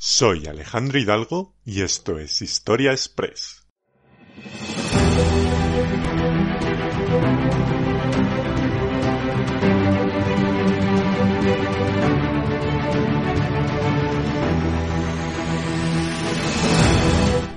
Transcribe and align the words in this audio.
Soy 0.00 0.46
Alejandro 0.46 1.00
Hidalgo 1.00 1.56
y 1.64 1.82
esto 1.82 2.20
es 2.20 2.40
Historia 2.40 2.92
Express. 2.92 3.66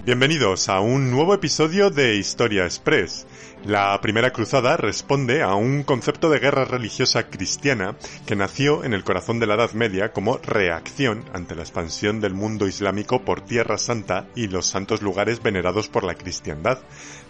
Bienvenidos 0.03 0.67
a 0.67 0.79
un 0.79 1.11
nuevo 1.11 1.35
episodio 1.35 1.91
de 1.91 2.15
Historia 2.15 2.65
Express. 2.65 3.27
La 3.65 4.01
Primera 4.01 4.33
Cruzada 4.33 4.75
responde 4.75 5.43
a 5.43 5.53
un 5.53 5.83
concepto 5.83 6.31
de 6.31 6.39
guerra 6.39 6.65
religiosa 6.65 7.29
cristiana 7.29 7.95
que 8.25 8.35
nació 8.35 8.83
en 8.83 8.93
el 8.93 9.03
corazón 9.03 9.39
de 9.39 9.45
la 9.45 9.53
Edad 9.53 9.73
Media 9.73 10.13
como 10.13 10.39
reacción 10.39 11.23
ante 11.31 11.53
la 11.53 11.61
expansión 11.61 12.21
del 12.21 12.33
mundo 12.33 12.67
islámico 12.67 13.21
por 13.21 13.41
Tierra 13.41 13.77
Santa 13.77 14.25
y 14.35 14.47
los 14.47 14.65
santos 14.65 15.03
lugares 15.03 15.43
venerados 15.43 15.89
por 15.89 16.03
la 16.03 16.15
cristiandad, 16.15 16.79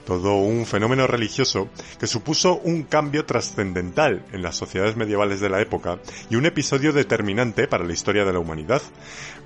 todo 0.05 0.35
un 0.35 0.65
fenómeno 0.65 1.07
religioso 1.07 1.69
que 1.99 2.07
supuso 2.07 2.59
un 2.63 2.83
cambio 2.83 3.25
trascendental 3.25 4.25
en 4.31 4.41
las 4.41 4.55
sociedades 4.55 4.95
medievales 4.95 5.39
de 5.39 5.49
la 5.49 5.61
época 5.61 5.99
y 6.29 6.35
un 6.35 6.45
episodio 6.45 6.93
determinante 6.93 7.67
para 7.67 7.85
la 7.85 7.93
historia 7.93 8.25
de 8.25 8.33
la 8.33 8.39
humanidad. 8.39 8.81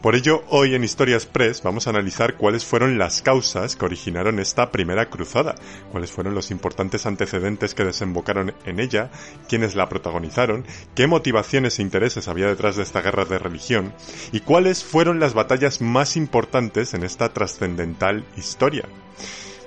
Por 0.02 0.16
ello, 0.16 0.44
hoy 0.50 0.76
en 0.76 0.84
Historia 0.84 1.16
Express 1.16 1.64
vamos 1.64 1.88
a 1.88 1.90
analizar 1.90 2.36
cuáles 2.36 2.64
fueron 2.64 2.98
las 2.98 3.22
causas 3.22 3.76
que 3.76 3.86
originaron 3.86 4.40
esta 4.40 4.72
primera 4.72 5.10
cruzada, 5.10 5.56
cuáles 5.92 6.12
fueron 6.12 6.36
los 6.36 6.52
importantes 6.52 7.06
antecedentes 7.06 7.74
que 7.74 7.86
desembocaron 7.86 8.54
en 8.66 8.80
ella, 8.80 9.10
quiénes 9.50 9.76
la 9.76 9.90
protagonizaron, 9.90 10.66
qué 10.94 11.08
motivaciones 11.08 11.80
e 11.80 11.82
intereses 11.82 12.28
había 12.28 12.48
detrás 12.48 12.76
de 12.76 12.84
esta 12.84 13.02
guerra 13.02 13.26
de 13.26 13.40
religión 13.40 13.94
y 14.32 14.42
cuáles 14.42 14.84
fueron 14.84 15.20
las 15.20 15.34
batallas 15.34 15.82
más 15.82 16.18
importantes 16.18 16.94
en 16.94 17.04
esta 17.04 17.34
trascendental 17.34 18.26
historia. 18.38 18.84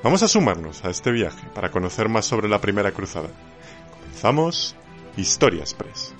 Vamos 0.02 0.22
a 0.22 0.28
sumarnos 0.28 0.84
a 0.84 0.90
este 0.90 1.10
viaje 1.10 1.46
para 1.54 1.70
conocer 1.70 2.08
más 2.08 2.24
sobre 2.24 2.48
la 2.48 2.60
Primera 2.60 2.92
Cruzada. 2.92 3.30
Comenzamos 3.90 4.76
Historia 5.16 5.60
Express. 5.60 6.14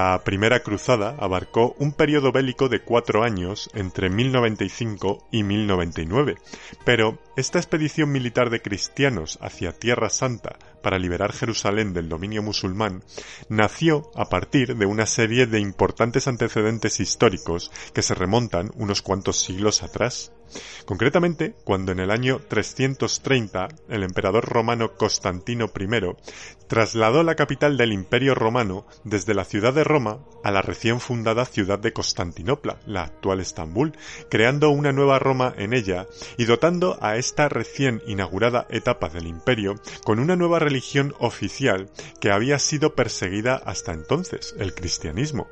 La 0.00 0.22
Primera 0.24 0.60
Cruzada 0.60 1.14
abarcó 1.18 1.74
un 1.78 1.92
periodo 1.92 2.32
bélico 2.32 2.70
de 2.70 2.80
cuatro 2.80 3.22
años 3.22 3.68
entre 3.74 4.08
1095 4.08 5.28
y 5.30 5.42
1099, 5.42 6.36
pero 6.86 7.18
esta 7.36 7.58
expedición 7.58 8.10
militar 8.10 8.48
de 8.48 8.62
cristianos 8.62 9.38
hacia 9.42 9.78
Tierra 9.78 10.08
Santa 10.08 10.58
para 10.82 10.98
liberar 10.98 11.34
Jerusalén 11.34 11.92
del 11.92 12.08
dominio 12.08 12.42
musulmán 12.42 13.04
nació 13.50 14.10
a 14.14 14.30
partir 14.30 14.74
de 14.78 14.86
una 14.86 15.04
serie 15.04 15.46
de 15.46 15.60
importantes 15.60 16.28
antecedentes 16.28 16.98
históricos 16.98 17.70
que 17.92 18.00
se 18.00 18.14
remontan 18.14 18.70
unos 18.76 19.02
cuantos 19.02 19.38
siglos 19.38 19.82
atrás. 19.82 20.32
Concretamente, 20.84 21.54
cuando 21.64 21.92
en 21.92 22.00
el 22.00 22.10
año 22.10 22.40
330 22.48 23.68
el 23.88 24.02
emperador 24.02 24.44
romano 24.44 24.94
Constantino 24.96 25.70
I 25.78 25.88
trasladó 26.68 27.22
la 27.22 27.34
capital 27.34 27.76
del 27.76 27.92
Imperio 27.92 28.34
romano 28.34 28.86
desde 29.04 29.34
la 29.34 29.44
ciudad 29.44 29.74
de 29.74 29.84
Roma 29.84 30.20
a 30.44 30.50
la 30.50 30.62
recién 30.62 31.00
fundada 31.00 31.44
ciudad 31.44 31.78
de 31.78 31.92
Constantinopla, 31.92 32.78
la 32.86 33.02
actual 33.02 33.40
Estambul, 33.40 33.92
creando 34.30 34.70
una 34.70 34.92
nueva 34.92 35.18
Roma 35.18 35.52
en 35.58 35.74
ella 35.74 36.06
y 36.36 36.44
dotando 36.44 36.96
a 37.00 37.16
esta 37.16 37.48
recién 37.48 38.02
inaugurada 38.06 38.66
etapa 38.70 39.08
del 39.08 39.26
imperio 39.26 39.74
con 40.04 40.18
una 40.20 40.36
nueva 40.36 40.58
religión 40.58 41.14
oficial 41.18 41.90
que 42.20 42.30
había 42.30 42.58
sido 42.58 42.94
perseguida 42.94 43.56
hasta 43.56 43.92
entonces, 43.92 44.54
el 44.58 44.74
cristianismo. 44.74 45.48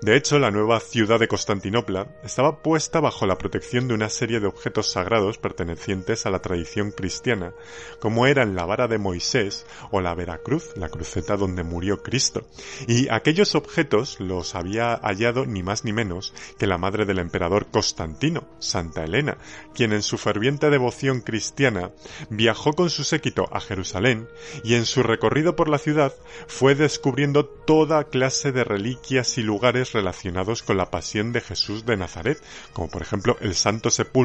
De 0.00 0.16
hecho, 0.16 0.38
la 0.38 0.50
nueva 0.50 0.80
ciudad 0.80 1.20
de 1.20 1.28
Constantinopla 1.28 2.08
estaba 2.24 2.62
puesta 2.62 3.00
bajo 3.00 3.24
la 3.24 3.38
protección 3.38 3.86
de 3.86 3.94
una 3.94 4.08
serie 4.08 4.31
de 4.40 4.46
objetos 4.46 4.90
sagrados 4.90 5.38
pertenecientes 5.38 6.26
a 6.26 6.30
la 6.30 6.40
tradición 6.40 6.90
cristiana, 6.90 7.52
como 8.00 8.26
eran 8.26 8.54
la 8.54 8.64
vara 8.64 8.88
de 8.88 8.98
Moisés 8.98 9.66
o 9.90 10.00
la 10.00 10.14
Veracruz, 10.14 10.70
la 10.76 10.88
cruceta 10.88 11.36
donde 11.36 11.62
murió 11.62 12.02
Cristo. 12.02 12.46
Y 12.86 13.08
aquellos 13.10 13.54
objetos 13.54 14.20
los 14.20 14.54
había 14.54 14.96
hallado 14.96 15.46
ni 15.46 15.62
más 15.62 15.84
ni 15.84 15.92
menos 15.92 16.34
que 16.58 16.66
la 16.66 16.78
madre 16.78 17.04
del 17.04 17.18
emperador 17.18 17.66
Constantino, 17.70 18.48
Santa 18.58 19.04
Elena, 19.04 19.38
quien 19.74 19.92
en 19.92 20.02
su 20.02 20.18
ferviente 20.18 20.70
devoción 20.70 21.20
cristiana 21.20 21.90
viajó 22.30 22.72
con 22.72 22.90
su 22.90 23.04
séquito 23.04 23.48
a 23.52 23.60
Jerusalén 23.60 24.28
y 24.64 24.74
en 24.74 24.86
su 24.86 25.02
recorrido 25.02 25.56
por 25.56 25.68
la 25.68 25.78
ciudad 25.78 26.14
fue 26.46 26.74
descubriendo 26.74 27.44
toda 27.46 28.04
clase 28.04 28.52
de 28.52 28.64
reliquias 28.64 29.38
y 29.38 29.42
lugares 29.42 29.92
relacionados 29.92 30.62
con 30.62 30.76
la 30.76 30.90
pasión 30.90 31.32
de 31.32 31.40
Jesús 31.40 31.84
de 31.86 31.96
Nazaret, 31.96 32.42
como 32.72 32.88
por 32.88 33.02
ejemplo 33.02 33.36
el 33.40 33.54
Santo 33.54 33.90
Sepulcro 33.90 34.21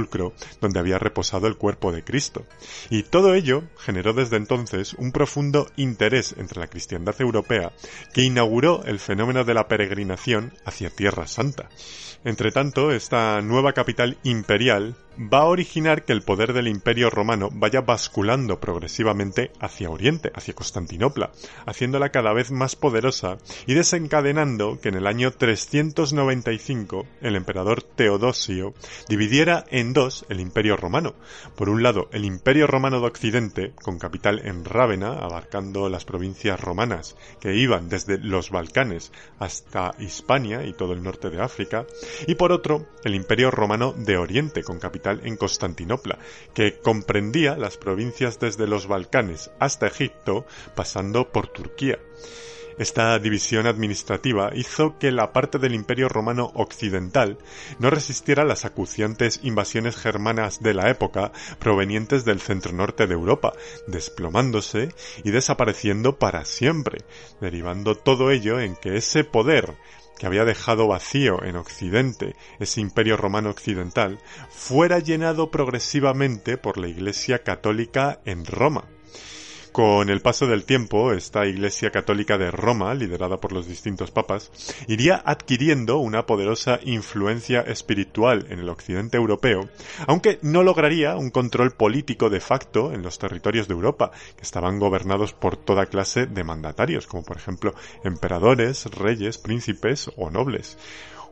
donde 0.62 0.80
había 0.80 1.00
reposado 1.00 1.47
el 1.47 1.58
cuerpo 1.58 1.91
de 1.91 2.03
Cristo. 2.03 2.46
Y 2.90 3.03
todo 3.03 3.34
ello 3.34 3.63
generó 3.80 4.13
desde 4.13 4.38
entonces 4.38 4.94
un 4.94 5.12
profundo 5.12 5.68
interés 5.75 6.35
entre 6.38 6.59
la 6.59 6.68
cristiandad 6.68 7.16
europea 7.19 7.72
que 8.13 8.24
inauguró 8.24 8.84
el 8.85 9.00
fenómeno 9.00 9.44
de 9.44 9.53
la 9.53 9.68
peregrinación 9.68 10.53
hacia 10.66 10.90
Tierra 10.90 11.28
Santa. 11.28 11.69
Entre 12.24 12.52
tanto, 12.52 12.91
esta 12.91 13.41
nueva 13.41 13.74
capital 13.74 14.18
imperial 14.24 14.96
va 15.17 15.39
a 15.39 15.45
originar 15.45 16.05
que 16.05 16.13
el 16.13 16.22
poder 16.22 16.53
del 16.53 16.67
imperio 16.67 17.09
romano 17.09 17.50
vaya 17.51 17.81
basculando 17.81 18.59
progresivamente 18.59 19.51
hacia 19.59 19.89
Oriente, 19.89 20.31
hacia 20.35 20.53
Constantinopla, 20.53 21.31
haciéndola 21.66 22.09
cada 22.09 22.33
vez 22.33 22.51
más 22.51 22.75
poderosa 22.75 23.38
y 23.66 23.73
desencadenando 23.73 24.79
que 24.79 24.89
en 24.89 24.95
el 24.95 25.07
año 25.07 25.31
395 25.31 27.05
el 27.22 27.35
emperador 27.35 27.81
Teodosio 27.81 28.73
dividiera 29.09 29.66
en 29.69 29.94
dos 29.94 30.25
el 30.29 30.39
imperio 30.39 30.78
romano. 30.78 31.16
Por 31.55 31.69
un 31.69 31.81
lado, 31.81 32.09
el 32.11 32.25
imperio 32.25 32.67
romano 32.67 32.99
de 32.99 33.07
Occidente, 33.07 33.72
con 33.81 33.97
capital 33.97 34.41
en 34.45 34.66
Rávena, 34.66 35.13
abarcando 35.13 35.89
las 35.89 36.05
provincias 36.05 36.59
romanas 36.59 37.16
que 37.39 37.55
iban 37.55 37.89
desde 37.89 38.17
los 38.19 38.51
Balcanes 38.51 39.11
hasta 39.39 39.95
Hispania 39.99 40.63
y 40.63 40.73
todo 40.73 40.94
el 40.94 41.03
norte 41.03 41.29
de 41.29 41.41
África, 41.41 41.85
y 42.28 42.35
por 42.35 42.51
otro, 42.51 42.88
el 43.03 43.16
imperio 43.16 43.51
romano 43.51 43.94
de 43.94 44.17
Oriente, 44.17 44.63
con 44.63 44.79
capital 44.79 45.06
en 45.12 45.38
Constantinopla, 45.38 46.19
que 46.53 46.79
comprendía 46.79 47.57
las 47.57 47.78
provincias 47.78 48.40
desde 48.40 48.68
los 48.68 48.88
Balcanes 48.88 49.51
hasta 49.59 49.88
Egipto, 49.88 50.45
pasando 50.75 51.31
por 51.31 51.47
Turquía. 51.47 52.00
Esta 52.78 53.17
división 53.17 53.66
administrativa 53.66 54.51
hizo 54.53 55.00
que 55.00 55.12
la 55.12 55.34
parte 55.34 55.57
del 55.57 55.73
Imperio 55.73 56.09
Romano 56.09 56.51
Occidental 56.53 57.40
no 57.79 57.90
resistiera 57.90 58.46
las 58.46 58.66
acuciantes 58.66 59.40
invasiones 59.41 59.96
germanas 59.97 60.62
de 60.62 60.75
la 60.75 60.91
época 60.91 61.31
provenientes 61.57 62.23
del 62.23 62.40
centro 62.40 62.73
norte 62.73 63.07
de 63.07 63.16
Europa, 63.16 63.53
desplomándose 63.88 64.90
y 65.23 65.31
desapareciendo 65.31 66.19
para 66.19 66.46
siempre, 66.46 66.99
derivando 67.41 67.96
todo 67.96 68.29
ello 68.29 68.59
en 68.59 68.76
que 68.76 68.97
ese 68.97 69.23
poder 69.23 69.73
que 70.17 70.28
había 70.28 70.46
dejado 70.46 70.87
vacío 70.87 71.43
en 71.43 71.55
Occidente 71.55 72.35
ese 72.59 72.81
imperio 72.81 73.17
romano 73.17 73.49
occidental, 73.49 74.19
fuera 74.49 74.99
llenado 74.99 75.52
progresivamente 75.52 76.58
por 76.58 76.78
la 76.78 76.87
Iglesia 76.87 77.43
católica 77.43 78.19
en 78.25 78.46
Roma. 78.46 78.85
Con 79.72 80.09
el 80.09 80.22
paso 80.22 80.47
del 80.47 80.64
tiempo, 80.64 81.11
esta 81.11 81.46
Iglesia 81.46 81.91
Católica 81.91 82.37
de 82.37 82.49
Roma, 82.49 82.93
liderada 82.93 83.40
por 83.40 83.52
los 83.52 83.67
distintos 83.67 84.11
papas, 84.11 84.52
iría 84.87 85.22
adquiriendo 85.23 85.97
una 85.97 86.25
poderosa 86.25 86.79
influencia 86.84 87.61
espiritual 87.61 88.47
en 88.49 88.59
el 88.59 88.69
occidente 88.69 89.17
europeo, 89.17 89.69
aunque 90.08 90.40
no 90.41 90.64
lograría 90.64 91.16
un 91.16 91.29
control 91.29 91.72
político 91.72 92.29
de 92.29 92.40
facto 92.40 92.91
en 92.91 93.03
los 93.03 93.19
territorios 93.19 93.67
de 93.67 93.75
Europa, 93.75 94.11
que 94.35 94.43
estaban 94.43 94.79
gobernados 94.79 95.34
por 95.34 95.58
toda 95.58 95.85
clase 95.85 96.25
de 96.25 96.43
mandatarios, 96.43 97.05
como 97.05 97.23
por 97.23 97.37
ejemplo 97.37 97.73
emperadores, 98.03 98.85
reyes, 98.85 99.37
príncipes 99.37 100.09
o 100.16 100.31
nobles 100.31 100.78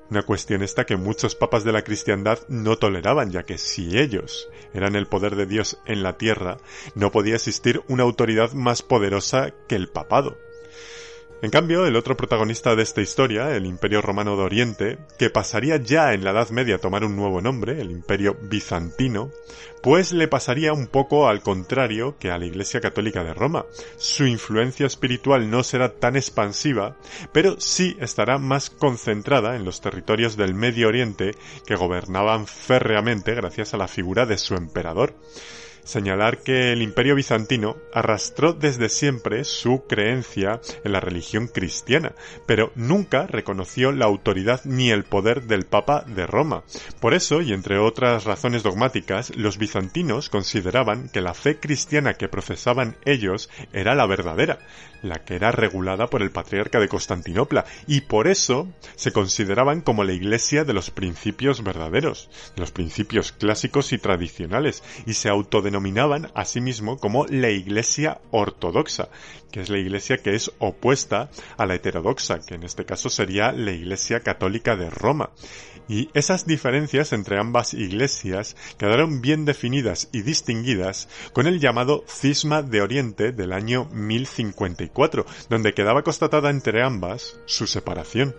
Una 0.09 0.21
cuestión 0.21 0.61
esta 0.61 0.85
que 0.85 0.97
muchos 0.97 1.33
papas 1.33 1.63
de 1.63 1.71
la 1.71 1.83
cristiandad 1.83 2.39
no 2.47 2.77
toleraban, 2.77 3.31
ya 3.31 3.43
que 3.43 3.57
si 3.57 3.97
ellos 3.97 4.49
eran 4.73 4.95
el 4.95 5.07
poder 5.07 5.35
de 5.35 5.47
Dios 5.47 5.79
en 5.85 6.03
la 6.03 6.17
tierra, 6.17 6.57
no 6.93 7.11
podía 7.11 7.35
existir 7.35 7.81
una 7.87 8.03
autoridad 8.03 8.53
más 8.53 8.83
poderosa 8.83 9.51
que 9.67 9.75
el 9.75 9.89
papado. 9.89 10.37
En 11.41 11.51
cambio, 11.51 11.85
el 11.85 11.95
otro 11.97 12.15
protagonista 12.15 12.75
de 12.75 12.83
esta 12.83 13.01
historia, 13.01 13.55
el 13.55 13.65
Imperio 13.65 14.01
Romano 14.01 14.37
de 14.37 14.43
Oriente, 14.43 14.97
que 15.19 15.29
pasaría 15.29 15.77
ya 15.77 16.13
en 16.13 16.23
la 16.23 16.31
Edad 16.31 16.49
Media 16.49 16.75
a 16.75 16.79
tomar 16.79 17.03
un 17.03 17.15
nuevo 17.15 17.41
nombre, 17.41 17.81
el 17.81 17.91
Imperio 17.91 18.37
Bizantino, 18.41 19.31
pues 19.83 20.13
le 20.13 20.29
pasaría 20.29 20.73
un 20.73 20.87
poco 20.87 21.27
al 21.27 21.41
contrario 21.41 22.15
que 22.17 22.31
a 22.31 22.37
la 22.37 22.45
Iglesia 22.45 22.79
Católica 22.79 23.23
de 23.23 23.33
Roma. 23.33 23.65
Su 23.97 24.25
influencia 24.25 24.87
espiritual 24.87 25.49
no 25.49 25.61
será 25.63 25.93
tan 25.93 26.15
expansiva, 26.15 26.95
pero 27.33 27.59
sí 27.59 27.97
estará 27.99 28.37
más 28.37 28.69
concentrada 28.69 29.55
en 29.55 29.65
los 29.65 29.81
territorios 29.81 30.37
del 30.37 30.55
Medio 30.55 30.87
Oriente 30.87 31.35
que 31.65 31.75
gobernaban 31.75 32.47
férreamente 32.47 33.35
gracias 33.35 33.73
a 33.73 33.77
la 33.77 33.87
figura 33.89 34.25
de 34.25 34.37
su 34.37 34.55
emperador 34.55 35.13
señalar 35.85 36.39
que 36.39 36.73
el 36.73 36.81
imperio 36.81 37.15
bizantino 37.15 37.77
arrastró 37.93 38.51
desde 38.51 38.89
siempre 38.89 39.45
su 39.45 39.85
creencia 39.87 40.59
en 40.83 40.91
la 40.91 40.99
religión 40.99 41.47
cristiana, 41.47 42.13
pero 42.45 42.73
nunca 42.75 43.27
reconoció 43.27 43.93
la 43.93 44.05
autoridad 44.05 44.61
ni 44.65 44.91
el 44.91 45.05
poder 45.05 45.43
del 45.43 45.65
Papa 45.65 46.03
de 46.05 46.27
Roma. 46.27 46.63
Por 46.99 47.13
eso, 47.13 47.41
y 47.41 47.53
entre 47.53 47.77
otras 47.77 48.25
razones 48.25 48.63
dogmáticas, 48.63 49.35
los 49.37 49.57
bizantinos 49.57 50.29
consideraban 50.29 51.09
que 51.09 51.21
la 51.21 51.33
fe 51.33 51.59
cristiana 51.59 52.15
que 52.15 52.27
profesaban 52.27 52.97
ellos 53.05 53.49
era 53.71 53.95
la 53.95 54.05
verdadera, 54.05 54.59
la 55.07 55.23
que 55.23 55.35
era 55.35 55.51
regulada 55.51 56.07
por 56.07 56.21
el 56.21 56.31
patriarca 56.31 56.79
de 56.79 56.87
Constantinopla, 56.87 57.65
y 57.87 58.01
por 58.01 58.27
eso 58.27 58.67
se 58.95 59.11
consideraban 59.11 59.81
como 59.81 60.03
la 60.03 60.13
iglesia 60.13 60.63
de 60.63 60.73
los 60.73 60.91
principios 60.91 61.63
verdaderos, 61.63 62.29
de 62.55 62.61
los 62.61 62.71
principios 62.71 63.31
clásicos 63.31 63.93
y 63.93 63.97
tradicionales, 63.97 64.83
y 65.05 65.13
se 65.13 65.29
autodenominaban 65.29 66.31
a 66.33 66.45
sí 66.45 66.61
mismo 66.61 66.97
como 66.97 67.25
la 67.27 67.49
iglesia 67.49 68.19
ortodoxa, 68.31 69.09
que 69.51 69.61
es 69.61 69.69
la 69.69 69.77
iglesia 69.77 70.17
que 70.17 70.35
es 70.35 70.51
opuesta 70.59 71.29
a 71.57 71.65
la 71.65 71.75
heterodoxa, 71.75 72.39
que 72.39 72.55
en 72.55 72.63
este 72.63 72.85
caso 72.85 73.09
sería 73.09 73.51
la 73.51 73.71
iglesia 73.71 74.19
católica 74.19 74.75
de 74.75 74.89
Roma. 74.89 75.31
Y 75.87 76.09
esas 76.13 76.45
diferencias 76.45 77.13
entre 77.13 77.39
ambas 77.39 77.73
iglesias 77.73 78.55
quedaron 78.77 79.21
bien 79.21 79.45
definidas 79.45 80.09
y 80.11 80.23
distinguidas 80.23 81.07
con 81.33 81.47
el 81.47 81.59
llamado 81.59 82.03
Cisma 82.07 82.63
de 82.63 82.81
Oriente 82.81 83.31
del 83.31 83.53
año 83.53 83.85
1054, 83.91 85.25
donde 85.49 85.73
quedaba 85.73 86.03
constatada 86.03 86.49
entre 86.49 86.83
ambas 86.83 87.39
su 87.45 87.67
separación. 87.67 88.35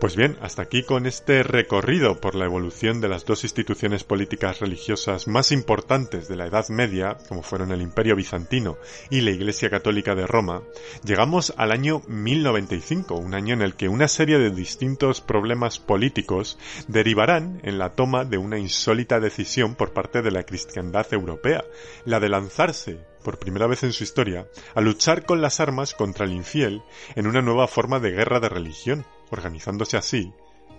Pues 0.00 0.16
bien, 0.16 0.36
hasta 0.42 0.62
aquí 0.62 0.82
con 0.82 1.06
este 1.06 1.42
recorrido 1.42 2.20
por 2.20 2.34
la 2.34 2.44
evolución 2.44 3.00
de 3.00 3.08
las 3.08 3.24
dos 3.24 3.44
instituciones 3.44 4.04
políticas 4.04 4.60
religiosas 4.60 5.28
más 5.28 5.52
importantes 5.52 6.28
de 6.28 6.36
la 6.36 6.46
Edad 6.46 6.68
Media, 6.68 7.16
como 7.28 7.42
fueron 7.42 7.72
el 7.72 7.80
Imperio 7.80 8.16
Bizantino 8.16 8.76
y 9.10 9.22
la 9.22 9.30
Iglesia 9.30 9.70
Católica 9.70 10.14
de 10.14 10.26
Roma, 10.26 10.62
llegamos 11.04 11.54
al 11.56 11.72
año 11.72 12.02
1095, 12.08 13.14
un 13.14 13.34
año 13.34 13.54
en 13.54 13.62
el 13.62 13.74
que 13.74 13.88
una 13.88 14.08
serie 14.08 14.38
de 14.38 14.50
distintos 14.50 15.20
problemas 15.20 15.78
políticos 15.78 16.58
derivarán 16.88 17.60
en 17.62 17.78
la 17.78 17.90
toma 17.90 18.24
de 18.24 18.38
una 18.38 18.58
insólita 18.58 19.20
decisión 19.20 19.74
por 19.74 19.92
parte 19.92 20.22
de 20.22 20.30
la 20.30 20.44
cristiandad 20.44 21.06
europea, 21.12 21.64
la 22.04 22.20
de 22.20 22.28
lanzarse 22.28 22.98
por 23.22 23.38
primera 23.38 23.66
vez 23.66 23.82
en 23.82 23.92
su 23.92 24.04
historia, 24.04 24.46
a 24.74 24.80
luchar 24.80 25.24
con 25.24 25.40
las 25.40 25.60
armas 25.60 25.94
contra 25.94 26.26
el 26.26 26.32
infiel 26.32 26.82
en 27.14 27.26
una 27.26 27.42
nueva 27.42 27.66
forma 27.66 27.98
de 27.98 28.10
guerra 28.10 28.40
de 28.40 28.48
religión, 28.48 29.06
organizándose 29.30 29.96
así 29.96 30.32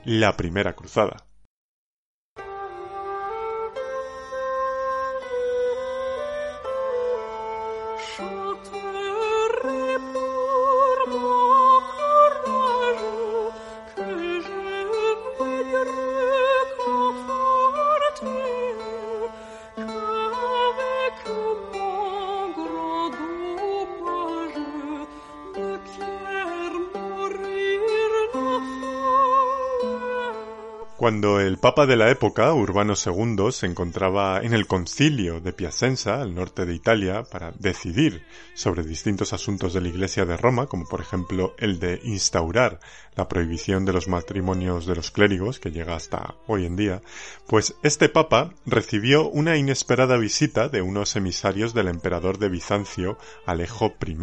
la 0.06 0.38
Primera 0.38 0.74
Cruzada. 0.74 1.26
Cuando 31.16 31.40
el 31.40 31.58
Papa 31.58 31.86
de 31.86 31.96
la 31.96 32.12
época, 32.12 32.54
Urbano 32.54 32.94
II, 32.94 33.50
se 33.54 33.68
encontraba 33.68 34.42
en 34.44 34.54
el 34.54 34.68
concilio 34.68 35.40
de 35.40 35.54
Piacenza, 35.54 36.22
al 36.22 36.36
norte 36.36 36.66
de 36.66 36.76
Italia, 36.76 37.24
para 37.24 37.54
decidir 37.58 38.26
sobre 38.54 38.84
distintos 38.84 39.32
asuntos 39.32 39.74
de 39.74 39.80
la 39.80 39.88
Iglesia 39.88 40.26
de 40.26 40.36
Roma, 40.36 40.68
como 40.68 40.86
por 40.90 41.00
ejemplo 41.00 41.56
el 41.58 41.80
de 41.80 42.02
instaurar 42.04 42.82
la 43.16 43.30
prohibición 43.30 43.86
de 43.86 43.94
los 43.94 44.10
matrimonios 44.10 44.86
de 44.86 44.96
los 44.96 45.12
clérigos, 45.12 45.62
que 45.62 45.72
llega 45.72 45.96
hasta 45.96 46.36
hoy 46.48 46.66
en 46.66 46.76
día, 46.76 47.02
pues 47.48 47.76
este 47.82 48.10
Papa 48.10 48.54
recibió 48.66 49.30
una 49.30 49.56
inesperada 49.56 50.18
visita 50.18 50.68
de 50.68 50.82
unos 50.82 51.16
emisarios 51.16 51.74
del 51.74 51.88
emperador 51.88 52.40
de 52.40 52.50
Bizancio, 52.50 53.18
Alejo 53.46 53.94
I, 54.06 54.18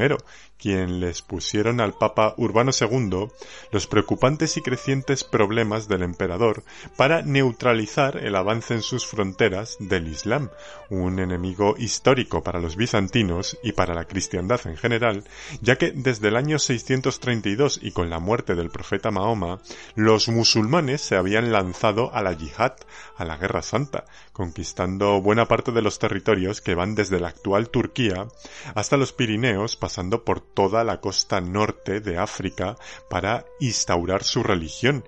quien 0.63 1.01
les 1.01 1.23
pusieron 1.23 1.81
al 1.81 1.95
Papa 1.95 2.35
Urbano 2.37 2.71
II 2.79 3.29
los 3.73 3.89
preocupantes 3.89 4.57
y 4.57 4.63
crecientes 4.63 5.25
problemas 5.25 5.89
del 5.89 6.05
emperador 6.05 6.63
para 6.97 7.23
neutralizar 7.23 8.17
el 8.19 8.37
avance 8.37 8.75
en 8.75 8.83
sus 8.83 9.05
fronteras 9.05 9.77
del 9.81 10.07
Islam, 10.07 10.51
un 10.89 11.19
enemigo 11.19 11.75
histórico 11.79 12.45
para 12.45 12.61
los 12.61 12.77
bizantinos 12.77 13.59
y 13.65 13.73
para 13.73 13.95
la 13.95 14.05
cristiandad 14.05 14.61
en 14.67 14.77
general, 14.77 15.25
ya 15.61 15.77
que 15.77 15.91
desde 15.91 16.29
el 16.29 16.37
año 16.37 16.61
632 16.61 17.81
y 17.83 17.91
con 17.91 18.09
la 18.09 18.21
muerte 18.21 18.55
del 18.55 18.71
profeta 18.71 19.11
Mahoma, 19.11 19.61
los 19.97 20.29
musulmanes 20.29 21.01
se 21.01 21.17
habían 21.17 21.51
lanzado 21.51 22.15
a 22.15 22.23
la 22.23 22.35
yihad, 22.35 22.75
a 23.17 23.25
la 23.25 23.37
guerra 23.37 23.63
santa, 23.63 24.05
conquistando 24.33 25.21
buena 25.21 25.47
parte 25.47 25.73
de 25.73 25.83
los 25.83 25.99
territorios 25.99 26.61
que 26.61 26.77
van 26.77 26.95
desde 26.95 27.19
la 27.19 27.29
actual 27.29 27.69
Turquía 27.69 28.29
hasta 28.77 28.97
los 28.97 29.13
Pirineos, 29.13 29.77
pasando 29.77 30.25
por 30.25 30.52
toda 30.55 30.85
la 30.85 31.01
costa 31.01 31.41
norte 31.41 32.01
de 32.01 32.19
África 32.19 32.77
para 33.09 33.45
instaurar 33.61 34.25
su 34.25 34.43
religión. 34.43 35.05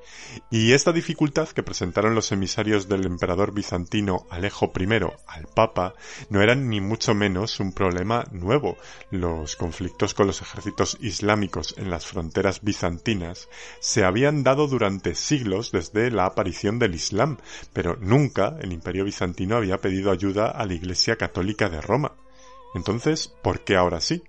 Y 0.50 0.73
esta 0.73 0.93
dificultad 0.93 1.49
que 1.49 1.62
presentaron 1.62 2.14
los 2.14 2.32
emisarios 2.32 2.88
del 2.88 3.06
emperador 3.06 3.52
bizantino 3.52 4.26
Alejo 4.31 4.73
I 4.79 4.85
al 5.26 5.46
Papa 5.55 5.94
no 6.29 6.43
eran 6.43 6.69
ni 6.69 6.81
mucho 6.81 7.14
menos 7.14 7.61
un 7.61 7.73
problema 7.73 8.25
nuevo. 8.32 8.76
Los 9.11 9.56
conflictos 9.56 10.14
con 10.14 10.26
los 10.26 10.43
ejércitos 10.43 10.96
islámicos 11.00 11.75
en 11.79 11.91
las 11.91 12.06
fronteras 12.06 12.63
bizantinas 12.63 13.48
se 13.81 14.05
habían 14.05 14.43
dado 14.43 14.67
durante 14.67 15.15
siglos 15.15 15.72
desde 15.72 16.10
la 16.10 16.27
aparición 16.27 16.79
del 16.79 16.94
Islam, 16.94 17.39
pero 17.72 17.96
nunca 18.01 18.56
el 18.60 18.72
imperio 18.72 19.05
bizantino 19.05 19.56
había 19.56 19.79
pedido 19.79 20.10
ayuda 20.10 20.48
a 20.48 20.67
la 20.67 20.74
Iglesia 20.74 21.17
Católica 21.17 21.69
de 21.69 21.81
Roma. 21.81 22.13
Entonces, 22.74 23.32
¿por 23.43 23.60
qué 23.60 23.77
ahora 23.77 24.01
sí? 24.01 24.22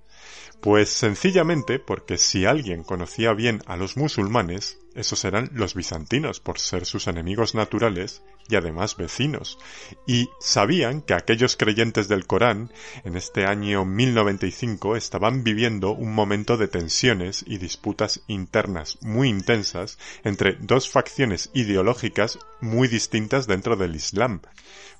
Pues 0.65 0.89
sencillamente 0.89 1.77
porque 1.77 2.17
si 2.17 2.47
alguien 2.47 2.81
conocía 2.81 3.33
bien 3.33 3.61
a 3.67 3.77
los 3.77 3.97
musulmanes, 3.97 4.79
esos 4.95 5.23
eran 5.23 5.51
los 5.53 5.75
bizantinos 5.75 6.39
por 6.39 6.57
ser 6.57 6.87
sus 6.87 7.05
enemigos 7.05 7.53
naturales 7.53 8.23
y 8.49 8.55
además 8.55 8.97
vecinos, 8.97 9.59
y 10.07 10.27
sabían 10.39 11.01
que 11.01 11.13
aquellos 11.13 11.55
creyentes 11.55 12.07
del 12.07 12.25
Corán 12.25 12.71
en 13.03 13.15
este 13.15 13.45
año 13.45 13.85
1095 13.85 14.95
estaban 14.95 15.43
viviendo 15.43 15.91
un 15.91 16.15
momento 16.15 16.57
de 16.57 16.67
tensiones 16.67 17.45
y 17.45 17.59
disputas 17.59 18.21
internas 18.25 18.97
muy 19.01 19.29
intensas 19.29 19.99
entre 20.23 20.53
dos 20.53 20.89
facciones 20.89 21.51
ideológicas 21.53 22.39
muy 22.59 22.87
distintas 22.87 23.45
dentro 23.45 23.75
del 23.75 23.95
Islam. 23.95 24.41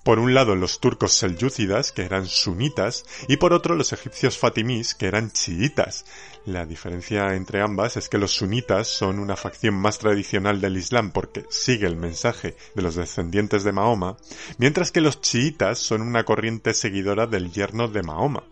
Por 0.06 0.20
un 0.20 0.36
lado 0.36 0.56
los 0.56 0.80
turcos 0.80 1.14
selyúcidas, 1.14 1.92
que 1.92 2.04
eran 2.04 2.28
sunitas, 2.28 3.06
y 3.28 3.38
por 3.38 3.54
otro 3.54 3.74
los 3.74 3.92
egipcios 3.92 4.38
fatimís, 4.38 4.94
que 4.94 5.08
eran 5.08 5.32
chiitas. 5.32 6.06
La 6.46 6.68
diferencia 6.68 7.34
entre 7.34 7.64
ambas 7.64 7.98
es 7.98 8.08
que 8.08 8.20
los 8.20 8.30
sunitas 8.30 8.88
son 8.88 9.18
una 9.18 9.36
facción 9.36 9.74
más 9.74 9.98
tradicional 9.98 10.62
del 10.62 10.78
Islam 10.78 11.10
porque 11.10 11.44
sigue 11.50 11.88
el 11.88 11.96
mensaje 11.96 12.56
de 12.76 12.84
los 12.84 12.94
descendientes 12.94 13.64
de 13.64 13.72
Mahoma, 13.72 14.16
mientras 14.60 14.92
que 14.92 15.02
los 15.02 15.22
chiitas 15.22 15.80
son 15.80 16.04
una 16.04 16.24
corriente 16.24 16.76
seguidora 16.76 17.26
del 17.26 17.52
yerno 17.52 17.88
de 17.88 18.04
Mahoma. 18.04 18.44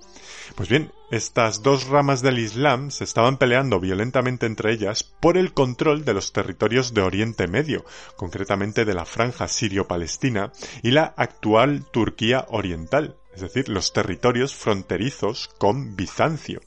Pues 0.55 0.69
bien, 0.69 0.91
estas 1.09 1.63
dos 1.63 1.87
ramas 1.87 2.21
del 2.21 2.37
Islam 2.37 2.91
se 2.91 3.03
estaban 3.03 3.37
peleando 3.37 3.79
violentamente 3.79 4.45
entre 4.45 4.71
ellas 4.71 5.03
por 5.03 5.35
el 5.35 5.53
control 5.53 6.05
de 6.05 6.13
los 6.13 6.31
territorios 6.31 6.93
de 6.93 7.01
Oriente 7.01 7.47
Medio, 7.47 7.85
concretamente 8.17 8.85
de 8.85 8.93
la 8.93 9.05
franja 9.05 9.47
sirio-palestina 9.47 10.51
y 10.83 10.91
la 10.91 11.13
actual 11.17 11.85
Turquía 11.91 12.45
oriental, 12.49 13.17
es 13.35 13.41
decir, 13.41 13.69
los 13.69 13.93
territorios 13.93 14.55
fronterizos 14.55 15.49
con 15.57 15.95
Bizancio. 15.95 16.61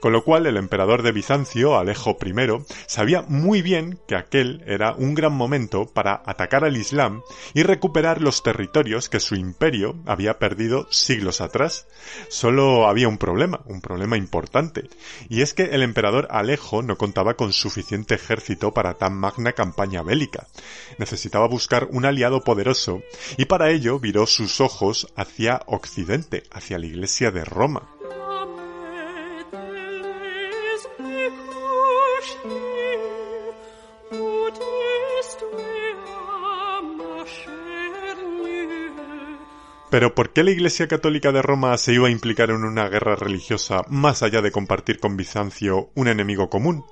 Con 0.00 0.12
lo 0.12 0.24
cual 0.24 0.46
el 0.46 0.56
emperador 0.56 1.02
de 1.02 1.12
Bizancio, 1.12 1.78
Alejo 1.78 2.16
I, 2.24 2.34
sabía 2.86 3.22
muy 3.22 3.62
bien 3.62 3.98
que 4.08 4.16
aquel 4.16 4.62
era 4.66 4.94
un 4.94 5.14
gran 5.14 5.32
momento 5.32 5.86
para 5.86 6.22
atacar 6.24 6.64
al 6.64 6.76
Islam 6.76 7.22
y 7.54 7.62
recuperar 7.62 8.20
los 8.20 8.42
territorios 8.42 9.08
que 9.08 9.20
su 9.20 9.34
imperio 9.34 9.96
había 10.06 10.38
perdido 10.38 10.86
siglos 10.90 11.40
atrás. 11.40 11.86
Solo 12.28 12.88
había 12.88 13.08
un 13.08 13.18
problema, 13.18 13.60
un 13.66 13.80
problema 13.80 14.16
importante, 14.16 14.88
y 15.28 15.42
es 15.42 15.54
que 15.54 15.64
el 15.64 15.82
emperador 15.82 16.28
Alejo 16.30 16.82
no 16.82 16.96
contaba 16.96 17.34
con 17.34 17.52
suficiente 17.52 18.14
ejército 18.14 18.72
para 18.72 18.94
tan 18.94 19.14
magna 19.14 19.52
campaña 19.52 20.02
bélica. 20.02 20.46
Necesitaba 20.98 21.46
buscar 21.46 21.88
un 21.90 22.04
aliado 22.04 22.42
poderoso 22.42 23.02
y 23.36 23.44
para 23.44 23.70
ello 23.70 23.98
viró 23.98 24.26
sus 24.26 24.60
ojos 24.60 25.12
hacia 25.16 25.62
Occidente, 25.66 25.99
hacia 26.50 26.78
la 26.78 26.86
iglesia 26.86 27.30
de 27.30 27.44
Roma. 27.44 27.99
Pero 39.90 40.14
¿por 40.14 40.32
qué 40.32 40.44
la 40.44 40.52
Iglesia 40.52 40.86
Católica 40.86 41.32
de 41.32 41.42
Roma 41.42 41.76
se 41.76 41.92
iba 41.92 42.06
a 42.06 42.12
implicar 42.12 42.50
en 42.50 42.62
una 42.62 42.88
guerra 42.88 43.16
religiosa 43.16 43.82
más 43.88 44.22
allá 44.22 44.40
de 44.40 44.52
compartir 44.52 45.00
con 45.00 45.16
Bizancio 45.16 45.90
un 45.96 46.06
enemigo 46.06 46.48
común? 46.48 46.84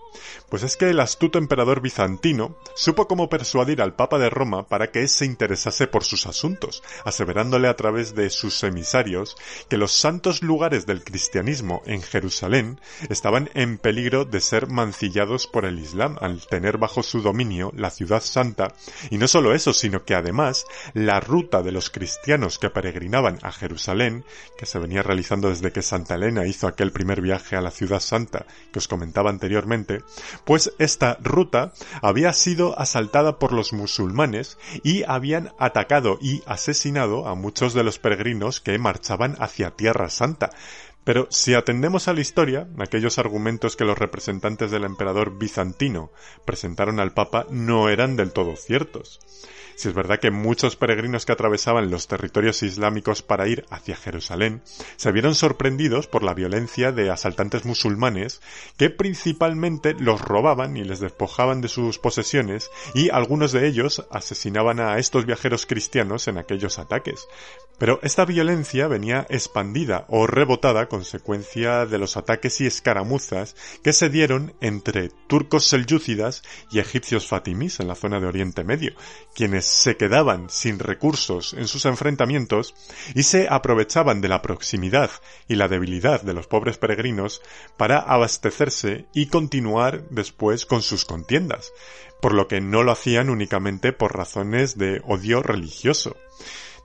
Pues 0.49 0.65
es 0.65 0.77
que 0.77 0.91
el 0.91 0.99
astuto 0.99 1.39
emperador 1.39 1.81
bizantino 1.81 2.57
supo 2.75 3.07
cómo 3.07 3.29
persuadir 3.29 3.83
al 3.83 3.95
Papa 3.95 4.19
de 4.19 4.31
Roma 4.31 4.67
para 4.67 4.91
que 4.91 5.07
se 5.07 5.27
interesase 5.27 5.87
por 5.87 6.03
sus 6.03 6.27
asuntos, 6.27 6.83
aseverándole 7.05 7.69
a 7.69 7.77
través 7.77 8.15
de 8.17 8.31
sus 8.31 8.63
emisarios 8.65 9.37
que 9.69 9.77
los 9.77 9.93
santos 9.93 10.43
lugares 10.43 10.87
del 10.87 11.05
cristianismo 11.05 11.83
en 11.87 12.03
Jerusalén 12.03 12.81
estaban 13.11 13.51
en 13.55 13.79
peligro 13.79 14.25
de 14.25 14.41
ser 14.41 14.69
mancillados 14.69 15.47
por 15.47 15.67
el 15.67 15.79
Islam 15.79 16.17
al 16.21 16.47
tener 16.47 16.79
bajo 16.79 17.03
su 17.03 17.21
dominio 17.21 17.71
la 17.77 17.91
ciudad 17.91 18.23
santa, 18.23 18.75
y 19.11 19.19
no 19.19 19.29
solo 19.29 19.55
eso, 19.55 19.73
sino 19.73 20.05
que 20.05 20.15
además 20.15 20.67
la 20.95 21.21
ruta 21.21 21.63
de 21.63 21.73
los 21.73 21.91
cristianos 21.91 22.59
que 22.59 22.71
peregrinaban 22.89 23.39
a 23.43 23.53
Jerusalén, 23.53 24.25
que 24.57 24.65
se 24.65 24.79
venía 24.79 25.03
realizando 25.03 25.51
desde 25.51 25.73
que 25.73 25.83
Santa 25.83 26.15
Elena 26.15 26.47
hizo 26.47 26.67
aquel 26.67 26.91
primer 26.91 27.21
viaje 27.21 27.55
a 27.55 27.61
la 27.61 27.71
ciudad 27.71 28.01
santa 28.01 28.47
que 28.73 28.79
os 28.79 28.89
comentaba 28.89 29.29
anteriormente, 29.29 30.03
pues 30.47 30.73
esta 30.79 31.19
ruta 31.21 31.75
había 32.01 32.33
sido 32.33 32.79
asaltada 32.81 33.39
por 33.39 33.53
los 33.53 33.75
musulmanes 33.75 34.57
y 34.83 35.03
habían 35.07 35.53
atacado 35.59 36.19
y 36.23 36.43
asesinado 36.47 37.29
a 37.29 37.35
muchos 37.35 37.75
de 37.75 37.85
los 37.85 37.99
peregrinos 37.99 38.63
que 38.63 38.79
marchaban 38.79 39.37
hacia 39.39 39.73
Tierra 39.73 40.09
Santa. 40.09 40.49
Pero 41.05 41.27
si 41.31 41.53
atendemos 41.53 42.09
a 42.09 42.15
la 42.15 42.21
historia, 42.21 42.69
aquellos 42.79 43.19
argumentos 43.19 43.77
que 43.77 43.85
los 43.85 43.99
representantes 43.99 44.71
del 44.71 44.85
emperador 44.85 45.37
bizantino 45.37 46.11
presentaron 46.47 47.01
al 47.01 47.13
Papa 47.13 47.47
no 47.51 47.91
eran 47.91 48.17
del 48.17 48.33
todo 48.33 48.57
ciertos. 48.57 49.21
Si 49.79 49.87
es 49.87 49.95
verdad 49.95 50.19
que 50.19 50.33
muchos 50.33 50.75
peregrinos 50.75 51.25
que 51.25 51.31
atravesaban 51.31 51.89
los 51.89 52.09
territorios 52.09 52.65
islámicos 52.65 53.23
para 53.23 53.47
ir 53.47 53.65
hacia 53.71 53.95
Jerusalén 53.95 54.61
se 54.97 55.13
vieron 55.13 55.37
sorprendidos 55.37 56.09
por 56.09 56.25
la 56.25 56.35
violencia 56.35 56.91
de 56.91 57.11
asaltantes 57.11 57.65
musulmanes 57.65 58.41
que 58.77 58.91
principalmente 58.91 59.95
los 59.95 60.21
robaban 60.21 60.77
y 60.77 60.83
les 60.83 60.99
despojaban 60.99 61.61
de 61.61 61.69
sus 61.69 62.01
posesiones 62.01 62.73
y 62.93 63.11
algunos 63.11 63.53
de 63.53 63.69
ellos 63.69 64.05
asesinaban 64.11 64.81
a 64.81 64.99
estos 64.99 65.27
viajeros 65.27 65.65
cristianos 65.65 66.27
en 66.27 66.39
aquellos 66.39 66.81
ataques. 66.81 67.29
Pero 67.79 68.01
esta 68.03 68.25
violencia 68.25 68.89
venía 68.89 69.29
expandida 69.31 70.07
o 70.09 70.27
rebotada 70.27 70.81
a 70.81 70.89
consecuencia 70.89 71.87
de 71.87 71.99
los 71.99 72.17
ataques 72.17 72.61
y 72.61 72.67
escaramuzas 72.67 73.55
que 73.85 73.93
se 73.93 74.09
dieron 74.09 74.55
entre 74.61 75.11
turcos 75.29 75.67
selyúcidas 75.67 76.43
y 76.73 76.81
egipcios 76.81 77.29
fatimís 77.29 77.79
en 77.79 77.87
la 77.87 77.95
zona 77.95 78.19
de 78.19 78.27
Oriente 78.27 78.65
Medio, 78.65 78.95
quienes 79.37 79.68
se 79.69 79.97
quedaban 79.97 80.51
sin 80.51 80.79
recursos 80.79 81.55
en 81.55 81.69
sus 81.69 81.85
enfrentamientos 81.85 82.75
y 83.15 83.23
se 83.23 83.49
aprovechaban 83.49 84.21
de 84.21 84.29
la 84.29 84.43
proximidad 84.43 85.11
y 85.47 85.57
la 85.57 85.69
debilidad 85.69 86.23
de 86.23 86.35
los 86.35 86.47
pobres 86.47 86.79
peregrinos 86.79 87.43
para 87.77 87.99
abastecerse 87.99 89.07
y 89.15 89.27
continuar 89.27 90.09
después 90.11 90.67
con 90.67 90.83
sus 90.83 91.05
contiendas, 91.05 91.73
por 92.21 92.35
lo 92.35 92.49
que 92.49 92.61
no 92.61 92.83
lo 92.83 92.93
hacían 92.93 93.31
únicamente 93.31 93.93
por 93.93 94.17
razones 94.17 94.79
de 94.79 95.03
odio 95.05 95.43
religioso. 95.43 96.17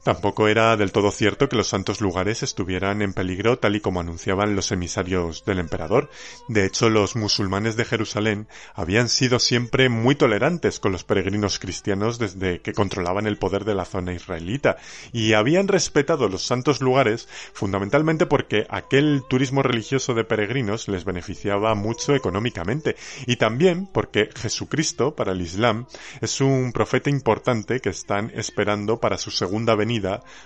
Tampoco 0.03 0.49
era 0.49 0.75
del 0.75 0.91
todo 0.91 1.11
cierto 1.11 1.47
que 1.47 1.55
los 1.55 1.69
santos 1.69 2.01
lugares 2.01 2.43
estuvieran 2.43 3.01
en 3.01 3.13
peligro 3.13 3.57
tal 3.57 3.77
y 3.77 3.79
como 3.79 4.01
anunciaban 4.01 4.53
los 4.53 4.73
emisarios 4.73 5.45
del 5.45 5.59
emperador. 5.59 6.09
De 6.49 6.65
hecho, 6.65 6.89
los 6.89 7.15
musulmanes 7.15 7.77
de 7.77 7.85
Jerusalén 7.85 8.47
habían 8.73 9.07
sido 9.07 9.39
siempre 9.39 9.87
muy 9.87 10.15
tolerantes 10.15 10.81
con 10.81 10.91
los 10.91 11.05
peregrinos 11.05 11.57
cristianos 11.57 12.19
desde 12.19 12.59
que 12.59 12.73
controlaban 12.73 13.27
el 13.27 13.37
poder 13.37 13.63
de 13.63 13.75
la 13.75 13.85
zona 13.85 14.13
israelita 14.13 14.75
y 15.13 15.33
habían 15.33 15.69
respetado 15.69 16.27
los 16.27 16.45
santos 16.45 16.81
lugares 16.81 17.29
fundamentalmente 17.53 18.25
porque 18.25 18.67
aquel 18.69 19.23
turismo 19.29 19.63
religioso 19.63 20.13
de 20.13 20.25
peregrinos 20.25 20.89
les 20.89 21.05
beneficiaba 21.05 21.75
mucho 21.75 22.13
económicamente 22.13 22.97
y 23.25 23.37
también 23.37 23.87
porque 23.87 24.29
Jesucristo 24.35 25.15
para 25.15 25.31
el 25.31 25.39
Islam 25.39 25.85
es 26.19 26.41
un 26.41 26.73
profeta 26.73 27.09
importante 27.09 27.79
que 27.79 27.89
están 27.89 28.33
esperando 28.35 28.99
para 28.99 29.17
su 29.17 29.31
segunda 29.31 29.75
venida 29.75 29.92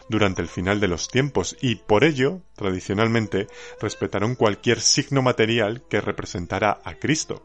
durante 0.09 0.41
el 0.41 0.47
final 0.47 0.79
de 0.79 0.87
los 0.87 1.07
tiempos 1.07 1.55
y 1.61 1.75
por 1.75 2.03
ello, 2.03 2.41
tradicionalmente, 2.55 3.47
respetaron 3.79 4.35
cualquier 4.35 4.81
signo 4.81 5.21
material 5.21 5.83
que 5.89 6.01
representara 6.01 6.79
a 6.83 6.95
Cristo. 6.95 7.43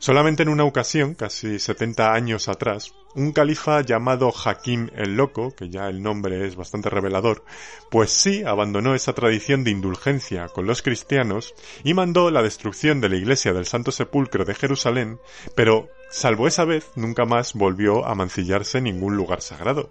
Solamente 0.00 0.44
en 0.44 0.48
una 0.48 0.62
ocasión, 0.62 1.14
casi 1.14 1.58
70 1.58 2.12
años 2.12 2.46
atrás, 2.46 2.94
un 3.16 3.32
califa 3.32 3.80
llamado 3.80 4.32
Hakim 4.32 4.90
el 4.94 5.16
Loco, 5.16 5.56
que 5.56 5.70
ya 5.70 5.88
el 5.88 6.02
nombre 6.02 6.46
es 6.46 6.54
bastante 6.54 6.88
revelador, 6.88 7.44
pues 7.90 8.12
sí 8.12 8.44
abandonó 8.44 8.94
esa 8.94 9.12
tradición 9.12 9.64
de 9.64 9.72
indulgencia 9.72 10.46
con 10.48 10.68
los 10.68 10.82
cristianos 10.82 11.52
y 11.82 11.94
mandó 11.94 12.30
la 12.30 12.42
destrucción 12.44 13.00
de 13.00 13.08
la 13.08 13.16
iglesia 13.16 13.52
del 13.52 13.66
Santo 13.66 13.90
Sepulcro 13.90 14.44
de 14.44 14.54
Jerusalén, 14.54 15.18
pero, 15.56 15.88
salvo 16.10 16.46
esa 16.46 16.64
vez, 16.64 16.92
nunca 16.94 17.24
más 17.24 17.54
volvió 17.54 18.06
a 18.06 18.14
mancillarse 18.14 18.80
ningún 18.80 19.16
lugar 19.16 19.42
sagrado. 19.42 19.90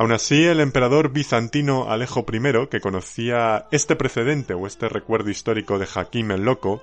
Aun 0.00 0.12
así, 0.12 0.46
el 0.46 0.60
emperador 0.60 1.12
bizantino 1.12 1.90
Alejo 1.90 2.24
I, 2.32 2.68
que 2.68 2.80
conocía 2.80 3.66
este 3.70 3.96
precedente 3.96 4.54
o 4.54 4.66
este 4.66 4.88
recuerdo 4.88 5.28
histórico 5.28 5.78
de 5.78 5.86
Hakim 5.94 6.30
el 6.30 6.42
Loco, 6.42 6.80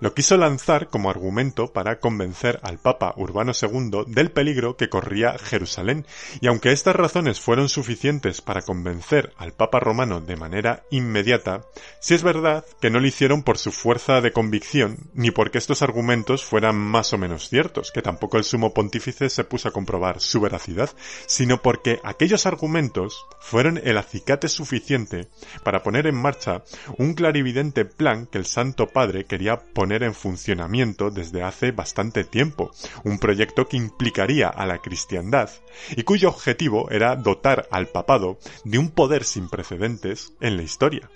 lo 0.00 0.14
quiso 0.14 0.36
lanzar 0.36 0.88
como 0.88 1.10
argumento 1.10 1.72
para 1.72 1.98
convencer 1.98 2.60
al 2.62 2.78
Papa 2.78 3.14
Urbano 3.16 3.52
II 3.60 4.04
del 4.06 4.30
peligro 4.30 4.76
que 4.76 4.88
corría 4.88 5.36
Jerusalén, 5.38 6.06
y 6.40 6.46
aunque 6.46 6.72
estas 6.72 6.94
razones 6.94 7.40
fueron 7.40 7.68
suficientes 7.68 8.40
para 8.40 8.62
convencer 8.62 9.32
al 9.36 9.52
Papa 9.52 9.80
romano 9.80 10.20
de 10.20 10.36
manera 10.36 10.84
inmediata, 10.90 11.62
sí 12.00 12.14
es 12.14 12.22
verdad 12.22 12.64
que 12.80 12.90
no 12.90 13.00
lo 13.00 13.06
hicieron 13.06 13.42
por 13.42 13.58
su 13.58 13.72
fuerza 13.72 14.20
de 14.20 14.32
convicción, 14.32 15.10
ni 15.14 15.30
porque 15.30 15.58
estos 15.58 15.82
argumentos 15.82 16.44
fueran 16.44 16.76
más 16.76 17.12
o 17.12 17.18
menos 17.18 17.48
ciertos, 17.48 17.90
que 17.90 18.02
tampoco 18.02 18.36
el 18.36 18.44
sumo 18.44 18.72
pontífice 18.72 19.30
se 19.30 19.44
puso 19.44 19.68
a 19.68 19.72
comprobar 19.72 20.20
su 20.20 20.40
veracidad, 20.40 20.90
sino 21.26 21.60
porque 21.60 22.00
aquellos 22.04 22.46
argumentos 22.46 23.26
fueron 23.40 23.80
el 23.82 23.98
acicate 23.98 24.48
suficiente 24.48 25.28
para 25.64 25.82
poner 25.82 26.06
en 26.06 26.14
marcha 26.14 26.62
un 26.98 27.14
clarividente 27.14 27.84
plan 27.84 28.26
que 28.26 28.38
el 28.38 28.46
Santo 28.46 28.86
Padre 28.86 29.24
quería 29.24 29.58
poner 29.74 29.87
en 29.96 30.14
funcionamiento 30.14 31.10
desde 31.10 31.42
hace 31.42 31.72
bastante 31.72 32.24
tiempo, 32.24 32.70
un 33.04 33.18
proyecto 33.18 33.68
que 33.68 33.76
implicaría 33.76 34.48
a 34.48 34.66
la 34.66 34.78
cristiandad 34.78 35.50
y 35.96 36.02
cuyo 36.02 36.28
objetivo 36.28 36.90
era 36.90 37.16
dotar 37.16 37.66
al 37.70 37.88
papado 37.88 38.38
de 38.64 38.78
un 38.78 38.90
poder 38.90 39.24
sin 39.24 39.48
precedentes 39.48 40.32
en 40.40 40.56
la 40.56 40.62
historia. 40.62 41.10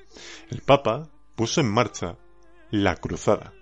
El 0.51 0.63
Papa 0.63 1.09
puso 1.35 1.61
en 1.61 1.71
marcha 1.71 2.17
la 2.71 2.97
cruzada. 2.97 3.53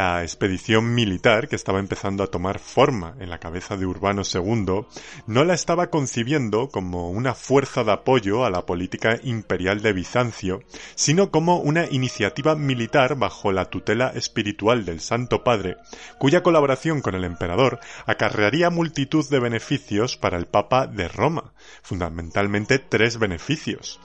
La 0.00 0.22
expedición 0.22 0.94
militar 0.94 1.46
que 1.46 1.56
estaba 1.56 1.78
empezando 1.78 2.24
a 2.24 2.28
tomar 2.28 2.58
forma 2.58 3.16
en 3.20 3.28
la 3.28 3.36
cabeza 3.36 3.76
de 3.76 3.84
Urbano 3.84 4.22
II 4.22 4.86
no 5.26 5.44
la 5.44 5.52
estaba 5.52 5.90
concibiendo 5.90 6.70
como 6.70 7.10
una 7.10 7.34
fuerza 7.34 7.84
de 7.84 7.92
apoyo 7.92 8.46
a 8.46 8.50
la 8.50 8.64
política 8.64 9.18
imperial 9.22 9.82
de 9.82 9.92
Bizancio, 9.92 10.62
sino 10.94 11.30
como 11.30 11.58
una 11.58 11.84
iniciativa 11.84 12.54
militar 12.54 13.14
bajo 13.16 13.52
la 13.52 13.66
tutela 13.66 14.08
espiritual 14.14 14.86
del 14.86 15.00
Santo 15.00 15.44
Padre, 15.44 15.76
cuya 16.16 16.42
colaboración 16.42 17.02
con 17.02 17.14
el 17.14 17.24
emperador 17.24 17.78
acarrearía 18.06 18.70
multitud 18.70 19.28
de 19.28 19.38
beneficios 19.38 20.16
para 20.16 20.38
el 20.38 20.46
Papa 20.46 20.86
de 20.86 21.08
Roma, 21.08 21.52
fundamentalmente 21.82 22.78
tres 22.78 23.18
beneficios. 23.18 24.00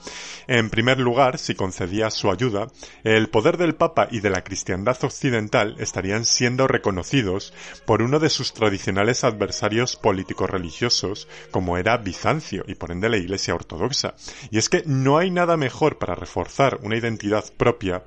En 0.46 0.68
primer 0.68 0.98
lugar, 0.98 1.38
si 1.38 1.54
concedía 1.54 2.10
su 2.10 2.30
ayuda, 2.30 2.66
el 3.02 3.30
poder 3.30 3.56
del 3.56 3.76
Papa 3.76 4.08
y 4.10 4.20
de 4.20 4.28
la 4.28 4.44
cristiandad 4.44 4.98
occidental 5.02 5.74
estarían 5.86 6.26
siendo 6.26 6.68
reconocidos 6.68 7.54
por 7.86 8.02
uno 8.02 8.18
de 8.18 8.28
sus 8.28 8.52
tradicionales 8.52 9.24
adversarios 9.24 9.96
políticos 9.96 10.50
religiosos, 10.50 11.28
como 11.50 11.78
era 11.78 11.96
Bizancio 11.96 12.64
y 12.66 12.74
por 12.74 12.90
ende 12.90 13.08
la 13.08 13.16
Iglesia 13.16 13.54
Ortodoxa. 13.54 14.14
Y 14.50 14.58
es 14.58 14.68
que 14.68 14.82
no 14.84 15.16
hay 15.16 15.30
nada 15.30 15.56
mejor 15.56 15.98
para 15.98 16.14
reforzar 16.14 16.80
una 16.82 16.96
identidad 16.96 17.44
propia 17.56 18.04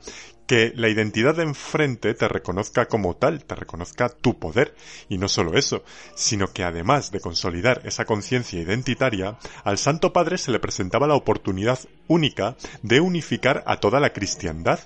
que 0.49 0.73
la 0.75 0.89
identidad 0.89 1.35
de 1.35 1.43
enfrente 1.43 2.15
te 2.15 2.27
reconozca 2.27 2.87
como 2.87 3.15
tal, 3.15 3.45
te 3.45 3.53
reconozca 3.53 4.09
tu 4.09 4.39
poder. 4.39 4.73
Y 5.07 5.19
no 5.19 5.27
solo 5.27 5.53
eso, 5.53 5.83
sino 6.15 6.47
que 6.47 6.63
además 6.63 7.11
de 7.11 7.19
consolidar 7.19 7.83
esa 7.85 8.05
conciencia 8.05 8.59
identitaria, 8.59 9.37
al 9.63 9.77
Santo 9.77 10.11
Padre 10.11 10.39
se 10.39 10.51
le 10.51 10.59
presentaba 10.59 11.05
la 11.05 11.13
oportunidad 11.13 11.77
única 12.09 12.57
de 12.81 12.99
unificar 12.99 13.63
a 13.65 13.77
toda 13.77 14.01
la 14.01 14.11
cristiandad, 14.11 14.79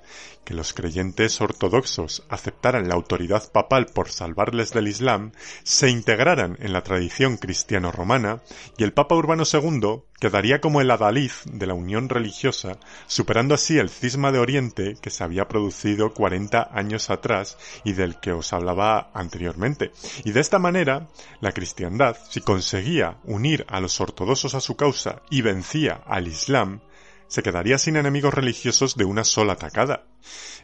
que 0.43 0.53
los 0.53 0.73
creyentes 0.73 1.39
ortodoxos 1.39 2.23
aceptaran 2.29 2.89
la 2.89 2.95
autoridad 2.95 3.49
papal 3.51 3.87
por 3.87 4.09
salvarles 4.09 4.73
del 4.73 4.89
Islam, 4.89 5.31
se 5.63 5.89
integraran 5.89 6.57
en 6.59 6.73
la 6.73 6.83
tradición 6.83 7.37
cristiano-romana 7.37 8.41
y 8.77 8.83
el 8.83 8.93
Papa 8.93 9.15
Urbano 9.15 9.43
II 9.51 10.01
quedaría 10.19 10.59
como 10.59 10.81
el 10.81 10.91
adalid 10.91 11.31
de 11.45 11.65
la 11.65 11.73
unión 11.73 12.09
religiosa, 12.09 12.77
superando 13.07 13.55
así 13.55 13.77
el 13.77 13.89
cisma 13.89 14.31
de 14.31 14.39
Oriente 14.39 14.95
que 15.01 15.09
se 15.09 15.23
había 15.23 15.47
producido 15.47 16.13
40 16.13 16.69
años 16.73 17.09
atrás 17.09 17.57
y 17.85 17.93
del 17.93 18.19
que 18.19 18.33
os 18.33 18.51
hablaba 18.51 19.11
anteriormente. 19.13 19.91
Y 20.25 20.31
de 20.31 20.41
esta 20.41 20.59
manera, 20.59 21.07
la 21.39 21.53
cristiandad, 21.53 22.17
si 22.29 22.41
conseguía 22.41 23.17
unir 23.23 23.65
a 23.69 23.79
los 23.79 23.99
ortodoxos 24.01 24.55
a 24.55 24.61
su 24.61 24.75
causa 24.75 25.21
y 25.29 25.41
vencía 25.41 26.01
al 26.05 26.27
Islam, 26.27 26.81
se 27.33 27.41
quedaría 27.41 27.79
sin 27.79 27.95
enemigos 27.95 28.31
religiosos 28.31 28.95
de 28.95 29.05
una 29.05 29.23
sola 29.23 29.53
atacada. 29.53 30.03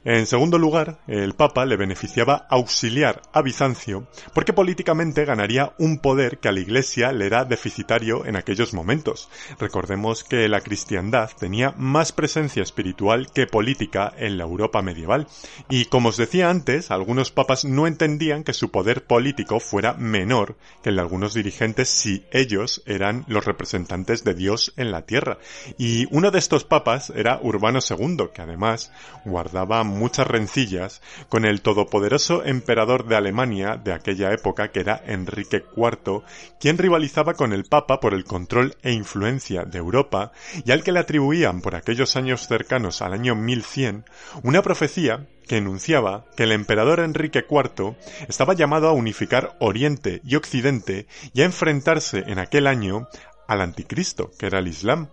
En 0.06 0.28
segundo 0.28 0.60
lugar, 0.60 1.00
el 1.08 1.34
Papa 1.34 1.66
le 1.66 1.78
beneficiaba 1.78 2.46
auxiliar 2.48 3.24
a 3.34 3.42
Bizancio 3.42 4.08
porque 4.36 4.54
políticamente 4.54 5.26
ganaría 5.26 5.74
un 5.80 5.98
poder 5.98 6.38
que 6.38 6.48
a 6.48 6.52
la 6.52 6.60
Iglesia 6.60 7.12
le 7.12 7.26
era 7.26 7.44
deficitario 7.44 8.24
en 8.26 8.36
aquellos 8.36 8.74
momentos. 8.74 9.30
Recordemos 9.60 10.24
que 10.24 10.48
la 10.48 10.62
cristiandad 10.62 11.32
tenía 11.38 11.74
más 11.76 12.12
presencia 12.12 12.62
espiritual 12.62 13.32
que 13.34 13.48
política 13.48 14.14
en 14.16 14.38
la 14.38 14.44
Europa 14.44 14.84
medieval. 14.84 15.28
Y 15.70 15.86
como 15.86 16.10
os 16.10 16.18
decía 16.18 16.52
antes, 16.52 16.92
algunos 16.92 17.32
papas 17.32 17.66
no 17.66 17.88
entendían 17.88 18.44
que 18.44 18.54
su 18.54 18.70
poder 18.70 19.06
político 19.06 19.60
fuera 19.60 19.96
menor 19.96 20.56
que 20.84 20.90
el 20.90 20.96
de 20.96 21.02
algunos 21.02 21.34
dirigentes 21.34 21.90
si 21.90 22.24
ellos 22.32 22.84
eran 22.86 23.26
los 23.28 23.44
representantes 23.44 24.24
de 24.24 24.36
Dios 24.36 24.72
en 24.78 24.92
la 24.92 25.08
tierra. 25.08 25.40
Y 25.80 26.06
uno 26.16 26.30
de 26.30 26.38
estos 26.40 26.59
papas 26.64 27.12
era 27.16 27.40
Urbano 27.42 27.80
II, 27.88 28.30
que 28.34 28.42
además 28.42 28.92
guardaba 29.26 29.84
muchas 29.84 30.28
rencillas 30.28 31.02
con 31.30 31.46
el 31.46 31.62
todopoderoso 31.62 32.44
emperador 32.46 33.08
de 33.08 33.16
Alemania 33.16 33.78
de 33.78 33.94
aquella 33.94 34.32
época 34.32 34.72
que 34.72 34.80
era 34.82 35.02
Enrique 35.06 35.64
IV, 35.76 36.24
quien 36.60 36.78
rivalizaba 36.78 37.34
con 37.34 37.54
el 37.54 37.66
Papa 37.66 38.00
por 38.00 38.14
el 38.14 38.24
control 38.24 38.76
e 38.82 38.92
influencia 38.92 39.64
de 39.64 39.78
Europa 39.78 40.32
y 40.66 40.72
al 40.72 40.84
que 40.84 40.92
le 40.92 41.00
atribuían 41.00 41.62
por 41.62 41.76
aquellos 41.76 42.16
años 42.16 42.48
cercanos 42.48 43.02
al 43.02 43.14
año 43.14 43.36
1100 43.36 44.06
una 44.44 44.62
profecía 44.62 45.28
que 45.48 45.58
enunciaba 45.58 46.26
que 46.38 46.44
el 46.44 46.52
emperador 46.52 47.00
Enrique 47.00 47.44
IV 47.50 47.96
estaba 48.28 48.54
llamado 48.54 48.88
a 48.88 48.94
unificar 48.94 49.58
Oriente 49.60 50.22
y 50.24 50.36
Occidente 50.36 51.08
y 51.34 51.42
a 51.42 51.46
enfrentarse 51.46 52.24
en 52.28 52.38
aquel 52.38 52.68
año 52.68 53.08
al 53.48 53.62
anticristo, 53.62 54.32
que 54.38 54.46
era 54.46 54.60
el 54.60 54.68
Islam. 54.68 55.10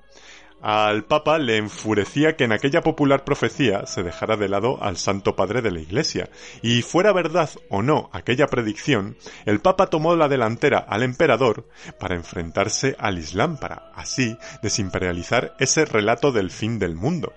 Al 0.69 1.05
Papa 1.05 1.39
le 1.39 1.59
enfurecía 1.59 2.35
que 2.35 2.43
en 2.43 2.51
aquella 2.51 2.81
popular 2.81 3.23
profecía 3.23 3.87
se 3.87 4.03
dejara 4.03 4.37
de 4.37 4.49
lado 4.49 4.83
al 4.83 4.97
Santo 4.97 5.37
Padre 5.37 5.63
de 5.63 5.71
la 5.71 5.79
Iglesia, 5.79 6.29
y 6.61 6.83
fuera 6.83 7.13
verdad 7.13 7.49
o 7.69 7.83
no 7.83 8.11
aquella 8.13 8.49
predicción, 8.49 9.17
el 9.45 9.61
Papa 9.61 9.87
tomó 9.91 10.17
la 10.17 10.27
delantera 10.27 10.79
al 10.79 11.05
emperador 11.05 11.69
para 12.01 12.17
enfrentarse 12.17 12.97
al 12.99 13.17
Islam, 13.17 13.59
para 13.59 13.93
así 13.95 14.37
desimperializar 14.61 15.55
ese 15.61 15.85
relato 15.85 16.33
del 16.33 16.51
fin 16.51 16.81
del 16.81 16.97
mundo. 16.97 17.33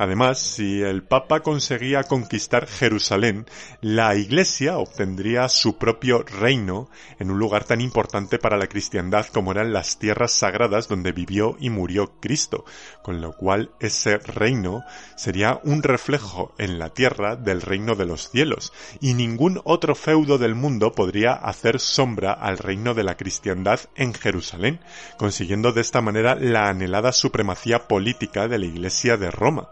Además, 0.00 0.38
si 0.38 0.80
el 0.80 1.02
Papa 1.02 1.40
conseguía 1.40 2.04
conquistar 2.04 2.66
Jerusalén, 2.66 3.44
la 3.82 4.14
Iglesia 4.14 4.78
obtendría 4.78 5.46
su 5.50 5.76
propio 5.76 6.22
reino 6.22 6.88
en 7.18 7.30
un 7.30 7.38
lugar 7.38 7.64
tan 7.64 7.82
importante 7.82 8.38
para 8.38 8.56
la 8.56 8.66
cristiandad 8.66 9.26
como 9.26 9.52
eran 9.52 9.74
las 9.74 9.98
tierras 9.98 10.32
sagradas 10.32 10.88
donde 10.88 11.12
vivió 11.12 11.54
y 11.60 11.68
murió 11.68 12.14
Cristo, 12.18 12.64
con 13.02 13.20
lo 13.20 13.36
cual 13.36 13.72
ese 13.78 14.16
reino 14.16 14.84
sería 15.16 15.60
un 15.64 15.82
reflejo 15.82 16.54
en 16.56 16.78
la 16.78 16.88
tierra 16.88 17.36
del 17.36 17.60
reino 17.60 17.94
de 17.94 18.06
los 18.06 18.30
cielos, 18.30 18.72
y 19.02 19.12
ningún 19.12 19.60
otro 19.64 19.94
feudo 19.94 20.38
del 20.38 20.54
mundo 20.54 20.92
podría 20.92 21.34
hacer 21.34 21.78
sombra 21.78 22.32
al 22.32 22.56
reino 22.56 22.94
de 22.94 23.04
la 23.04 23.18
cristiandad 23.18 23.80
en 23.96 24.14
Jerusalén, 24.14 24.80
consiguiendo 25.18 25.72
de 25.72 25.82
esta 25.82 26.00
manera 26.00 26.36
la 26.36 26.70
anhelada 26.70 27.12
supremacía 27.12 27.86
política 27.86 28.48
de 28.48 28.58
la 28.60 28.64
Iglesia 28.64 29.18
de 29.18 29.30
Roma. 29.30 29.68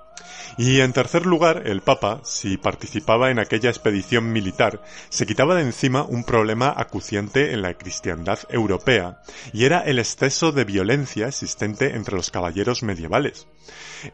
Y 0.57 0.81
en 0.81 0.92
tercer 0.92 1.26
lugar, 1.26 1.62
el 1.66 1.83
Papa, 1.83 2.20
si 2.24 2.57
participaba 2.57 3.31
en 3.31 3.38
aquella 3.38 3.70
expedición 3.70 4.33
militar, 4.33 4.83
se 5.09 5.26
quitaba 5.26 5.54
de 5.54 5.62
encima 5.62 6.02
un 6.02 6.24
problema 6.24 6.74
acuciante 6.76 7.52
en 7.52 7.62
la 7.62 7.74
cristiandad 7.74 8.40
europea, 8.48 9.20
y 9.52 9.64
era 9.64 9.81
el 9.81 9.98
exceso 9.98 10.50
de 10.52 10.64
violencia 10.64 11.28
existente 11.28 11.94
entre 11.94 12.16
los 12.16 12.31
caballeros 12.31 12.83
medievales. 12.83 13.46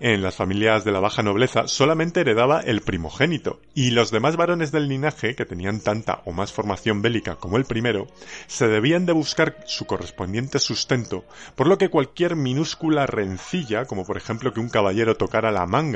En 0.00 0.22
las 0.22 0.36
familias 0.36 0.84
de 0.84 0.92
la 0.92 1.00
baja 1.00 1.22
nobleza 1.22 1.68
solamente 1.68 2.20
heredaba 2.20 2.60
el 2.60 2.80
primogénito, 2.80 3.60
y 3.74 3.90
los 3.90 4.10
demás 4.10 4.36
varones 4.36 4.72
del 4.72 4.88
linaje, 4.88 5.34
que 5.34 5.46
tenían 5.46 5.80
tanta 5.80 6.22
o 6.24 6.32
más 6.32 6.52
formación 6.52 7.02
bélica 7.02 7.36
como 7.36 7.56
el 7.56 7.64
primero, 7.64 8.06
se 8.46 8.68
debían 8.68 9.06
de 9.06 9.12
buscar 9.12 9.56
su 9.66 9.86
correspondiente 9.86 10.58
sustento, 10.58 11.24
por 11.54 11.68
lo 11.68 11.78
que 11.78 11.88
cualquier 11.88 12.36
minúscula 12.36 13.06
rencilla, 13.06 13.86
como 13.86 14.04
por 14.04 14.16
ejemplo 14.16 14.52
que 14.52 14.60
un 14.60 14.68
caballero 14.68 15.16
tocara 15.16 15.52
la 15.52 15.66
manga 15.66 15.93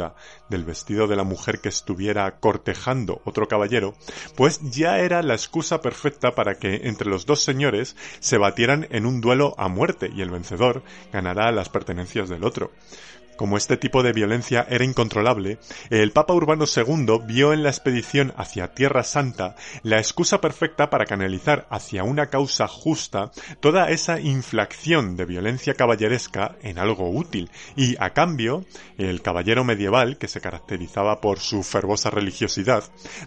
del 0.48 0.64
vestido 0.64 1.06
de 1.06 1.16
la 1.16 1.24
mujer 1.24 1.60
que 1.60 1.68
estuviera 1.68 2.38
cortejando 2.38 3.20
otro 3.24 3.48
caballero, 3.48 3.94
pues 4.36 4.60
ya 4.62 4.98
era 4.98 5.22
la 5.22 5.34
excusa 5.34 5.80
perfecta 5.80 6.34
para 6.34 6.54
que 6.54 6.88
entre 6.88 7.08
los 7.08 7.26
dos 7.26 7.42
señores 7.42 7.96
se 8.20 8.38
batieran 8.38 8.86
en 8.90 9.06
un 9.06 9.20
duelo 9.20 9.54
a 9.58 9.68
muerte 9.68 10.10
y 10.14 10.22
el 10.22 10.30
vencedor 10.30 10.82
ganará 11.12 11.50
las 11.52 11.68
pertenencias 11.68 12.28
del 12.28 12.44
otro. 12.44 12.70
Como 13.38 13.56
este 13.56 13.76
tipo 13.76 14.02
de 14.02 14.12
violencia 14.12 14.66
era 14.68 14.84
incontrolable, 14.84 15.60
el 15.90 16.10
Papa 16.10 16.34
Urbano 16.34 16.64
II 16.64 17.20
vio 17.24 17.52
en 17.52 17.62
la 17.62 17.68
expedición 17.68 18.34
hacia 18.36 18.74
Tierra 18.74 19.04
Santa 19.04 19.54
la 19.84 19.98
excusa 19.98 20.40
perfecta 20.40 20.90
para 20.90 21.04
canalizar 21.04 21.68
hacia 21.70 22.02
una 22.02 22.30
causa 22.30 22.66
justa 22.66 23.30
toda 23.60 23.90
esa 23.90 24.18
inflación 24.18 25.16
de 25.16 25.24
violencia 25.24 25.74
caballeresca 25.74 26.56
en 26.62 26.80
algo 26.80 27.10
útil, 27.10 27.48
y 27.76 27.94
a 28.00 28.10
cambio, 28.10 28.64
el 28.96 29.22
caballero 29.22 29.62
medieval, 29.62 30.18
que 30.18 30.26
se 30.26 30.40
caracterizaba 30.40 31.20
por 31.20 31.38
su 31.38 31.62
fervosa 31.62 32.10
religiosidad, 32.10 32.82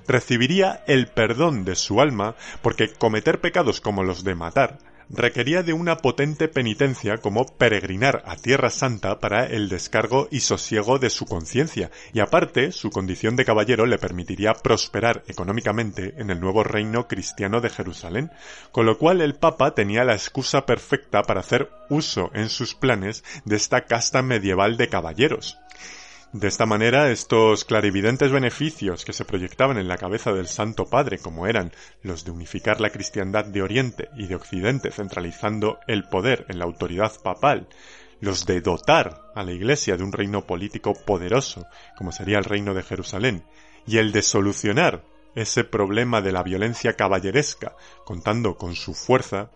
recibiría 0.10 0.84
el 0.88 1.08
perdón 1.08 1.64
de 1.64 1.76
su 1.76 2.02
alma 2.02 2.36
porque 2.62 2.92
cometer 2.92 3.40
pecados 3.40 3.80
como 3.80 4.04
los 4.04 4.26
de 4.26 4.36
matar, 4.36 4.91
requería 5.14 5.62
de 5.64 5.74
una 5.74 5.98
potente 5.98 6.48
penitencia 6.48 7.18
como 7.18 7.46
peregrinar 7.46 8.24
a 8.26 8.36
Tierra 8.36 8.70
Santa 8.70 9.20
para 9.20 9.46
el 9.46 9.70
descargo 9.70 10.28
y 10.32 10.40
sosiego 10.40 11.00
de 11.00 11.10
su 11.10 11.26
conciencia, 11.26 11.92
y 12.14 12.20
aparte 12.20 12.72
su 12.72 12.90
condición 12.90 13.36
de 13.36 13.46
caballero 13.46 13.86
le 13.86 13.98
permitiría 13.98 14.54
prosperar 14.54 15.24
económicamente 15.28 16.14
en 16.18 16.30
el 16.30 16.40
nuevo 16.40 16.64
reino 16.64 17.08
cristiano 17.08 17.62
de 17.62 17.70
Jerusalén, 17.70 18.32
con 18.72 18.86
lo 18.86 18.98
cual 18.98 19.22
el 19.22 19.36
Papa 19.36 19.76
tenía 19.76 20.04
la 20.04 20.14
excusa 20.14 20.66
perfecta 20.66 21.24
para 21.24 21.42
hacer 21.42 21.70
uso 21.90 22.32
en 22.34 22.50
sus 22.50 22.76
planes 22.76 23.24
de 23.46 23.56
esta 23.58 23.86
casta 23.86 24.22
medieval 24.22 24.78
de 24.78 24.88
caballeros. 24.88 25.58
De 26.34 26.48
esta 26.48 26.66
manera, 26.66 27.12
estos 27.12 27.66
clarividentes 27.66 28.32
beneficios 28.32 29.04
que 29.04 29.12
se 29.12 29.26
proyectaban 29.26 29.78
en 29.78 29.90
la 29.90 29.98
cabeza 29.98 30.32
del 30.32 30.48
Santo 30.48 30.86
Padre, 30.86 31.18
como 31.18 31.46
eran 31.46 31.74
los 32.04 32.24
de 32.24 32.32
unificar 32.32 32.80
la 32.80 32.90
cristiandad 32.90 33.44
de 33.44 33.62
Oriente 33.62 34.08
y 34.16 34.28
de 34.28 34.36
Occidente, 34.36 34.92
centralizando 34.92 35.80
el 35.88 36.06
poder 36.06 36.46
en 36.48 36.60
la 36.60 36.64
autoridad 36.64 37.12
papal, 37.22 37.68
los 38.22 38.46
de 38.46 38.62
dotar 38.62 39.24
a 39.36 39.44
la 39.44 39.52
Iglesia 39.52 39.98
de 39.98 40.04
un 40.04 40.14
reino 40.14 40.48
político 40.48 40.94
poderoso, 40.94 41.66
como 41.98 42.14
sería 42.14 42.38
el 42.38 42.46
reino 42.46 42.74
de 42.74 42.84
Jerusalén, 42.84 43.44
y 43.86 43.98
el 43.98 44.14
de 44.14 44.22
solucionar 44.22 45.04
ese 45.36 45.66
problema 45.66 46.22
de 46.22 46.32
la 46.32 46.44
violencia 46.44 46.94
caballeresca, 46.94 47.76
contando 48.06 48.56
con 48.56 48.76
su 48.76 48.94
fuerza, 48.94 49.52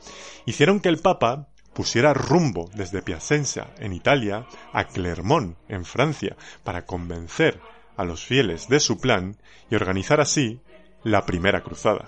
hicieron 0.45 0.81
que 0.81 0.89
el 0.89 0.99
Papa 0.99 1.47
pusiera 1.75 2.13
rumbo 2.13 2.71
desde 2.73 3.03
Piacenza, 3.03 3.67
en 3.77 3.91
Italia, 3.93 4.47
a 4.71 4.85
Clermont, 4.85 5.57
en 5.67 5.83
Francia, 5.83 6.37
para 6.63 6.85
convencer 6.85 7.59
a 7.97 8.05
los 8.05 8.25
fieles 8.25 8.69
de 8.69 8.79
su 8.79 8.97
plan 8.97 9.35
y 9.69 9.75
organizar 9.75 10.21
así 10.21 10.61
la 11.03 11.25
primera 11.25 11.61
cruzada. 11.61 12.05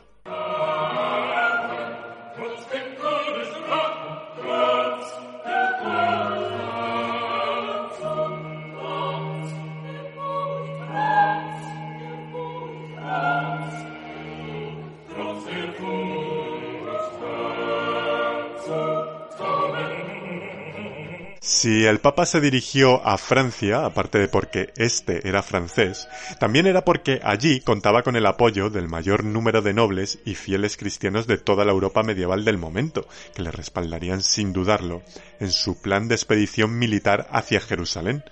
Si 21.67 21.85
el 21.85 21.99
Papa 21.99 22.25
se 22.25 22.39
dirigió 22.39 23.05
a 23.05 23.17
Francia, 23.17 23.83
aparte 23.83 24.19
de 24.19 24.29
porque 24.29 24.71
éste 24.77 25.27
era 25.27 25.43
francés, 25.43 26.07
también 26.39 26.65
era 26.65 26.85
porque 26.85 27.19
allí 27.21 27.59
contaba 27.59 28.03
con 28.03 28.15
el 28.15 28.25
apoyo 28.25 28.69
del 28.69 28.87
mayor 28.87 29.25
número 29.25 29.61
de 29.61 29.73
nobles 29.73 30.19
y 30.23 30.35
fieles 30.35 30.77
cristianos 30.77 31.27
de 31.27 31.37
toda 31.37 31.65
la 31.65 31.73
Europa 31.73 32.03
medieval 32.03 32.45
del 32.45 32.57
momento, 32.57 33.05
que 33.35 33.41
le 33.41 33.51
respaldarían 33.51 34.23
sin 34.23 34.53
dudarlo 34.53 35.01
en 35.41 35.51
su 35.51 35.81
plan 35.81 36.07
de 36.07 36.15
expedición 36.15 36.79
militar 36.79 37.27
hacia 37.31 37.59
Jerusalén. 37.59 38.23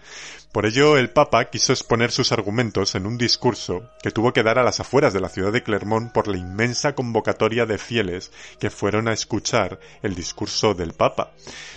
Por 0.54 0.66
ello, 0.66 0.96
el 0.96 1.10
Papa 1.10 1.50
quiso 1.50 1.74
exponer 1.74 2.12
sus 2.12 2.32
argumentos 2.32 2.96
en 2.96 3.06
un 3.06 3.18
discurso 3.18 3.90
que 4.02 4.12
tuvo 4.12 4.32
que 4.32 4.42
dar 4.42 4.58
a 4.58 4.64
las 4.64 4.80
afueras 4.80 5.12
de 5.12 5.20
la 5.20 5.28
ciudad 5.28 5.52
de 5.52 5.64
Clermont 5.64 6.14
por 6.14 6.30
la 6.30 6.38
inmensa 6.38 6.96
convocatoria 6.96 7.66
de 7.66 7.78
fieles 7.78 8.32
que 8.58 8.70
fueron 8.70 9.10
a 9.10 9.14
escuchar 9.14 9.82
el 10.02 10.16
discurso 10.16 10.74
del 10.74 10.94
Papa. 10.94 11.34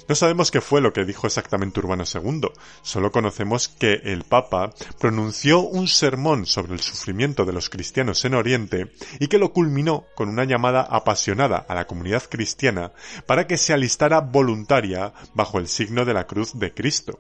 No 0.08 0.14
sabemos 0.14 0.52
qué 0.52 0.60
fue 0.60 0.80
lo 0.80 0.92
que 0.92 1.04
dijo 1.04 1.26
exactamente 1.26 1.47
Urbano 1.56 2.04
II, 2.12 2.48
solo 2.82 3.10
conocemos 3.10 3.68
que 3.68 3.94
el 4.04 4.24
Papa 4.24 4.72
pronunció 4.98 5.60
un 5.60 5.88
sermón 5.88 6.46
sobre 6.46 6.74
el 6.74 6.80
sufrimiento 6.80 7.44
de 7.44 7.52
los 7.52 7.70
cristianos 7.70 8.24
en 8.24 8.34
Oriente 8.34 8.92
y 9.18 9.28
que 9.28 9.38
lo 9.38 9.52
culminó 9.52 10.04
con 10.14 10.28
una 10.28 10.44
llamada 10.44 10.82
apasionada 10.82 11.64
a 11.68 11.74
la 11.74 11.86
comunidad 11.86 12.24
cristiana 12.28 12.92
para 13.26 13.46
que 13.46 13.56
se 13.56 13.72
alistara 13.72 14.20
voluntaria 14.20 15.12
bajo 15.34 15.58
el 15.58 15.68
signo 15.68 16.04
de 16.04 16.14
la 16.14 16.26
cruz 16.26 16.58
de 16.58 16.72
Cristo. 16.72 17.18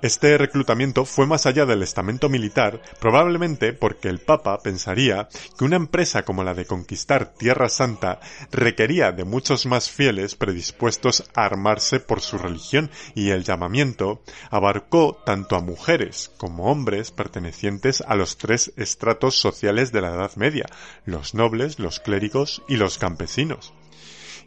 Este 0.00 0.38
reclutamiento 0.38 1.04
fue 1.04 1.26
más 1.26 1.46
allá 1.46 1.66
del 1.66 1.82
estamento 1.82 2.28
militar, 2.28 2.80
probablemente 3.00 3.72
porque 3.72 4.08
el 4.08 4.20
Papa 4.20 4.60
pensaría 4.62 5.28
que 5.58 5.64
una 5.64 5.74
empresa 5.74 6.22
como 6.22 6.44
la 6.44 6.54
de 6.54 6.66
conquistar 6.66 7.34
Tierra 7.34 7.68
Santa 7.68 8.20
requería 8.52 9.10
de 9.10 9.24
muchos 9.24 9.66
más 9.66 9.90
fieles 9.90 10.36
predispuestos 10.36 11.28
a 11.34 11.44
armarse 11.44 11.98
por 11.98 12.20
su 12.20 12.38
religión 12.38 12.92
y 13.16 13.30
el 13.30 13.42
llamamiento 13.42 14.22
abarcó 14.50 15.20
tanto 15.26 15.56
a 15.56 15.62
mujeres 15.62 16.30
como 16.36 16.70
hombres 16.70 17.10
pertenecientes 17.10 18.00
a 18.06 18.14
los 18.14 18.38
tres 18.38 18.72
estratos 18.76 19.34
sociales 19.34 19.90
de 19.90 20.00
la 20.00 20.14
Edad 20.14 20.36
Media, 20.36 20.66
los 21.06 21.34
nobles, 21.34 21.80
los 21.80 21.98
clérigos 21.98 22.62
y 22.68 22.76
los 22.76 22.98
campesinos. 22.98 23.72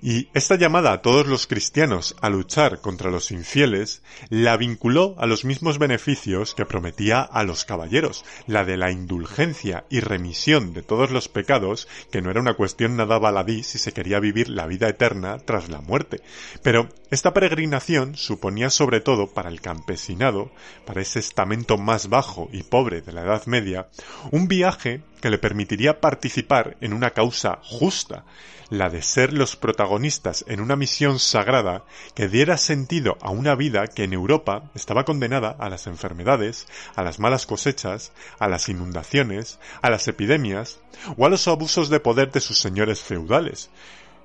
Y 0.03 0.29
esta 0.33 0.55
llamada 0.55 0.93
a 0.93 1.01
todos 1.03 1.27
los 1.27 1.45
cristianos 1.45 2.15
a 2.21 2.29
luchar 2.31 2.81
contra 2.81 3.11
los 3.11 3.29
infieles 3.29 4.01
la 4.29 4.57
vinculó 4.57 5.13
a 5.19 5.27
los 5.27 5.45
mismos 5.45 5.77
beneficios 5.77 6.55
que 6.55 6.65
prometía 6.65 7.21
a 7.21 7.43
los 7.43 7.65
caballeros, 7.65 8.25
la 8.47 8.65
de 8.65 8.77
la 8.77 8.89
indulgencia 8.89 9.85
y 9.89 9.99
remisión 9.99 10.73
de 10.73 10.81
todos 10.81 11.11
los 11.11 11.29
pecados, 11.29 11.87
que 12.11 12.23
no 12.23 12.31
era 12.31 12.41
una 12.41 12.55
cuestión 12.55 12.97
nada 12.97 13.19
baladí 13.19 13.61
si 13.61 13.77
se 13.77 13.91
quería 13.91 14.19
vivir 14.19 14.49
la 14.49 14.65
vida 14.65 14.89
eterna 14.89 15.37
tras 15.37 15.69
la 15.69 15.81
muerte. 15.81 16.21
Pero 16.63 16.89
esta 17.11 17.31
peregrinación 17.31 18.15
suponía 18.15 18.71
sobre 18.71 19.01
todo 19.01 19.27
para 19.27 19.49
el 19.49 19.61
campesinado, 19.61 20.51
para 20.83 21.01
ese 21.01 21.19
estamento 21.19 21.77
más 21.77 22.09
bajo 22.09 22.49
y 22.51 22.63
pobre 22.63 23.01
de 23.01 23.11
la 23.11 23.21
Edad 23.21 23.45
Media, 23.45 23.89
un 24.31 24.47
viaje 24.47 25.03
que 25.21 25.29
le 25.29 25.37
permitiría 25.37 26.01
participar 26.01 26.77
en 26.81 26.93
una 26.93 27.11
causa 27.11 27.59
justa, 27.63 28.25
la 28.69 28.89
de 28.89 29.01
ser 29.01 29.33
los 29.33 29.57
protagonistas 29.57 30.45
en 30.47 30.61
una 30.61 30.75
misión 30.75 31.19
sagrada 31.19 31.83
que 32.15 32.29
diera 32.29 32.57
sentido 32.57 33.17
a 33.21 33.29
una 33.29 33.53
vida 33.53 33.87
que 33.87 34.05
en 34.05 34.13
Europa 34.13 34.71
estaba 34.75 35.03
condenada 35.03 35.55
a 35.59 35.69
las 35.69 35.87
enfermedades, 35.87 36.67
a 36.95 37.03
las 37.03 37.19
malas 37.19 37.45
cosechas, 37.45 38.13
a 38.39 38.47
las 38.47 38.69
inundaciones, 38.69 39.59
a 39.81 39.89
las 39.89 40.07
epidemias 40.07 40.79
o 41.17 41.25
a 41.25 41.29
los 41.29 41.47
abusos 41.47 41.89
de 41.89 41.99
poder 41.99 42.31
de 42.31 42.39
sus 42.39 42.59
señores 42.59 43.01
feudales, 43.01 43.69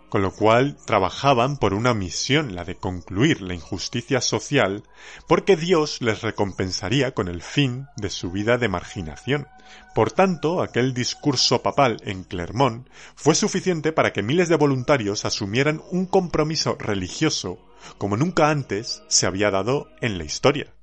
con 0.09 0.23
lo 0.23 0.33
cual 0.33 0.77
trabajaban 0.87 1.57
por 1.57 1.75
una 1.75 1.95
misión, 1.95 2.55
la 2.55 2.65
de 2.65 2.77
concluir 2.77 3.43
la 3.43 3.55
injusticia 3.55 4.21
social, 4.21 4.83
porque 5.27 5.57
Dios 5.57 6.01
les 6.01 6.23
recompensaría 6.23 7.13
con 7.13 7.29
el 7.29 7.43
fin 7.43 7.87
de 7.97 8.11
su 8.11 8.31
vida 8.31 8.59
de 8.59 8.69
marginación. 8.69 9.49
Por 9.95 10.13
tanto, 10.13 10.63
aquel 10.63 10.95
discurso 10.95 11.63
papal 11.63 11.99
en 12.05 12.25
Clermont 12.25 12.89
fue 13.15 13.35
suficiente 13.35 13.93
para 13.93 14.13
que 14.13 14.23
miles 14.23 14.49
de 14.49 14.57
voluntarios 14.57 15.25
asumieran 15.25 15.83
un 15.91 16.07
compromiso 16.07 16.77
religioso 16.79 17.59
como 17.99 18.17
nunca 18.17 18.51
antes 18.51 19.03
se 19.09 19.27
había 19.27 19.51
dado 19.51 19.89
en 20.01 20.19
la 20.19 20.25
historia. 20.25 20.76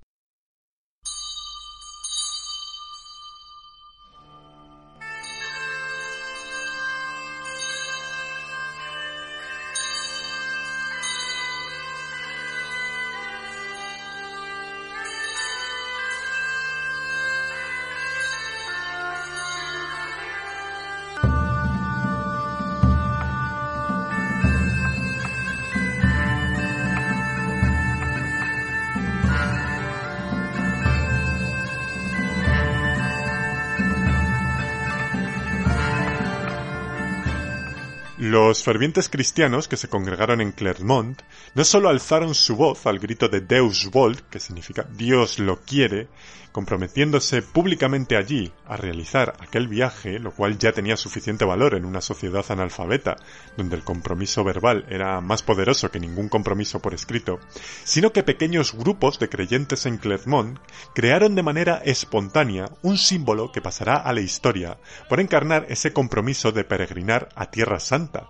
Los 38.54 38.62
fervientes 38.62 39.10
cristianos 39.10 39.68
que 39.68 39.78
se 39.78 39.88
congregaron 39.88 40.39
en 40.39 40.52
Clermont 40.52 41.20
no 41.56 41.63
solo 41.63 41.89
alzaron 41.89 42.36
su 42.36 42.56
voz 42.56 42.86
al 42.86 43.00
grito 43.00 43.28
de 43.28 43.42
Deus 43.42 43.89
Volt, 43.89 44.20
que 44.30 44.39
significa 44.39 44.86
Dios 44.96 45.39
lo 45.39 45.62
quiere, 45.62 46.08
comprometiéndose 46.52 47.42
públicamente 47.42 48.16
allí 48.16 48.54
a 48.68 48.78
realizar 48.78 49.34
aquel 49.39 49.68
viaje, 49.68 50.20
lo 50.20 50.32
cual 50.36 50.60
ya 50.60 50.72
tenía 50.72 50.96
suficiente 50.96 51.46
valor 51.46 51.74
en 51.74 51.84
una 51.84 52.00
sociedad 52.00 52.46
analfabeta, 52.48 53.16
donde 53.58 53.76
el 53.76 53.84
compromiso 53.84 54.44
verbal 54.44 54.86
era 54.88 55.20
más 55.20 55.42
poderoso 55.42 55.89
que 55.89 56.00
ningún 56.00 56.30
compromiso 56.30 56.80
por 56.80 56.94
escrito, 56.94 57.39
sino 57.84 58.13
que 58.13 58.22
pequeños 58.22 58.74
grupos 58.74 59.18
de 59.18 59.30
creyentes 59.30 59.88
en 59.88 59.98
Clermont 59.98 60.60
crearon 60.94 61.34
de 61.34 61.42
manera 61.42 61.82
espontánea 61.84 62.70
un 62.84 63.00
símbolo 63.00 63.52
que 63.52 63.62
pasará 63.62 63.96
a 63.96 64.13
la 64.13 64.22
historia 64.22 64.78
por 65.10 65.20
encarnar 65.20 65.66
ese 65.70 65.92
compromiso 65.92 66.52
de 66.52 66.63
peregrinar 66.63 67.30
a 67.36 67.50
Tierra 67.50 67.80
Santa, 67.80 68.30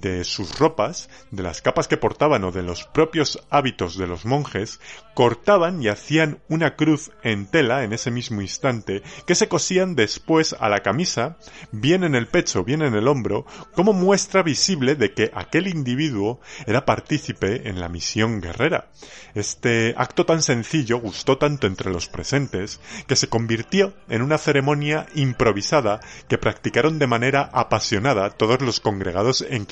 de 0.00 0.24
sus 0.24 0.58
ropas, 0.58 1.08
de 1.30 1.42
las 1.42 1.62
capas 1.62 1.88
que 1.88 1.96
portaban 1.96 2.44
o 2.44 2.52
de 2.52 2.62
los 2.62 2.84
propios 2.84 3.40
hábitos 3.50 3.96
de 3.96 4.06
los 4.06 4.24
monjes, 4.24 4.80
cortaban 5.14 5.82
y 5.82 5.88
hacían 5.88 6.40
una 6.48 6.76
cruz 6.76 7.10
en 7.22 7.46
tela 7.46 7.84
en 7.84 7.92
ese 7.92 8.10
mismo 8.10 8.40
instante, 8.40 9.02
que 9.26 9.34
se 9.34 9.48
cosían 9.48 9.94
después 9.94 10.54
a 10.58 10.68
la 10.68 10.80
camisa, 10.80 11.38
bien 11.72 12.04
en 12.04 12.14
el 12.14 12.26
pecho, 12.26 12.64
bien 12.64 12.82
en 12.82 12.94
el 12.94 13.08
hombro, 13.08 13.46
como 13.74 13.92
muestra 13.92 14.42
visible 14.42 14.94
de 14.96 15.12
que 15.12 15.30
aquel 15.34 15.68
individuo 15.68 16.40
era 16.66 16.84
partícipe 16.84 17.68
en 17.68 17.80
la 17.80 17.88
misión 17.88 18.40
guerrera. 18.40 18.88
Este 19.34 19.94
acto 19.96 20.26
tan 20.26 20.42
sencillo 20.42 20.98
gustó 20.98 21.38
tanto 21.38 21.66
entre 21.66 21.90
los 21.90 22.08
presentes 22.08 22.80
que 23.06 23.16
se 23.16 23.28
convirtió 23.28 23.94
en 24.08 24.22
una 24.22 24.38
ceremonia 24.38 25.06
improvisada 25.14 26.00
que 26.28 26.38
practicaron 26.38 26.98
de 26.98 27.06
manera 27.06 27.50
apasionada 27.52 28.30
todos 28.30 28.60
los 28.62 28.80
congregados 28.80 29.44
en 29.48 29.64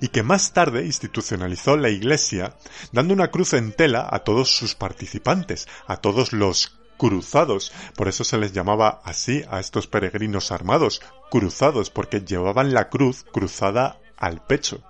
Y 0.00 0.08
que 0.08 0.22
más 0.22 0.52
tarde 0.52 0.84
institucionalizó 0.84 1.76
la 1.76 1.90
Iglesia 1.90 2.56
dando 2.92 3.14
una 3.14 3.30
cruz 3.30 3.52
en 3.54 3.72
tela 3.72 4.08
a 4.10 4.20
todos 4.20 4.54
sus 4.54 4.74
participantes, 4.74 5.68
a 5.86 5.96
todos 5.98 6.32
los 6.32 6.78
cruzados. 6.96 7.72
Por 7.96 8.08
eso 8.08 8.24
se 8.24 8.38
les 8.38 8.52
llamaba 8.52 9.00
así 9.04 9.42
a 9.50 9.60
estos 9.60 9.86
peregrinos 9.86 10.52
armados, 10.52 11.02
cruzados, 11.30 11.90
porque 11.90 12.20
llevaban 12.20 12.74
la 12.74 12.88
cruz 12.88 13.24
cruzada 13.32 13.98
al 14.16 14.44
pecho. 14.44 14.82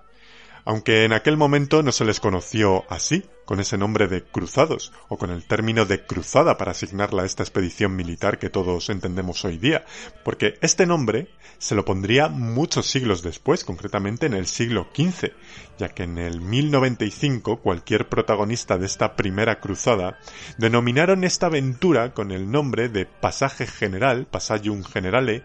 Aunque 0.65 1.05
en 1.05 1.13
aquel 1.13 1.37
momento 1.37 1.83
no 1.83 1.93
se 1.93 2.05
les 2.05 2.21
conoció 2.21 2.85
así, 2.89 3.25
con 3.45 3.61
ese 3.61 3.79
nombre 3.79 4.09
de 4.09 4.23
cruzados 4.23 4.93
o 5.09 5.19
con 5.19 5.31
el 5.31 5.45
término 5.45 5.85
de 5.85 6.05
cruzada 6.05 6.57
para 6.57 6.73
asignarla 6.73 7.23
a 7.23 7.27
esta 7.27 7.43
expedición 7.43 7.97
militar 7.97 8.39
que 8.39 8.51
todos 8.51 8.91
entendemos 8.91 9.45
hoy 9.45 9.59
día, 9.59 9.85
porque 10.25 10.59
este 10.61 10.87
nombre 10.87 11.29
se 11.59 11.75
lo 11.75 11.85
pondría 11.85 12.29
muchos 12.29 12.87
siglos 12.87 13.23
después, 13.23 13.65
concretamente 13.65 14.27
en 14.27 14.35
el 14.35 14.47
siglo 14.47 14.89
XV, 14.95 15.33
ya 15.79 15.89
que 15.89 16.05
en 16.05 16.19
el 16.19 16.41
1095 16.41 17.61
cualquier 17.61 18.09
protagonista 18.09 18.79
de 18.79 18.87
esta 18.87 19.17
primera 19.17 19.61
cruzada 19.61 20.19
denominaron 20.59 21.25
esta 21.25 21.47
aventura 21.47 22.13
con 22.13 22.33
el 22.33 22.51
nombre 22.51 22.89
de 22.89 23.07
Pasaje 23.07 23.67
General, 23.67 24.27
Passagum 24.27 24.85
Generale, 24.85 25.43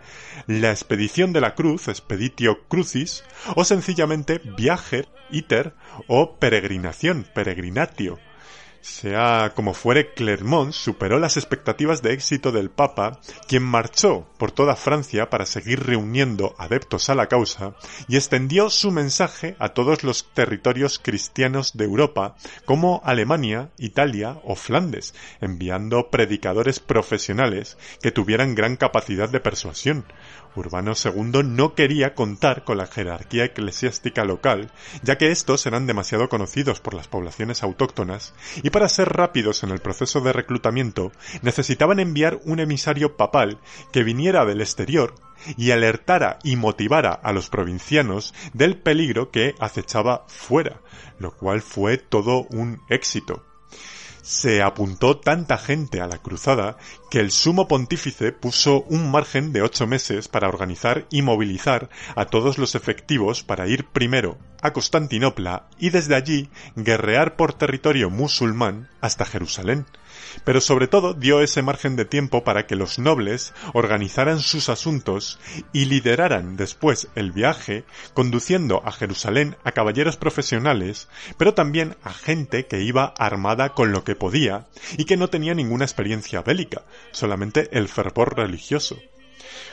la 0.48 0.72
expedición 0.72 1.34
de 1.34 1.42
la 1.42 1.56
cruz, 1.56 1.88
Expeditio 1.88 2.68
Crucis, 2.68 3.24
o 3.56 3.64
sencillamente 3.64 4.42
Viaje, 4.58 5.08
Iter, 5.32 5.74
o 6.08 6.38
Peregrinación, 6.38 7.26
Peregrinatio, 7.34 7.89
sea 8.82 9.52
como 9.56 9.74
fuere, 9.74 10.14
Clermont 10.14 10.72
superó 10.72 11.20
las 11.20 11.38
expectativas 11.38 12.02
de 12.02 12.14
éxito 12.14 12.52
del 12.52 12.70
Papa, 12.70 13.20
quien 13.48 13.64
marchó 13.64 14.28
por 14.38 14.52
toda 14.52 14.76
Francia 14.76 15.30
para 15.30 15.46
seguir 15.46 15.86
reuniendo 15.86 16.56
adeptos 16.58 17.10
a 17.10 17.16
la 17.16 17.28
causa 17.28 17.76
y 18.08 18.16
extendió 18.16 18.70
su 18.70 18.92
mensaje 18.92 19.56
a 19.60 19.70
todos 19.70 20.04
los 20.04 20.34
territorios 20.34 21.00
cristianos 21.00 21.76
de 21.76 21.86
Europa, 21.86 22.36
como 22.66 23.02
Alemania, 23.04 23.70
Italia 23.78 24.40
o 24.44 24.56
Flandes, 24.56 25.14
enviando 25.42 26.10
predicadores 26.10 26.80
profesionales 26.80 27.78
que 28.02 28.12
tuvieran 28.12 28.56
gran 28.56 28.78
capacidad 28.78 29.30
de 29.30 29.42
persuasión, 29.42 30.06
Urbano 30.56 30.94
II 30.94 31.44
no 31.44 31.76
quería 31.76 32.16
contar 32.16 32.64
con 32.64 32.78
la 32.78 32.88
jerarquía 32.88 33.46
eclesiástica 33.46 34.24
local, 34.24 34.72
ya 35.04 35.18
que 35.18 35.32
estos 35.32 35.66
eran 35.66 35.88
demasiado 35.88 36.30
conocidos 36.30 36.80
por 36.80 36.94
las 36.94 37.08
poblaciones 37.08 37.64
autóctonas, 37.64 38.34
y 38.64 38.70
para 38.70 38.90
ser 38.90 39.10
rápidos 39.10 39.64
en 39.64 39.72
el 39.72 39.80
proceso 39.80 40.22
de 40.22 40.34
reclutamiento 40.34 41.12
necesitaban 41.42 42.00
enviar 42.00 42.40
un 42.46 42.60
emisario 42.60 43.16
papal 43.16 43.60
que 43.92 44.04
viniera 44.04 44.46
del 44.46 44.62
exterior 44.62 45.16
y 45.58 45.72
alertara 45.72 46.40
y 46.44 46.56
motivara 46.56 47.12
a 47.12 47.32
los 47.32 47.50
provincianos 47.50 48.34
del 48.54 48.78
peligro 48.78 49.32
que 49.32 49.56
acechaba 49.60 50.26
fuera, 50.28 50.82
lo 51.18 51.32
cual 51.32 51.62
fue 51.62 51.98
todo 51.98 52.46
un 52.50 52.82
éxito 52.90 53.46
se 54.30 54.62
apuntó 54.62 55.18
tanta 55.18 55.58
gente 55.58 56.02
a 56.02 56.08
la 56.08 56.20
cruzada 56.20 56.78
que 57.10 57.20
el 57.20 57.32
sumo 57.32 57.68
pontífice 57.68 58.32
puso 58.32 58.84
un 58.84 59.10
margen 59.10 59.52
de 59.54 59.64
ocho 59.64 59.88
meses 59.88 60.28
para 60.28 60.48
organizar 60.48 61.08
y 61.10 61.24
movilizar 61.24 61.90
a 62.16 62.26
todos 62.26 62.60
los 62.60 62.76
efectivos 62.76 63.42
para 63.44 63.68
ir 63.68 63.88
primero 63.88 64.38
a 64.62 64.72
Constantinopla 64.72 65.68
y 65.80 65.90
desde 65.90 66.14
allí 66.14 66.52
guerrear 66.76 67.38
por 67.38 67.54
territorio 67.54 68.12
musulmán 68.12 68.88
hasta 69.02 69.26
Jerusalén, 69.26 69.88
pero 70.44 70.62
sobre 70.62 70.88
todo 70.88 71.14
dio 71.14 71.42
ese 71.42 71.62
margen 71.62 71.96
de 71.96 72.06
tiempo 72.06 72.44
para 72.44 72.66
que 72.68 72.76
los 72.76 73.00
nobles 73.00 73.54
organizaran 73.74 74.40
sus 74.40 74.70
asuntos 74.70 75.40
y 75.74 75.86
lideraran 75.86 76.58
después 76.58 77.08
el 77.16 77.32
viaje, 77.32 77.84
conduciendo 78.14 78.82
a 78.86 78.92
Jerusalén 78.92 79.58
a 79.64 79.72
caballeros 79.72 80.18
profesionales, 80.18 81.08
pero 81.38 81.54
también 81.54 81.96
a 82.04 82.14
gente 82.14 82.66
que 82.66 82.82
iba 82.82 83.14
armada 83.18 83.74
con 83.74 83.92
lo 83.92 84.04
que 84.04 84.16
podía 84.16 84.68
y 84.98 85.06
que 85.06 85.18
no 85.18 85.30
tenía 85.30 85.54
ninguna 85.54 85.86
experiencia 85.86 86.42
bélica, 86.42 86.84
solamente 87.12 87.70
el 87.78 87.88
fervor 87.88 88.38
religioso. 88.38 88.98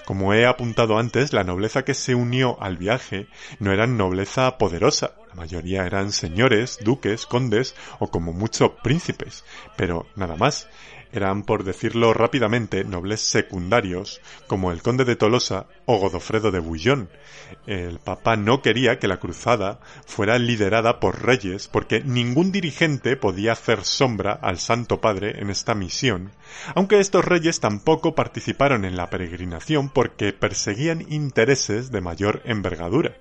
Como 0.06 0.32
he 0.32 0.46
apuntado 0.46 0.98
antes, 0.98 1.32
la 1.32 1.42
nobleza 1.42 1.84
que 1.84 1.92
se 1.92 2.14
unió 2.14 2.62
al 2.62 2.76
viaje 2.76 3.26
no 3.58 3.72
era 3.72 3.88
nobleza 3.88 4.56
poderosa, 4.56 5.14
la 5.30 5.34
mayoría 5.34 5.84
eran 5.84 6.12
señores, 6.12 6.78
duques, 6.80 7.26
condes 7.26 7.74
o 7.98 8.06
como 8.06 8.32
mucho 8.32 8.76
príncipes, 8.76 9.44
pero 9.76 10.06
nada 10.14 10.36
más. 10.36 10.68
Eran, 11.12 11.44
por 11.44 11.64
decirlo 11.64 12.12
rápidamente, 12.12 12.84
nobles 12.84 13.20
secundarios, 13.20 14.20
como 14.46 14.72
el 14.72 14.82
conde 14.82 15.04
de 15.04 15.16
Tolosa 15.16 15.66
o 15.86 15.98
Godofredo 15.98 16.50
de 16.50 16.58
Bouillon. 16.58 17.08
El 17.66 17.98
papa 17.98 18.36
no 18.36 18.60
quería 18.62 18.98
que 18.98 19.08
la 19.08 19.18
cruzada 19.18 19.80
fuera 20.06 20.38
liderada 20.38 21.00
por 21.00 21.24
reyes, 21.24 21.68
porque 21.68 22.02
ningún 22.02 22.52
dirigente 22.52 23.16
podía 23.16 23.52
hacer 23.52 23.84
sombra 23.84 24.32
al 24.32 24.58
Santo 24.58 25.00
Padre 25.00 25.40
en 25.40 25.50
esta 25.50 25.74
misión, 25.74 26.32
aunque 26.74 27.00
estos 27.00 27.24
reyes 27.24 27.60
tampoco 27.60 28.14
participaron 28.14 28.84
en 28.84 28.96
la 28.96 29.10
peregrinación 29.10 29.88
porque 29.88 30.32
perseguían 30.32 31.04
intereses 31.08 31.90
de 31.90 32.00
mayor 32.00 32.42
envergadura. 32.44 33.16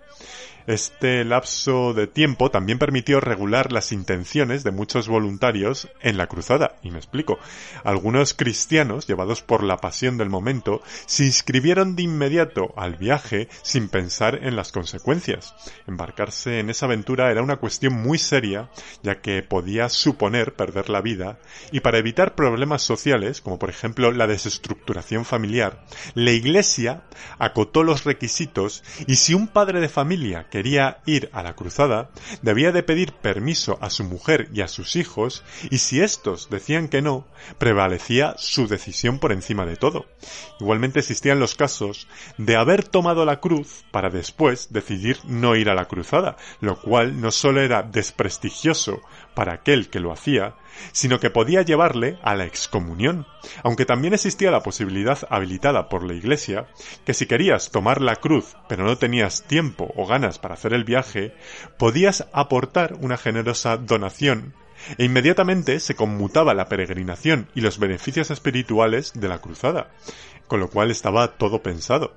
Este 0.67 1.23
lapso 1.23 1.93
de 1.93 2.08
tiempo 2.08 2.49
también 2.49 2.80
permitió 2.80 3.19
regular 3.19 3.71
las 3.71 3.91
intenciones 3.91 4.63
de 4.63 4.71
muchos 4.71 5.08
voluntarios 5.08 5.88
en 6.01 6.17
la 6.17 6.25
cruzada, 6.25 6.78
y 6.82 6.89
me 6.89 6.97
explico. 6.97 7.38
Algunos 7.84 8.34
cristianos, 8.34 9.06
llevados 9.06 9.43
por 9.43 9.63
la 9.63 9.78
pasión 9.78 10.17
del 10.17 10.30
momento, 10.30 10.82
se 11.06 11.25
inscribieron 11.25 11.95
de 11.95 12.04
inmediato 12.04 12.73
al 12.78 12.95
viaje 12.95 13.47
sin 13.62 13.89
pensar 13.89 14.39
en 14.41 14.56
las 14.56 14.71
consecuencias. 14.71 15.54
Embarcarse 15.86 16.60
en 16.60 16.71
esa 16.71 16.88
aventura 16.88 17.30
era 17.30 17.43
una 17.43 17.58
cuestión 17.58 17.93
muy 17.93 18.17
seria, 18.17 18.69
ya 19.04 19.21
que 19.21 19.43
podía 19.43 19.88
suponer 19.89 20.56
perder 20.56 20.89
la 20.89 21.01
vida, 21.01 21.38
y 21.71 21.82
para 21.82 21.99
evitar 21.99 22.34
problemas 22.34 22.82
sociales, 22.82 23.39
como 23.39 23.60
por 23.60 23.69
ejemplo 23.69 24.12
la 24.12 24.25
desestructuración 24.25 25.25
familiar, 25.25 25.86
la 26.15 26.32
Iglesia 26.32 27.04
acotó 27.38 27.84
los 27.84 28.04
requisitos 28.04 28.84
y 29.06 29.15
si 29.15 29.36
un 29.36 29.47
padre 29.47 29.80
de 29.80 29.89
familia 29.89 30.47
quería 30.55 30.99
ir 31.05 31.29
a 31.33 31.43
la 31.43 31.53
cruzada, 31.53 32.11
debía 32.41 32.71
de 32.71 32.81
pedir 32.81 33.11
permiso 33.11 33.77
a 33.81 33.89
su 33.89 34.05
mujer 34.05 34.47
y 34.53 34.61
a 34.61 34.69
sus 34.69 34.95
hijos, 34.95 35.43
y 35.69 35.79
si 35.79 35.99
estos 35.99 36.49
decían 36.49 36.87
que 36.87 37.01
no, 37.01 37.27
prevalecía 37.57 38.35
su 38.37 38.65
decisión 38.65 39.19
por 39.19 39.33
encima 39.33 39.65
de 39.65 39.75
todo. 39.75 40.05
Igualmente 40.61 40.99
existían 40.99 41.41
los 41.41 41.55
casos 41.55 42.07
de 42.37 42.55
haber 42.55 42.85
tomado 42.85 43.25
la 43.25 43.41
cruz 43.41 43.83
para 43.91 44.09
después 44.09 44.71
decidir 44.71 45.17
no 45.25 45.57
ir 45.57 45.69
a 45.69 45.75
la 45.75 45.89
cruzada, 45.89 46.37
lo 46.61 46.79
cual 46.79 47.19
no 47.19 47.31
solo 47.31 47.59
era 47.59 47.83
desprestigioso 47.83 49.01
para 49.33 49.55
aquel 49.55 49.89
que 49.89 49.99
lo 49.99 50.13
hacía, 50.13 50.55
sino 50.91 51.19
que 51.19 51.29
podía 51.29 51.61
llevarle 51.61 52.17
a 52.23 52.35
la 52.35 52.45
excomunión, 52.45 53.25
aunque 53.63 53.85
también 53.85 54.13
existía 54.13 54.51
la 54.51 54.63
posibilidad 54.63 55.19
habilitada 55.29 55.89
por 55.89 56.03
la 56.03 56.13
Iglesia 56.13 56.67
que 57.05 57.13
si 57.13 57.25
querías 57.25 57.71
tomar 57.71 58.01
la 58.01 58.15
cruz 58.15 58.55
pero 58.67 58.83
no 58.85 58.97
tenías 58.97 59.43
tiempo 59.43 59.91
o 59.95 60.05
ganas 60.05 60.39
para 60.39 60.55
hacer 60.55 60.73
el 60.73 60.83
viaje, 60.83 61.33
podías 61.77 62.27
aportar 62.33 62.95
una 63.01 63.17
generosa 63.17 63.77
donación 63.77 64.53
e 64.97 65.05
inmediatamente 65.05 65.79
se 65.79 65.95
conmutaba 65.95 66.53
la 66.53 66.67
peregrinación 66.67 67.49
y 67.55 67.61
los 67.61 67.79
beneficios 67.79 68.31
espirituales 68.31 69.13
de 69.13 69.27
la 69.27 69.39
cruzada, 69.39 69.91
con 70.47 70.59
lo 70.59 70.69
cual 70.69 70.91
estaba 70.91 71.38
todo 71.38 71.61
pensado. 71.63 72.15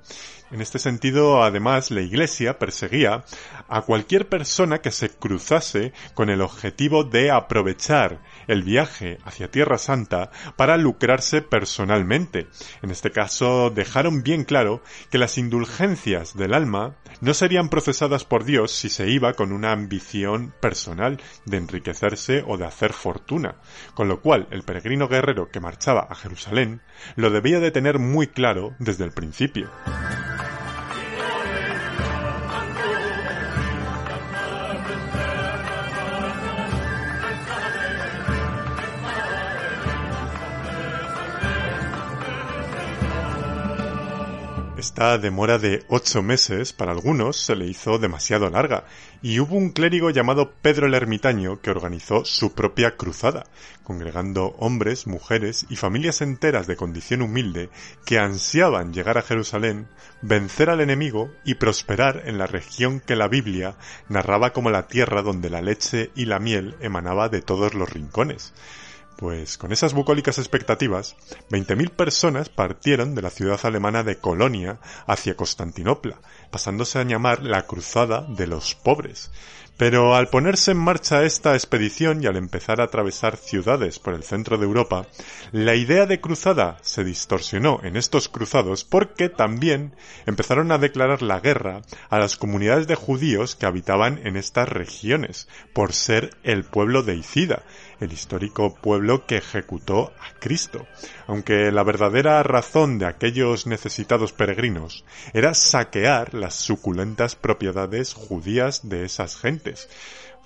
En 0.51 0.63
este 0.63 0.79
sentido, 0.79 1.43
además, 1.43 1.91
la 1.91 2.01
Iglesia 2.01 2.59
perseguía 2.59 3.23
a 3.69 3.83
cualquier 3.83 4.29
persona 4.29 4.79
que 4.79 4.91
se 4.91 5.11
cruzase 5.11 5.93
con 6.15 6.31
el 6.31 6.41
objetivo 6.41 7.05
de 7.05 7.31
aprovechar 7.31 8.23
el 8.47 8.63
viaje 8.63 9.19
hacia 9.25 9.51
Tierra 9.51 9.77
Santa 9.77 10.31
para 10.57 10.79
lucrarse 10.79 11.43
personalmente. 11.43 12.47
En 12.81 12.91
este 12.91 13.11
caso, 13.11 13.69
dejaron 13.69 14.23
bien 14.23 14.45
claro 14.45 14.83
que 15.11 15.19
las 15.19 15.37
indulgencias 15.37 16.35
del 16.35 16.55
alma 16.55 16.97
no 17.21 17.35
serían 17.35 17.69
procesadas 17.69 18.25
por 18.25 18.45
Dios 18.45 18.73
si 18.73 18.89
se 18.89 19.09
iba 19.11 19.35
con 19.35 19.53
una 19.53 19.73
ambición 19.73 20.55
personal 20.61 21.21
de 21.45 21.59
enriquecerse 21.59 22.43
o 22.47 22.57
de 22.57 22.65
hacer 22.65 22.95
fortuna, 22.95 23.57
con 23.93 24.09
lo 24.09 24.23
cual 24.23 24.49
el 24.51 24.63
peregrino 24.63 25.09
guerrero 25.09 25.51
que 25.51 25.61
marchaba 25.61 26.07
a 26.09 26.15
Jerusalén 26.15 26.81
lo 27.17 27.29
debía 27.29 27.61
de 27.61 27.71
tener 27.71 27.99
muy 27.99 28.29
claro 28.29 28.75
desde 28.79 29.05
el 29.05 29.13
principio. 29.13 29.71
Esta 44.99 45.17
demora 45.17 45.59
de 45.59 45.85
ocho 45.87 46.23
meses 46.23 46.73
para 46.73 46.91
algunos 46.91 47.37
se 47.37 47.55
le 47.55 47.67
hizo 47.67 48.01
demasiado 48.01 48.51
larga, 48.51 48.83
y 49.23 49.39
hubo 49.39 49.55
un 49.55 49.71
clérigo 49.71 50.11
llamado 50.11 50.55
Pedro 50.61 50.89
el 50.89 50.95
Ermitaño 50.95 51.61
que 51.61 51.71
organizó 51.71 52.25
su 52.25 52.53
propia 52.53 52.97
cruzada, 52.97 53.45
congregando 53.85 54.57
hombres, 54.59 55.07
mujeres 55.07 55.67
y 55.71 55.77
familias 55.77 56.21
enteras 56.21 56.67
de 56.67 56.75
condición 56.75 57.23
humilde 57.23 57.71
que 58.05 58.19
ansiaban 58.19 58.93
llegar 58.93 59.19
a 59.19 59.23
Jerusalén, 59.23 59.87
vencer 60.21 60.69
al 60.69 60.81
enemigo 60.81 61.31
y 61.45 61.55
prosperar 61.55 62.25
en 62.27 62.37
la 62.37 62.49
región 62.49 62.99
que 62.99 63.15
la 63.15 63.29
Biblia 63.29 63.77
narraba 64.09 64.53
como 64.53 64.69
la 64.69 64.89
tierra 64.89 65.23
donde 65.23 65.49
la 65.49 65.63
leche 65.63 66.11
y 66.17 66.25
la 66.25 66.41
miel 66.41 66.75
emanaba 66.81 67.29
de 67.29 67.41
todos 67.41 67.73
los 67.73 67.89
rincones. 67.89 68.53
Pues 69.19 69.59
con 69.59 69.73
esas 69.73 69.95
bucólicas 69.95 70.39
expectativas, 70.39 71.17
20.000 71.51 71.91
personas 71.91 72.51
partieron 72.51 73.17
de 73.17 73.23
la 73.23 73.31
ciudad 73.31 73.59
alemana 73.65 74.05
de 74.05 74.19
Colonia 74.19 74.79
hacia 75.09 75.35
Constantinopla, 75.35 76.21
pasándose 76.53 77.01
a 77.01 77.03
llamar 77.03 77.43
la 77.43 77.67
Cruzada 77.67 78.25
de 78.29 78.47
los 78.47 78.77
Pobres. 78.77 79.33
Pero 79.77 80.17
al 80.17 80.27
ponerse 80.27 80.73
en 80.73 80.79
marcha 80.79 81.23
esta 81.23 81.55
expedición 81.55 82.21
y 82.23 82.27
al 82.27 82.37
empezar 82.37 82.81
a 82.81 82.85
atravesar 82.85 83.37
ciudades 83.37 84.01
por 84.01 84.15
el 84.15 84.25
centro 84.25 84.59
de 84.59 84.65
Europa, 84.65 85.07
la 85.53 85.77
idea 85.77 86.05
de 86.05 86.21
cruzada 86.21 86.79
se 86.83 87.05
distorsionó 87.05 87.79
en 87.85 87.97
estos 87.97 88.29
cruzados 88.29 88.83
porque 88.83 89.29
también 89.29 89.95
empezaron 90.27 90.73
a 90.73 90.79
declarar 90.79 91.23
la 91.23 91.39
guerra 91.39 91.83
a 92.11 92.19
las 92.19 92.37
comunidades 92.37 92.89
de 92.89 92.97
judíos 92.97 93.55
que 93.55 93.67
habitaban 93.67 94.21
en 94.25 94.37
estas 94.37 94.69
regiones, 94.69 95.47
por 95.73 95.93
ser 95.93 96.37
el 96.43 96.65
pueblo 96.65 97.05
de 97.05 97.15
Icida, 97.15 97.63
el 98.01 98.13
histórico 98.13 98.75
pueblo 98.75 99.27
que 99.27 99.37
ejecutó 99.39 100.13
a 100.21 100.39
Cristo, 100.39 100.87
aunque 101.27 101.71
la 101.73 101.83
verdadera 101.83 102.43
razón 102.43 102.99
de 102.99 103.07
aquellos 103.07 103.67
necesitados 103.67 104.33
peregrinos 104.33 105.05
era 105.33 105.55
saquear 105.55 106.35
las 106.35 106.55
suculentas 106.55 107.35
propiedades 107.35 108.15
judías 108.15 108.89
de 108.89 109.05
esas 109.05 109.37
gentes, 109.37 109.89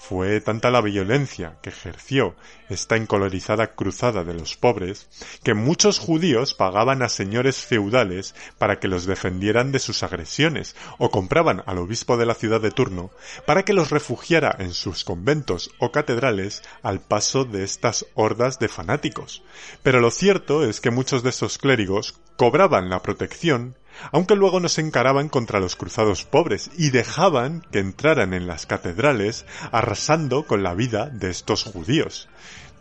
fue 0.02 0.40
tanta 0.40 0.72
la 0.72 0.80
violencia 0.80 1.58
que 1.62 1.70
ejerció 1.70 2.34
esta 2.68 2.96
encolorizada 2.96 3.68
cruzada 3.76 4.24
de 4.24 4.34
los 4.34 4.56
pobres 4.56 5.06
que 5.44 5.54
muchos 5.54 6.00
judíos 6.00 6.54
pagaban 6.54 7.02
a 7.02 7.08
señores 7.08 7.58
feudales 7.58 8.34
para 8.58 8.80
que 8.80 8.88
los 8.88 9.06
defendieran 9.06 9.70
de 9.70 9.78
sus 9.78 10.02
agresiones 10.02 10.74
o 10.98 11.10
compraban 11.10 11.62
al 11.66 11.78
obispo 11.78 12.16
de 12.16 12.26
la 12.26 12.34
ciudad 12.34 12.60
de 12.60 12.72
turno 12.72 13.12
para 13.46 13.64
que 13.64 13.74
los 13.74 13.90
refugiara 13.90 14.56
en 14.58 14.74
sus 14.74 15.04
conventos 15.04 15.70
o 15.78 15.92
catedrales 15.92 16.62
al 16.82 17.00
paso 17.00 17.44
de 17.44 17.62
estas 17.62 18.04
hordas 18.14 18.58
de 18.58 18.66
fanáticos. 18.66 19.44
Pero 19.84 20.00
lo 20.00 20.10
cierto 20.10 20.64
es 20.64 20.80
que 20.80 20.90
muchos 20.90 21.22
de 21.22 21.30
esos 21.30 21.58
clérigos 21.58 22.18
cobraban 22.36 22.90
la 22.90 23.02
protección 23.02 23.76
aunque 24.10 24.36
luego 24.36 24.60
no 24.60 24.68
se 24.68 24.80
encaraban 24.80 25.28
contra 25.28 25.60
los 25.60 25.76
cruzados 25.76 26.24
pobres 26.24 26.70
y 26.76 26.90
dejaban 26.90 27.64
que 27.70 27.78
entraran 27.78 28.34
en 28.34 28.46
las 28.46 28.66
catedrales 28.66 29.44
arrasando 29.70 30.46
con 30.46 30.62
la 30.62 30.74
vida 30.74 31.06
de 31.06 31.30
estos 31.30 31.64
judíos. 31.64 32.28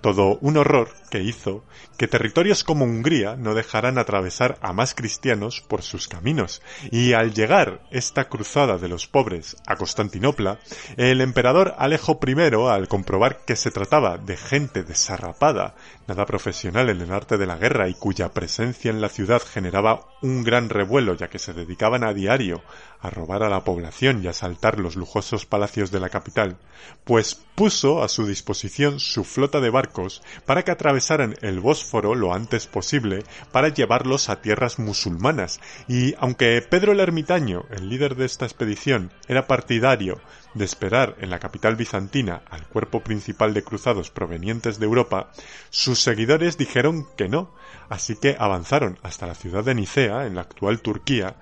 Todo 0.02 0.40
un 0.42 0.58
horror 0.58 0.90
que 1.12 1.22
hizo 1.22 1.64
que 1.98 2.08
territorios 2.08 2.64
como 2.64 2.86
Hungría 2.86 3.36
no 3.36 3.54
dejaran 3.54 4.00
atravesar 4.00 4.58
a 4.62 4.74
más 4.74 4.96
cristianos 4.96 5.62
por 5.62 5.84
sus 5.84 6.08
caminos, 6.08 6.64
y 6.90 7.14
al 7.14 7.34
llegar 7.34 7.84
esta 7.92 8.28
cruzada 8.28 8.80
de 8.80 8.88
los 8.88 9.06
pobres 9.06 9.58
a 9.68 9.76
Constantinopla, 9.76 10.60
el 10.98 11.22
emperador 11.22 11.76
Alejo 11.78 12.20
I, 12.26 12.56
al 12.70 12.88
comprobar 12.88 13.46
que 13.46 13.56
se 13.56 13.70
trataba 13.70 14.18
de 14.18 14.38
gente 14.38 14.84
desarrapada, 14.84 15.76
nada 16.08 16.26
profesional 16.26 16.90
en 16.90 17.02
el 17.02 17.12
arte 17.12 17.38
de 17.38 17.46
la 17.46 17.58
guerra 17.58 17.88
y 17.88 17.94
cuya 17.94 18.34
presencia 18.34 18.90
en 18.90 19.02
la 19.02 19.10
ciudad 19.10 19.42
generaba 19.42 20.08
un 20.24 20.44
gran 20.44 20.70
revuelo 20.70 21.14
ya 21.14 21.30
que 21.30 21.40
se 21.40 21.54
dedicaban 21.54 22.04
a 22.04 22.14
diario 22.14 22.64
a 23.02 23.10
robar 23.10 23.44
a 23.44 23.50
la 23.50 23.64
población 23.64 24.24
y 24.24 24.28
asaltar 24.28 24.80
los 24.80 24.96
lujosos 24.96 25.46
palacios 25.46 25.92
de 25.92 26.00
la 26.00 26.10
capital, 26.10 26.58
pues 27.04 27.36
puso 27.56 28.04
a 28.04 28.08
su 28.08 28.26
disposición 28.26 29.00
su 29.00 29.24
flota 29.24 29.60
de 29.60 29.70
barcos 29.70 30.22
para 30.46 30.64
que 30.64 30.72
atravesaran 30.72 31.36
el 31.42 31.60
Bósforo 31.60 32.16
lo 32.16 32.34
antes 32.34 32.68
posible 32.68 33.24
para 33.52 33.70
llevarlos 33.70 34.30
a 34.30 34.42
tierras 34.42 34.80
musulmanas, 34.80 35.60
y 35.88 36.14
aunque 36.18 36.62
Pedro 36.62 36.92
el 36.92 37.00
Ermitaño, 37.00 37.66
el 37.72 37.90
líder 37.90 38.16
de 38.16 38.26
esta 38.26 38.46
expedición, 38.46 39.12
era 39.28 39.48
partidario 39.48 40.22
de 40.54 40.66
esperar 40.66 41.16
en 41.20 41.30
la 41.30 41.40
capital 41.40 41.76
bizantina 41.76 42.42
al 42.50 42.68
cuerpo 42.68 43.02
principal 43.02 43.54
de 43.54 43.64
cruzados 43.64 44.12
provenientes 44.12 44.80
de 44.80 44.86
Europa, 44.86 45.32
sus 45.70 46.02
seguidores 46.02 46.58
dijeron 46.58 47.08
que 47.16 47.30
no, 47.30 47.54
así 47.90 48.16
que 48.16 48.36
avanzaron 48.38 49.00
hasta 49.04 49.28
la 49.28 49.36
ciudad 49.36 49.64
de 49.64 49.76
Nicea, 49.76 50.26
en 50.26 50.36
la 50.36 50.42
actual 50.42 50.82
Turquía, 50.82 51.36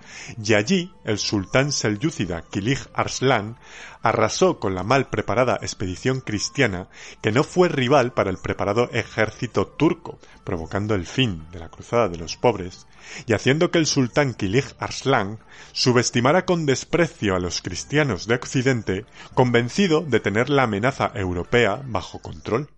y 0.44 0.54
allí 0.54 0.94
el 1.04 1.18
sultán 1.18 1.72
selyúcida 1.72 2.44
Kilij 2.50 2.88
Arslan 2.94 3.58
arrasó 4.02 4.60
con 4.60 4.76
la 4.76 4.84
mal 4.84 5.10
preparada 5.10 5.60
expedición 5.62 6.22
cristiana 6.22 6.88
que 7.22 7.32
no 7.32 7.44
fue 7.44 7.70
rival 7.70 8.14
para 8.14 8.30
el 8.30 8.38
preparado 8.38 8.90
ejército 8.92 9.68
turco, 9.68 10.20
provocando 10.44 10.96
el 10.96 11.06
fin 11.06 11.46
de 11.52 11.60
la 11.60 11.70
cruzada 11.70 12.08
de 12.08 12.18
los 12.18 12.38
pobres 12.38 12.88
y 13.26 13.34
haciendo 13.34 13.72
que 13.72 13.80
el 13.80 13.86
sultán 13.86 14.34
Kilij 14.34 14.76
Arslan 14.80 15.40
subestimara 15.72 16.46
con 16.46 16.66
desprecio 16.66 17.36
a 17.36 17.40
los 17.40 17.62
cristianos 17.62 18.28
de 18.28 18.36
Occidente, 18.36 19.06
convencido 19.34 20.02
de 20.02 20.20
tener 20.20 20.50
la 20.50 20.64
amenaza 20.64 21.12
europea 21.16 21.82
bajo 21.86 22.20
control. 22.20 22.70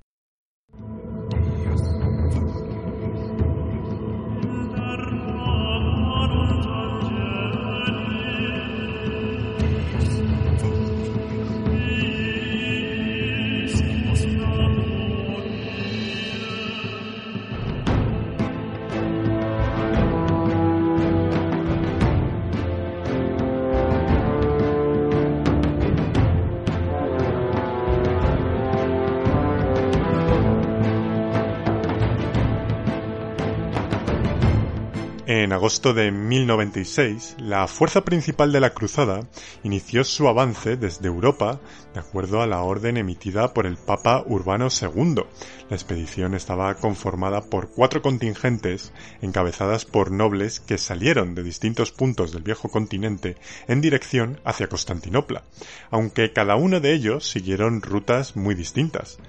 En 35.52 35.56
agosto 35.56 35.94
de 35.94 36.14
1096, 36.14 37.36
la 37.40 37.68
fuerza 37.68 38.06
principal 38.06 38.54
de 38.54 38.62
la 38.62 38.70
cruzada 38.70 39.28
inició 39.64 40.06
su 40.06 40.30
avance 40.30 40.78
desde 40.78 41.08
Europa 41.08 41.60
de 41.94 42.00
acuerdo 42.00 42.42
a 42.42 42.48
la 42.48 42.62
orden 42.62 42.96
emitida 42.96 43.54
por 43.54 43.66
el 43.66 43.76
Papa 43.76 44.24
Urbano 44.26 44.70
II. 44.70 45.26
La 45.70 45.76
expedición 45.76 46.36
estaba 46.36 46.74
conformada 46.76 47.42
por 47.42 47.70
cuatro 47.70 48.02
contingentes 48.02 48.94
encabezadas 49.22 49.84
por 49.84 50.10
nobles 50.10 50.62
que 50.62 50.78
salieron 50.78 51.36
de 51.36 51.44
distintos 51.44 51.92
puntos 51.92 52.32
del 52.32 52.44
viejo 52.44 52.70
continente 52.70 53.36
en 53.68 53.82
dirección 53.82 54.40
hacia 54.46 54.70
Constantinopla, 54.70 55.44
aunque 55.90 56.32
cada 56.32 56.56
uno 56.56 56.80
de 56.80 56.94
ellos 56.94 57.30
siguieron 57.30 57.82
rutas 57.82 58.38
muy 58.38 58.56
distintas. 58.56 59.20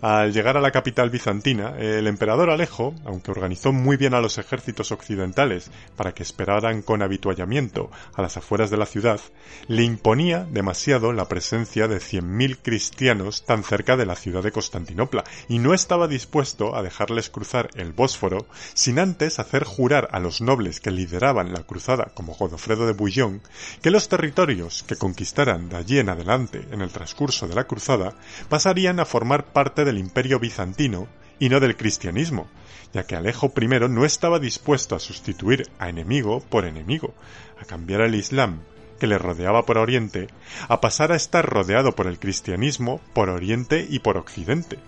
Al 0.00 0.32
llegar 0.32 0.56
a 0.56 0.60
la 0.60 0.70
capital 0.70 1.10
bizantina, 1.10 1.74
el 1.76 2.06
emperador 2.06 2.50
Alejo, 2.50 2.94
aunque 3.04 3.32
organizó 3.32 3.72
muy 3.72 3.96
bien 3.96 4.14
a 4.14 4.20
los 4.20 4.38
ejércitos 4.38 4.92
occidentales 4.92 5.72
para 5.96 6.14
que 6.14 6.22
esperaran 6.22 6.82
con 6.82 7.02
habituallamiento 7.02 7.90
a 8.14 8.22
las 8.22 8.36
afueras 8.36 8.70
de 8.70 8.76
la 8.76 8.86
ciudad, 8.86 9.18
le 9.66 9.82
imponía 9.82 10.46
demasiado 10.48 11.12
la 11.12 11.26
presencia 11.26 11.88
de 11.88 11.98
cien 11.98 12.36
mil 12.36 12.58
cristianos 12.58 13.44
tan 13.44 13.64
cerca 13.64 13.96
de 13.96 14.06
la 14.06 14.14
ciudad 14.14 14.44
de 14.44 14.52
Constantinopla, 14.52 15.24
y 15.48 15.58
no 15.58 15.74
estaba 15.74 16.06
dispuesto 16.06 16.76
a 16.76 16.82
dejarles 16.84 17.28
cruzar 17.28 17.68
el 17.74 17.92
Bósforo 17.92 18.46
sin 18.74 19.00
antes 19.00 19.40
hacer 19.40 19.64
jurar 19.64 20.10
a 20.12 20.20
los 20.20 20.40
nobles 20.40 20.78
que 20.78 20.92
lideraban 20.92 21.52
la 21.52 21.64
cruzada 21.64 22.12
como 22.14 22.36
Godofredo 22.36 22.86
de 22.86 22.92
Bouillon 22.92 23.40
que 23.82 23.90
los 23.90 24.08
territorios 24.08 24.84
que 24.84 24.94
conquistaran 24.94 25.68
de 25.68 25.76
allí 25.76 25.98
en 25.98 26.08
adelante 26.08 26.68
en 26.70 26.82
el 26.82 26.90
transcurso 26.90 27.48
de 27.48 27.56
la 27.56 27.64
cruzada 27.64 28.14
pasarían 28.48 29.00
a 29.00 29.04
formar 29.04 29.46
parte 29.46 29.87
del 29.88 29.98
imperio 29.98 30.38
bizantino 30.38 31.08
y 31.38 31.48
no 31.48 31.60
del 31.60 31.76
cristianismo, 31.76 32.46
ya 32.92 33.04
que 33.04 33.16
Alejo 33.16 33.52
I 33.58 33.66
no 33.88 34.04
estaba 34.04 34.38
dispuesto 34.38 34.94
a 34.94 35.00
sustituir 35.00 35.68
a 35.78 35.88
enemigo 35.88 36.40
por 36.40 36.66
enemigo, 36.66 37.14
a 37.58 37.64
cambiar 37.64 38.02
el 38.02 38.14
Islam 38.14 38.60
que 38.98 39.06
le 39.06 39.16
rodeaba 39.16 39.64
por 39.64 39.78
Oriente, 39.78 40.28
a 40.68 40.80
pasar 40.80 41.12
a 41.12 41.16
estar 41.16 41.46
rodeado 41.46 41.94
por 41.94 42.06
el 42.06 42.18
cristianismo 42.18 43.00
por 43.14 43.30
Oriente 43.30 43.86
y 43.88 44.00
por 44.00 44.18
Occidente. 44.18 44.78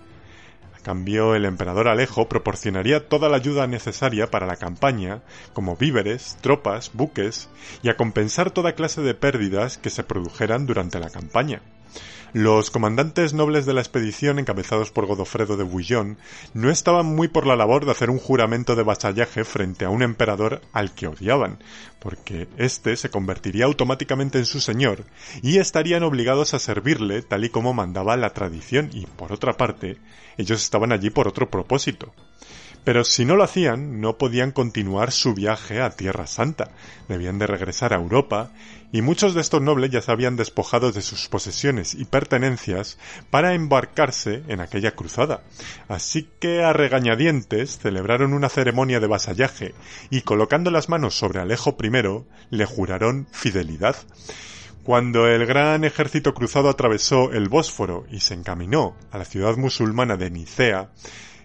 A 0.77 0.83
cambio, 0.83 1.33
el 1.33 1.45
emperador 1.45 1.87
Alejo 1.87 2.27
proporcionaría 2.27 3.07
toda 3.07 3.29
la 3.29 3.37
ayuda 3.37 3.67
necesaria 3.67 4.29
para 4.29 4.47
la 4.47 4.57
campaña, 4.57 5.21
como 5.53 5.77
víveres, 5.77 6.37
tropas, 6.41 6.91
buques, 6.93 7.49
y 7.81 7.89
a 7.89 7.97
compensar 7.97 8.51
toda 8.51 8.75
clase 8.75 9.01
de 9.01 9.13
pérdidas 9.13 9.77
que 9.77 9.89
se 9.89 10.03
produjeran 10.03 10.65
durante 10.65 10.99
la 10.99 11.09
campaña. 11.09 11.61
Los 12.33 12.71
comandantes 12.71 13.33
nobles 13.33 13.65
de 13.65 13.73
la 13.73 13.81
expedición, 13.81 14.39
encabezados 14.39 14.89
por 14.89 15.05
Godofredo 15.05 15.57
de 15.57 15.65
Bouillon, 15.65 16.17
no 16.53 16.69
estaban 16.69 17.05
muy 17.05 17.27
por 17.27 17.45
la 17.45 17.57
labor 17.57 17.83
de 17.83 17.91
hacer 17.91 18.09
un 18.09 18.19
juramento 18.19 18.77
de 18.77 18.83
vasallaje 18.83 19.43
frente 19.43 19.83
a 19.83 19.89
un 19.89 20.01
emperador 20.01 20.61
al 20.71 20.93
que 20.93 21.07
odiaban, 21.07 21.61
porque 21.99 22.47
éste 22.55 22.95
se 22.95 23.09
convertiría 23.09 23.65
automáticamente 23.65 24.37
en 24.37 24.45
su 24.45 24.61
señor 24.61 25.03
y 25.41 25.57
estarían 25.57 26.03
obligados 26.03 26.53
a 26.53 26.59
servirle 26.59 27.21
tal 27.21 27.43
y 27.43 27.49
como 27.49 27.73
mandaba 27.73 28.15
la 28.15 28.29
tradición 28.29 28.89
y, 28.93 29.07
por 29.07 29.33
otra 29.33 29.57
parte, 29.57 29.97
ellos 30.37 30.63
estaban 30.63 30.93
allí 30.93 31.09
por 31.09 31.27
otro 31.27 31.49
propósito. 31.49 32.13
Pero 32.83 33.03
si 33.03 33.25
no 33.25 33.35
lo 33.35 33.43
hacían, 33.43 34.01
no 34.01 34.17
podían 34.17 34.51
continuar 34.51 35.11
su 35.11 35.35
viaje 35.35 35.81
a 35.81 35.91
Tierra 35.91 36.25
Santa, 36.25 36.71
debían 37.07 37.37
de 37.37 37.45
regresar 37.45 37.93
a 37.93 37.97
Europa, 37.97 38.51
y 38.91 39.03
muchos 39.03 39.35
de 39.35 39.41
estos 39.41 39.61
nobles 39.61 39.91
ya 39.91 40.01
se 40.01 40.11
habían 40.11 40.35
despojado 40.35 40.91
de 40.91 41.01
sus 41.03 41.29
posesiones 41.29 41.93
y 41.93 42.05
pertenencias 42.05 42.97
para 43.29 43.53
embarcarse 43.53 44.43
en 44.47 44.61
aquella 44.61 44.91
cruzada. 44.91 45.41
Así 45.87 46.27
que 46.39 46.63
a 46.63 46.73
regañadientes 46.73 47.77
celebraron 47.77 48.33
una 48.33 48.49
ceremonia 48.49 48.99
de 48.99 49.07
vasallaje 49.07 49.75
y 50.09 50.21
colocando 50.21 50.71
las 50.71 50.89
manos 50.89 51.15
sobre 51.15 51.39
Alejo 51.39 51.77
I 51.81 52.25
le 52.49 52.65
juraron 52.65 53.27
fidelidad. 53.31 53.95
Cuando 54.83 55.27
el 55.27 55.45
gran 55.45 55.83
ejército 55.83 56.33
cruzado 56.33 56.67
atravesó 56.67 57.31
el 57.31 57.47
Bósforo 57.47 58.05
y 58.09 58.19
se 58.19 58.33
encaminó 58.33 58.95
a 59.11 59.19
la 59.19 59.25
ciudad 59.25 59.55
musulmana 59.55 60.17
de 60.17 60.31
Nicea, 60.31 60.89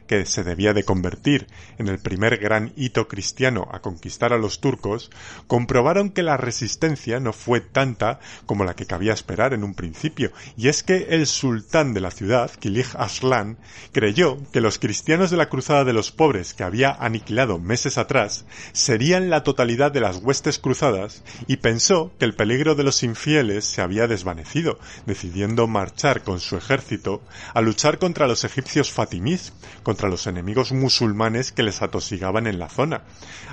que 0.07 0.25
se 0.27 0.45
debía 0.45 0.73
de 0.73 0.85
convertir 0.85 1.47
en 1.79 1.89
el 1.89 1.99
primer 1.99 2.39
gran 2.39 2.73
hito 2.77 3.09
cristiano 3.09 3.69
a 3.73 3.81
conquistar 3.81 4.33
a 4.33 4.39
los 4.39 4.61
turcos, 4.61 5.11
comprobaron 5.47 6.11
que 6.11 6.23
la 6.23 6.37
resistencia 6.37 7.21
no 7.21 7.33
fue 7.33 7.61
tanta 7.61 8.21
como 8.47 8.65
la 8.65 8.75
que 8.75 8.87
cabía 8.87 9.13
esperar 9.13 9.53
en 9.53 9.65
un 9.65 9.75
principio, 9.75 10.33
y 10.57 10.69
es 10.69 10.83
que 10.83 11.09
el 11.11 11.27
sultán 11.27 11.95
de 11.95 12.01
la 12.01 12.11
ciudad, 12.11 12.51
Kilij 12.51 12.95
Aslan, 12.97 13.59
creyó 13.93 14.39
que 14.53 14.61
los 14.61 14.79
cristianos 14.79 15.31
de 15.31 15.37
la 15.37 15.49
Cruzada 15.49 15.85
de 15.85 15.93
los 15.93 16.11
Pobres 16.13 16.55
que 16.55 16.65
había 16.65 16.93
aniquilado 16.93 17.59
meses 17.59 17.99
atrás 17.99 18.47
serían 18.73 19.31
la 19.31 19.43
totalidad 19.43 19.93
de 19.93 20.01
las 20.01 20.17
huestes 20.17 20.59
cruzadas 20.59 21.23
y 21.47 21.57
pensó 21.57 22.13
que 22.19 22.25
el 22.25 22.35
peligro 22.35 22.75
de 22.75 22.85
los 22.85 23.03
infieles 23.03 23.65
se 23.65 23.83
había 23.83 24.07
desvanecido, 24.07 24.79
decidiendo 25.07 25.67
marchar 25.67 26.23
con 26.23 26.41
su 26.41 26.57
ejército 26.57 27.23
a 27.55 27.61
luchar 27.61 27.99
contra 27.99 28.27
los 28.27 28.45
egipcios 28.45 28.91
fatimís, 28.91 29.53
contra 29.97 30.11
los 30.11 30.26
enemigos 30.26 30.72
musulmanes 30.72 31.53
que 31.53 31.62
les 31.62 31.80
atosigaban 31.80 32.47
en 32.47 32.59
la 32.59 32.68
zona. 32.68 33.05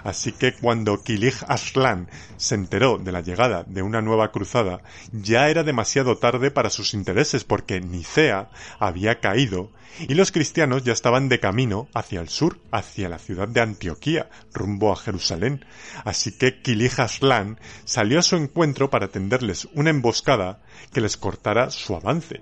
Así 0.04 0.34
que 0.34 0.54
cuando 0.54 1.02
Kilij 1.02 1.36
Aslan 1.48 2.10
se 2.36 2.56
enteró 2.56 2.98
de 2.98 3.14
la 3.14 3.22
llegada 3.22 3.64
de 3.64 3.82
una 3.82 4.02
nueva 4.02 4.30
cruzada, 4.34 4.82
ya 5.14 5.48
era 5.48 5.64
demasiado 5.64 6.18
tarde 6.18 6.52
para 6.52 6.70
sus 6.70 6.94
intereses 6.96 7.46
porque 7.46 7.80
Nicea 7.80 8.50
había 8.78 9.22
caído 9.22 9.72
y 10.00 10.16
los 10.16 10.34
cristianos 10.34 10.84
ya 10.84 10.92
estaban 10.92 11.30
de 11.30 11.40
camino 11.40 11.88
hacia 11.94 12.20
el 12.20 12.28
sur, 12.28 12.60
hacia 12.72 13.08
la 13.08 13.20
ciudad 13.20 13.48
de 13.48 13.62
Antioquía, 13.62 14.30
rumbo 14.54 14.92
a 14.92 14.98
Jerusalén. 14.98 15.64
Así 16.04 16.34
que 16.34 16.62
Kilij 16.62 17.00
Aslan 17.00 17.58
salió 17.86 18.20
a 18.20 18.24
su 18.24 18.36
encuentro 18.36 18.90
para 18.90 19.08
tenderles 19.08 19.70
una 19.76 19.92
emboscada 19.92 20.60
que 20.92 21.02
les 21.02 21.18
cortara 21.18 21.70
su 21.70 21.96
avance. 21.96 22.42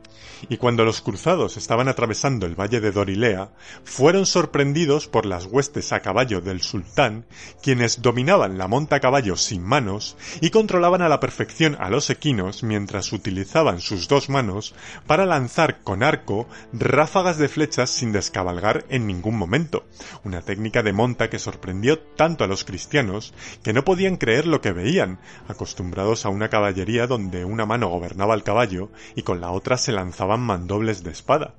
Y 0.49 0.57
cuando 0.57 0.84
los 0.84 1.01
cruzados 1.01 1.57
estaban 1.57 1.88
atravesando 1.88 2.45
el 2.45 2.59
valle 2.59 2.82
de 2.82 2.91
Dorilea, 2.91 3.49
fueron 3.84 4.25
sorprendidos 4.25 5.07
por 5.07 5.25
las 5.25 5.45
huestes 5.45 5.91
a 5.91 6.01
caballo 6.01 6.41
del 6.41 6.61
sultán, 6.61 7.25
quienes 7.61 8.01
dominaban 8.01 8.57
la 8.57 8.67
monta 8.67 8.97
a 8.97 8.99
caballo 8.99 9.36
sin 9.36 9.63
manos 9.63 10.17
y 10.41 10.49
controlaban 10.49 11.01
a 11.01 11.09
la 11.09 11.19
perfección 11.19 11.77
a 11.79 11.89
los 11.89 12.09
equinos 12.09 12.63
mientras 12.63 13.13
utilizaban 13.13 13.82
sus 13.82 14.07
dos 14.07 14.29
manos 14.29 14.73
para 15.07 15.25
lanzar 15.25 15.82
con 15.82 16.03
arco 16.03 16.47
ráfagas 16.73 17.38
de 17.38 17.49
flechas 17.49 17.89
sin 17.89 18.11
descabalgar 18.11 18.86
en 18.89 19.07
ningún 19.07 19.38
momento, 19.38 19.86
una 20.23 20.41
técnica 20.41 20.84
de 20.84 20.93
monta 20.93 21.29
que 21.29 21.39
sorprendió 21.39 21.99
tanto 21.99 22.43
a 22.43 22.47
los 22.47 22.63
cristianos 22.63 23.34
que 23.63 23.73
no 23.73 23.84
podían 23.84 24.17
creer 24.17 24.47
lo 24.47 24.61
que 24.61 24.71
veían, 24.71 25.19
acostumbrados 25.47 26.25
a 26.25 26.29
una 26.29 26.49
caballería 26.49 27.07
donde 27.07 27.45
una 27.45 27.65
mano 27.65 27.89
gobernaba 27.89 28.20
el 28.30 28.43
caballo 28.43 28.89
y 29.15 29.24
con 29.24 29.41
la 29.41 29.51
otra 29.51 29.78
se 29.78 29.91
lanzaban 29.91 30.41
mandobles 30.41 31.03
de 31.03 31.11
espada. 31.11 31.55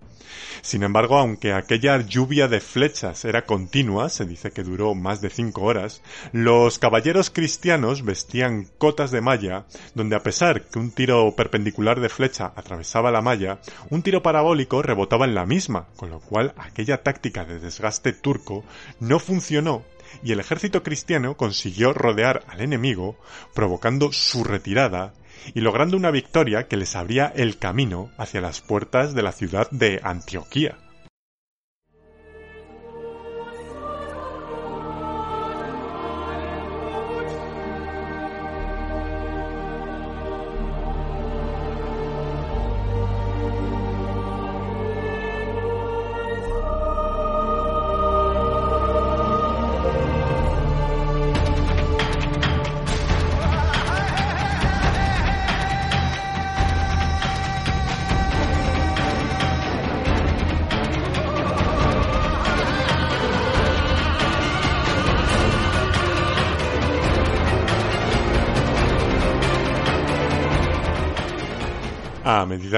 Sin 0.62 0.82
embargo, 0.82 1.18
aunque 1.18 1.52
aquella 1.52 2.00
lluvia 2.00 2.46
de 2.48 2.60
flechas 2.60 3.24
era 3.24 3.46
continua, 3.46 4.08
se 4.08 4.24
dice 4.24 4.52
que 4.52 4.62
duró 4.62 4.94
más 4.94 5.20
de 5.20 5.28
cinco 5.28 5.62
horas, 5.62 6.02
los 6.32 6.78
caballeros 6.78 7.30
cristianos 7.30 8.04
vestían 8.04 8.68
cotas 8.78 9.10
de 9.10 9.20
malla, 9.20 9.66
donde 9.94 10.16
a 10.16 10.22
pesar 10.22 10.62
que 10.62 10.78
un 10.78 10.92
tiro 10.92 11.34
perpendicular 11.34 12.00
de 12.00 12.08
flecha 12.08 12.52
atravesaba 12.54 13.10
la 13.10 13.22
malla, 13.22 13.58
un 13.90 14.02
tiro 14.02 14.22
parabólico 14.22 14.82
rebotaba 14.82 15.24
en 15.24 15.34
la 15.34 15.46
misma, 15.46 15.88
con 15.96 16.10
lo 16.10 16.20
cual 16.20 16.54
aquella 16.56 17.02
táctica 17.02 17.44
de 17.44 17.58
desgaste 17.58 18.12
turco 18.12 18.64
no 19.00 19.18
funcionó 19.18 19.82
y 20.22 20.32
el 20.32 20.40
ejército 20.40 20.82
cristiano 20.82 21.36
consiguió 21.36 21.92
rodear 21.92 22.44
al 22.48 22.60
enemigo, 22.60 23.16
provocando 23.54 24.12
su 24.12 24.44
retirada 24.44 25.14
y 25.54 25.60
logrando 25.60 25.96
una 25.96 26.10
victoria 26.10 26.68
que 26.68 26.76
les 26.76 26.96
abría 26.96 27.32
el 27.34 27.58
camino 27.58 28.10
hacia 28.18 28.40
las 28.40 28.60
puertas 28.60 29.14
de 29.14 29.22
la 29.22 29.32
ciudad 29.32 29.70
de 29.70 30.00
Antioquía. 30.02 30.76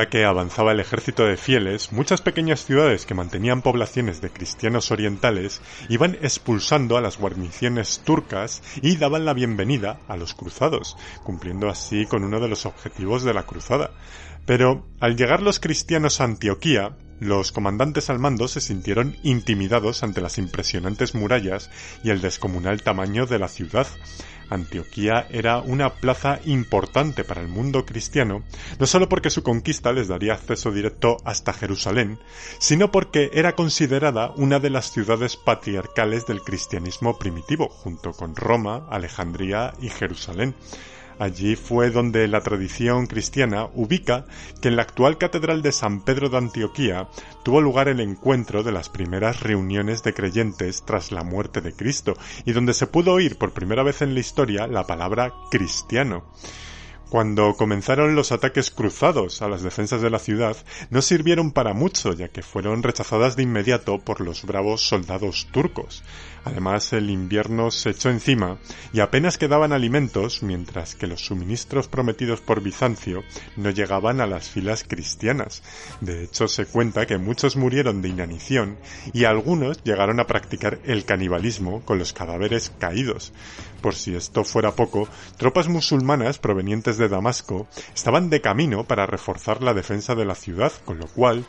Que 0.09 0.25
avanzaba 0.25 0.73
el 0.73 0.81
ejército 0.81 1.25
de 1.25 1.37
fieles, 1.37 1.93
muchas 1.93 2.21
pequeñas 2.21 2.65
ciudades 2.65 3.07
que 3.07 3.15
mantenían 3.15 3.63
poblaciones 3.63 4.21
de 4.21 4.31
cristianos 4.31 4.91
orientales 4.91 5.61
iban 5.89 6.17
expulsando 6.23 6.97
a 6.97 7.01
las 7.01 7.19
guarniciones 7.19 8.03
turcas 8.05 8.63
y 8.83 8.97
daban 8.97 9.25
la 9.25 9.35
bienvenida 9.35 10.01
a 10.09 10.17
los 10.17 10.35
cruzados, 10.35 10.97
cumpliendo 11.23 11.69
así 11.69 12.07
con 12.07 12.25
uno 12.25 12.41
de 12.41 12.49
los 12.49 12.67
objetivos 12.67 13.25
de 13.25 13.35
la 13.35 13.45
cruzada. 13.45 13.91
Pero 14.47 14.87
al 15.01 15.17
llegar 15.17 15.43
los 15.43 15.61
cristianos 15.61 16.21
a 16.21 16.25
Antioquía, 16.25 16.97
los 17.21 17.53
comandantes 17.53 18.11
al 18.11 18.19
mando 18.19 18.49
se 18.49 18.61
sintieron 18.61 19.17
intimidados 19.23 20.03
ante 20.03 20.21
las 20.21 20.37
impresionantes 20.39 21.15
murallas 21.15 21.71
y 22.03 22.11
el 22.11 22.21
descomunal 22.21 22.83
tamaño 22.83 23.27
de 23.27 23.39
la 23.39 23.49
ciudad. 23.49 23.87
Antioquía 24.51 25.27
era 25.31 25.61
una 25.61 25.95
plaza 25.95 26.41
importante 26.45 27.25
para 27.25 27.41
el 27.41 27.49
mundo 27.49 27.87
cristiano, 27.87 28.45
no 28.79 28.87
solo 28.87 29.09
porque 29.09 29.31
su 29.31 29.43
conquista 29.43 29.93
les 29.93 30.09
daría 30.09 30.35
acceso 30.35 30.71
directo 30.71 31.17
hasta 31.25 31.53
Jerusalén, 31.53 32.19
sino 32.59 32.91
porque 32.91 33.31
era 33.33 33.55
considerada 33.55 34.33
una 34.37 34.61
de 34.61 34.71
las 34.71 34.93
ciudades 34.93 35.37
patriarcales 35.37 36.27
del 36.27 36.43
cristianismo 36.43 37.19
primitivo, 37.19 37.69
junto 37.69 38.13
con 38.13 38.37
Roma, 38.37 38.87
Alejandría 38.91 39.73
y 39.81 39.89
Jerusalén. 39.89 40.55
Allí 41.19 41.57
fue 41.57 41.91
donde 41.91 42.27
la 42.29 42.41
tradición 42.41 43.07
cristiana 43.07 43.69
ubica 43.75 44.27
que 44.61 44.69
en 44.69 44.77
la 44.77 44.83
actual 44.83 45.17
Catedral 45.17 45.63
de 45.63 45.73
San 45.73 46.05
Pedro 46.05 46.29
de 46.29 46.39
Antioquía 46.39 47.09
tuvo 47.45 47.61
lugar 47.61 47.89
el 47.89 48.01
encuentro 48.01 48.63
de 48.63 48.73
las 48.73 48.89
primeras 48.89 49.41
reuniones 49.41 50.03
de 50.03 50.13
creyentes 50.13 50.85
tras 50.85 51.13
la 51.13 51.23
muerte 51.23 51.61
de 51.61 51.73
Cristo 51.73 52.15
y 52.45 52.53
donde 52.53 52.75
se 52.75 52.87
pudo 52.87 53.13
oír 53.13 53.39
por 53.39 53.53
primera 53.53 53.83
vez 53.83 54.03
en 54.03 54.15
la 54.15 54.21
historia 54.21 54.67
la 54.67 54.87
palabra 54.87 55.33
cristiano. 55.51 56.25
Cuando 57.15 57.55
comenzaron 57.55 58.17
los 58.17 58.33
ataques 58.33 58.73
cruzados 58.73 59.41
a 59.41 59.49
las 59.49 59.63
defensas 59.63 60.03
de 60.03 60.11
la 60.11 60.19
ciudad, 60.19 60.57
no 60.91 61.01
sirvieron 61.01 61.53
para 61.53 61.73
mucho, 61.73 62.13
ya 62.13 62.29
que 62.29 62.43
fueron 62.43 62.83
rechazadas 62.83 63.37
de 63.37 63.45
inmediato 63.45 64.01
por 64.01 64.21
los 64.21 64.45
bravos 64.45 64.89
soldados 64.89 65.47
turcos. 65.53 66.03
Además, 66.45 66.93
el 66.93 67.11
invierno 67.11 67.71
se 67.71 67.91
echó 67.91 68.11
encima 68.11 68.59
y 68.93 69.01
apenas 69.01 69.39
quedaban 69.39 69.73
alimentos, 69.73 70.43
mientras 70.43 70.95
que 70.95 71.07
los 71.07 71.25
suministros 71.25 71.89
prometidos 71.89 72.41
por 72.41 72.63
Bizancio 72.63 73.25
no 73.57 73.71
llegaban 73.71 74.21
a 74.21 74.27
las 74.27 74.49
filas 74.49 74.85
cristianas. 74.87 75.63
De 76.01 76.25
hecho, 76.25 76.47
se 76.49 76.67
cuenta 76.67 77.07
que 77.07 77.19
muchos 77.19 77.57
murieron 77.57 78.03
de 78.03 78.09
inanición 78.09 78.77
y 79.13 79.25
algunos 79.25 79.83
llegaron 79.85 80.21
a 80.21 80.27
practicar 80.27 80.79
el 80.85 81.05
canibalismo 81.05 81.83
con 81.85 81.99
los 81.99 82.13
cadáveres 82.13 82.73
caídos. 82.79 83.33
Por 83.81 83.95
si 83.95 84.15
esto 84.15 84.45
fuera 84.45 84.73
poco, 84.73 85.09
tropas 85.37 85.69
musulmanas 85.69 86.39
provenientes 86.39 86.97
de 86.97 87.09
Damasco 87.09 87.67
estaban 87.95 88.31
de 88.31 88.41
camino 88.41 88.85
para 88.85 89.07
reforzar 89.07 89.63
la 89.63 89.75
defensa 89.75 90.15
de 90.15 90.25
la 90.25 90.35
ciudad, 90.35 90.73
con 90.85 90.99
lo 90.99 91.07
cual 91.07 91.45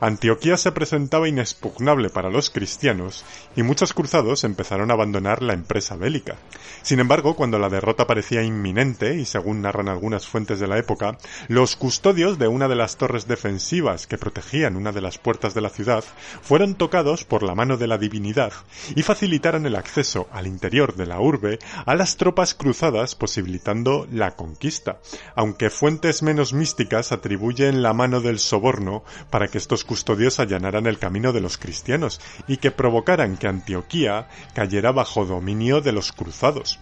Antioquía 0.00 0.56
se 0.56 0.72
presentaba 0.72 1.28
inexpugnable 1.28 2.08
para 2.08 2.30
los 2.30 2.48
cristianos 2.48 3.24
y 3.54 3.62
muchos 3.62 3.92
cruzados 3.92 4.44
empezaron 4.44 4.90
a 4.90 4.94
abandonar 4.94 5.42
la 5.42 5.52
empresa 5.52 5.96
bélica. 5.96 6.36
Sin 6.82 7.00
embargo, 7.00 7.36
cuando 7.36 7.58
la 7.58 7.68
derrota 7.68 8.06
parecía 8.06 8.42
inminente, 8.42 9.16
y 9.16 9.26
según 9.26 9.60
narran 9.60 9.88
algunas 9.88 10.26
fuentes 10.26 10.58
de 10.58 10.68
la 10.68 10.78
época, 10.78 11.18
los 11.48 11.76
custodios 11.76 12.38
de 12.38 12.48
una 12.48 12.68
de 12.68 12.76
las 12.76 12.96
torres 12.96 13.28
defensivas 13.28 14.06
que 14.06 14.16
protegían 14.16 14.76
una 14.76 14.92
de 14.92 15.02
las 15.02 15.18
puertas 15.18 15.52
de 15.52 15.60
la 15.60 15.68
ciudad 15.68 16.02
fueron 16.40 16.76
tocados 16.76 17.24
por 17.24 17.42
la 17.42 17.54
mano 17.54 17.76
de 17.76 17.86
la 17.86 17.98
divinidad 17.98 18.52
y 18.96 19.02
facilitaron 19.02 19.66
el 19.66 19.76
acceso 19.76 20.28
al 20.32 20.46
interior 20.46 20.94
de 20.94 21.06
la 21.06 21.20
urbe 21.20 21.58
a 21.84 21.94
las 21.94 22.16
tropas 22.16 22.54
cruzadas 22.54 23.14
posibilitando 23.14 24.06
la 24.10 24.30
conquista, 24.36 25.00
aunque 25.34 25.68
fuentes 25.68 26.22
menos 26.22 26.52
místicas 26.52 27.12
atribuyen 27.12 27.82
la 27.82 27.92
mano 27.92 28.20
del 28.20 28.38
soborno 28.38 29.04
para 29.28 29.48
que 29.48 29.58
estos 29.58 29.84
custodios 29.90 30.38
allanaran 30.38 30.86
el 30.86 31.00
camino 31.00 31.32
de 31.32 31.40
los 31.40 31.58
cristianos 31.58 32.20
y 32.46 32.58
que 32.58 32.70
provocaran 32.70 33.36
que 33.36 33.48
Antioquía 33.48 34.28
cayera 34.54 34.92
bajo 34.92 35.24
dominio 35.24 35.80
de 35.80 35.90
los 35.90 36.12
cruzados. 36.12 36.78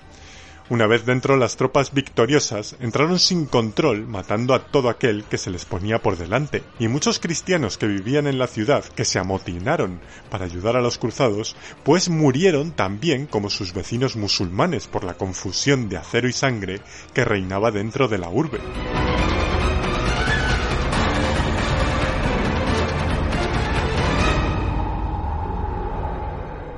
Una 0.69 0.87
vez 0.87 1.07
dentro, 1.07 1.39
las 1.39 1.57
tropas 1.57 1.95
victoriosas 1.95 2.77
entraron 2.81 3.19
sin 3.19 3.47
control, 3.47 4.07
matando 4.07 4.53
a 4.53 4.67
todo 4.67 4.91
aquel 4.91 5.25
que 5.25 5.39
se 5.39 5.49
les 5.49 5.65
ponía 5.65 6.03
por 6.03 6.19
delante, 6.19 6.63
y 6.79 6.89
muchos 6.89 7.19
cristianos 7.19 7.79
que 7.79 7.87
vivían 7.87 8.27
en 8.27 8.39
la 8.39 8.47
ciudad, 8.47 8.85
que 8.85 9.07
se 9.07 9.19
amotinaron 9.19 10.03
para 10.29 10.45
ayudar 10.45 10.77
a 10.77 10.83
los 10.83 10.99
cruzados, 10.99 11.57
pues 11.83 12.11
murieron 12.11 12.73
también 12.73 13.25
como 13.25 13.49
sus 13.49 13.73
vecinos 13.73 14.17
musulmanes 14.17 14.87
por 14.87 15.05
la 15.05 15.15
confusión 15.15 15.89
de 15.89 15.97
acero 15.97 16.29
y 16.29 16.35
sangre 16.35 16.83
que 17.15 17.25
reinaba 17.25 17.71
dentro 17.71 18.07
de 18.07 18.19
la 18.19 18.29
urbe. 18.29 18.61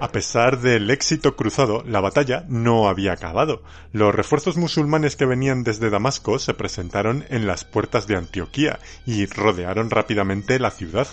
A 0.01 0.13
pesar 0.13 0.61
del 0.61 0.91
éxito 0.91 1.37
cruzado, 1.37 1.85
la 1.87 2.01
batalla 2.01 2.47
no 2.49 2.89
había 2.89 3.13
acabado. 3.13 3.63
Los 3.93 4.15
refuerzos 4.15 4.57
musulmanes 4.57 5.15
que 5.15 5.27
venían 5.27 5.63
desde 5.63 5.91
Damasco 5.91 6.39
se 6.39 6.55
presentaron 6.55 7.27
en 7.29 7.47
las 7.47 7.67
puertas 7.67 8.07
de 8.07 8.17
Antioquía 8.17 8.79
y 9.05 9.27
rodearon 9.27 9.91
rápidamente 9.91 10.59
la 10.59 10.71
ciudad. 10.71 11.07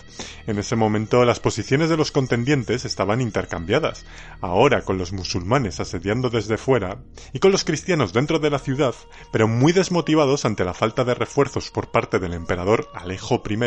En 0.46 0.58
ese 0.58 0.78
momento 0.78 1.26
las 1.26 1.42
posiciones 1.42 1.90
de 1.90 1.98
los 1.98 2.12
contendientes 2.12 2.86
estaban 2.86 3.20
intercambiadas. 3.20 4.06
Ahora 4.40 4.84
con 4.84 4.98
los 4.98 5.12
musulmanes 5.12 5.82
asediando 5.82 6.30
desde 6.30 6.58
fuera 6.58 7.00
y 7.34 7.40
con 7.40 7.52
los 7.52 7.66
cristianos 7.66 8.14
dentro 8.14 8.40
de 8.40 8.52
la 8.52 8.60
ciudad, 8.60 8.96
pero 9.34 9.50
muy 9.50 9.74
desmotivados 9.74 10.46
ante 10.46 10.64
la 10.64 10.74
falta 10.74 11.04
de 11.04 11.14
refuerzos 11.14 11.72
por 11.72 11.92
parte 11.92 12.20
del 12.20 12.34
emperador 12.34 12.88
Alejo 12.94 13.44
I, 13.50 13.58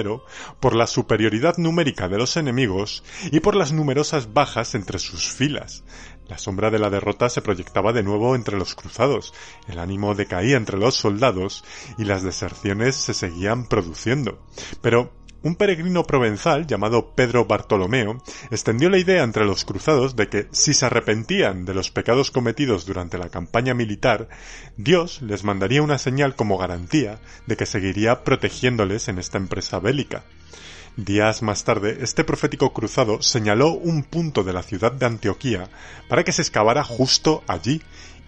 por 0.60 0.74
la 0.74 0.86
superioridad 0.86 1.58
numérica 1.58 2.08
de 2.08 2.16
los 2.16 2.38
enemigos 2.38 3.04
y 3.30 3.40
por 3.40 3.54
las 3.54 3.72
numerosas 3.72 4.32
bajas 4.32 4.74
entre 4.74 4.98
sus 4.98 5.09
sus 5.10 5.32
filas. 5.32 5.84
La 6.28 6.38
sombra 6.38 6.70
de 6.70 6.78
la 6.78 6.90
derrota 6.90 7.28
se 7.28 7.42
proyectaba 7.42 7.92
de 7.92 8.04
nuevo 8.04 8.36
entre 8.36 8.56
los 8.56 8.76
cruzados, 8.76 9.34
el 9.66 9.80
ánimo 9.80 10.14
decaía 10.14 10.56
entre 10.56 10.78
los 10.78 10.94
soldados 10.94 11.64
y 11.98 12.04
las 12.04 12.22
deserciones 12.22 12.94
se 12.94 13.14
seguían 13.14 13.66
produciendo. 13.66 14.38
Pero 14.80 15.12
un 15.42 15.56
peregrino 15.56 16.04
provenzal 16.04 16.66
llamado 16.66 17.14
Pedro 17.14 17.46
Bartolomeo 17.46 18.22
extendió 18.50 18.90
la 18.90 18.98
idea 18.98 19.24
entre 19.24 19.46
los 19.46 19.64
cruzados 19.64 20.14
de 20.14 20.28
que 20.28 20.48
si 20.52 20.74
se 20.74 20.86
arrepentían 20.86 21.64
de 21.64 21.72
los 21.72 21.90
pecados 21.90 22.30
cometidos 22.30 22.84
durante 22.84 23.16
la 23.16 23.30
campaña 23.30 23.72
militar, 23.72 24.28
Dios 24.76 25.22
les 25.22 25.42
mandaría 25.42 25.82
una 25.82 25.98
señal 25.98 26.36
como 26.36 26.58
garantía 26.58 27.18
de 27.46 27.56
que 27.56 27.64
seguiría 27.64 28.22
protegiéndoles 28.22 29.08
en 29.08 29.18
esta 29.18 29.38
empresa 29.38 29.80
bélica. 29.80 30.24
Días 31.04 31.40
más 31.40 31.64
tarde, 31.64 32.00
este 32.02 32.24
profético 32.24 32.74
cruzado 32.74 33.22
señaló 33.22 33.70
un 33.70 34.02
punto 34.02 34.44
de 34.44 34.52
la 34.52 34.62
ciudad 34.62 34.92
de 34.92 35.06
Antioquía 35.06 35.70
para 36.10 36.24
que 36.24 36.32
se 36.32 36.42
excavara 36.42 36.84
justo 36.84 37.42
allí. 37.46 37.80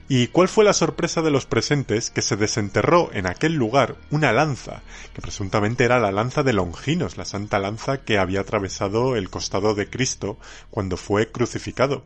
¿Y 0.09 0.29
cuál 0.29 0.49
fue 0.49 0.64
la 0.64 0.73
sorpresa 0.73 1.20
de 1.20 1.31
los 1.31 1.45
presentes 1.45 2.11
que 2.11 2.23
se 2.23 2.37
desenterró 2.37 3.11
en 3.12 3.27
aquel 3.27 3.57
lugar 3.57 3.97
una 4.11 4.33
lanza, 4.33 4.81
que 5.12 5.20
presuntamente 5.20 5.85
era 5.85 6.01
la 6.01 6.12
lanza 6.12 6.43
de 6.43 6.55
Longinos, 6.55 7.18
la 7.18 7.27
santa 7.27 7.59
lanza 7.59 7.99
que 7.99 8.16
había 8.16 8.41
atravesado 8.41 9.16
el 9.16 9.29
costado 9.29 9.75
de 9.75 9.91
Cristo 9.91 10.39
cuando 10.70 10.97
fue 10.97 11.31
crucificado? 11.31 12.05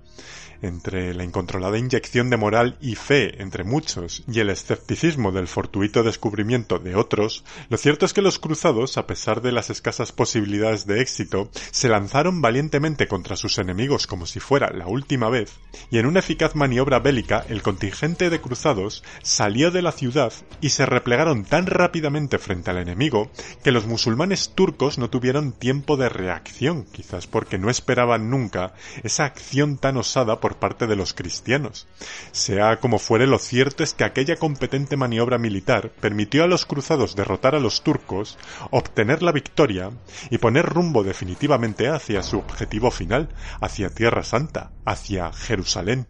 Entre 0.63 1.15
la 1.15 1.25
incontrolada 1.25 1.79
inyección 1.79 2.31
de 2.31 2.37
moral 2.37 2.77
y 2.81 2.95
fe 2.95 3.43
entre 3.43 3.65
muchos 3.65 4.25
y 4.31 4.41
el 4.41 4.51
escepticismo 4.51 5.33
del 5.33 5.49
fortuito 5.49 6.03
descubrimiento 6.03 6.79
de 6.79 6.95
otros, 6.97 7.45
lo 7.69 7.77
cierto 7.77 8.07
es 8.07 8.13
que 8.13 8.23
los 8.23 8.39
cruzados, 8.39 8.99
a 8.99 9.07
pesar 9.07 9.43
de 9.43 9.53
las 9.53 9.71
escasas 9.71 10.13
posibilidades 10.13 10.87
de 10.87 11.01
éxito, 11.01 11.51
se 11.71 11.89
lanzaron 11.89 12.41
valientemente 12.41 13.09
contra 13.09 13.37
sus 13.37 13.59
enemigos 13.59 14.07
como 14.07 14.27
si 14.27 14.41
fuera 14.41 14.71
la 14.73 14.87
última 14.87 15.29
vez, 15.29 15.53
y 15.91 15.99
en 15.99 16.07
una 16.07 16.21
eficaz 16.21 16.55
maniobra 16.55 16.99
bélica 16.99 17.45
el 17.49 17.63
contingente 17.63 18.31
de 18.31 18.41
cruzados 18.41 19.03
salió 19.23 19.71
de 19.71 19.83
la 19.83 19.93
ciudad 19.93 20.33
y 20.61 20.71
se 20.71 20.87
replegaron 20.87 21.45
tan 21.45 21.67
rápidamente 21.67 22.39
frente 22.39 22.71
al 22.71 22.79
enemigo 22.79 23.31
que 23.63 23.73
los 23.73 23.87
musulmanes 23.87 24.51
turcos 24.55 24.99
no 24.99 25.11
tuvieron 25.11 25.53
tiempo 25.53 25.97
de 25.97 26.09
reacción, 26.09 26.85
quizás 26.93 27.27
porque 27.27 27.59
no 27.59 27.71
esperaban 27.71 28.31
nunca 28.31 28.75
esa 29.03 29.25
acción 29.25 29.79
tan 29.79 29.97
osada 29.97 30.41
por 30.41 30.46
parte 30.55 30.87
de 30.87 30.95
los 30.95 31.13
cristianos. 31.13 31.89
Sea 32.31 32.79
como 32.79 33.01
fuere, 33.01 33.27
lo 33.27 33.41
cierto 33.41 33.83
es 33.83 33.93
que 33.93 34.05
aquella 34.05 34.37
competente 34.37 34.97
maniobra 34.97 35.39
militar 35.39 35.91
permitió 36.01 36.45
a 36.45 36.47
los 36.47 36.65
cruzados 36.65 37.17
derrotar 37.17 37.57
a 37.57 37.61
los 37.61 37.83
turcos, 37.83 38.39
obtener 38.71 39.23
la 39.23 39.33
victoria 39.33 39.91
y 40.31 40.39
poner 40.39 40.65
rumbo 40.65 41.03
definitivamente 41.03 41.89
hacia 41.89 42.23
su 42.23 42.39
objetivo 42.39 42.91
final, 42.91 43.29
hacia 43.61 43.91
Tierra 43.91 44.23
Santa, 44.23 44.71
hacia 44.85 45.33
Jerusalén. 45.33 46.07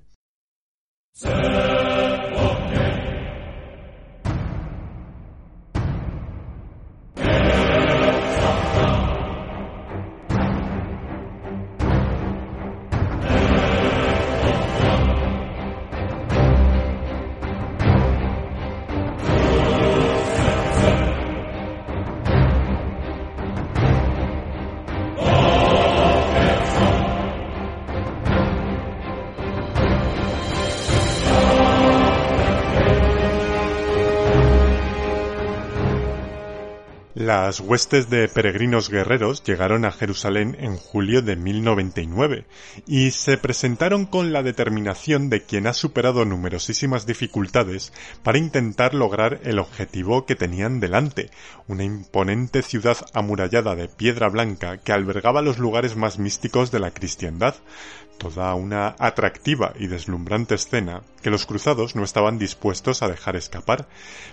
Las 37.16 37.60
huestes 37.60 38.10
de 38.10 38.28
peregrinos 38.28 38.90
guerreros 38.90 39.42
llegaron 39.42 39.86
a 39.86 39.90
Jerusalén 39.90 40.54
en 40.60 40.76
julio 40.76 41.22
de 41.22 41.34
1099 41.34 42.44
y 42.86 43.10
se 43.12 43.38
presentaron 43.38 44.04
con 44.04 44.34
la 44.34 44.42
determinación 44.42 45.30
de 45.30 45.40
quien 45.40 45.66
ha 45.66 45.72
superado 45.72 46.26
numerosísimas 46.26 47.06
dificultades 47.06 47.94
para 48.22 48.36
intentar 48.36 48.92
lograr 48.92 49.40
el 49.44 49.58
objetivo 49.58 50.26
que 50.26 50.36
tenían 50.36 50.78
delante, 50.78 51.30
una 51.68 51.84
imponente 51.84 52.60
ciudad 52.60 52.98
amurallada 53.14 53.74
de 53.76 53.88
piedra 53.88 54.28
blanca 54.28 54.76
que 54.76 54.92
albergaba 54.92 55.40
los 55.40 55.56
lugares 55.56 55.96
más 55.96 56.18
místicos 56.18 56.70
de 56.70 56.80
la 56.80 56.90
cristiandad, 56.90 57.54
toda 58.18 58.54
una 58.54 58.96
atractiva 58.98 59.72
y 59.78 59.86
deslumbrante 59.86 60.54
escena 60.54 61.02
que 61.26 61.30
los 61.30 61.44
cruzados 61.44 61.96
no 61.96 62.04
estaban 62.04 62.38
dispuestos 62.38 63.02
a 63.02 63.08
dejar 63.08 63.34
escapar. 63.34 63.88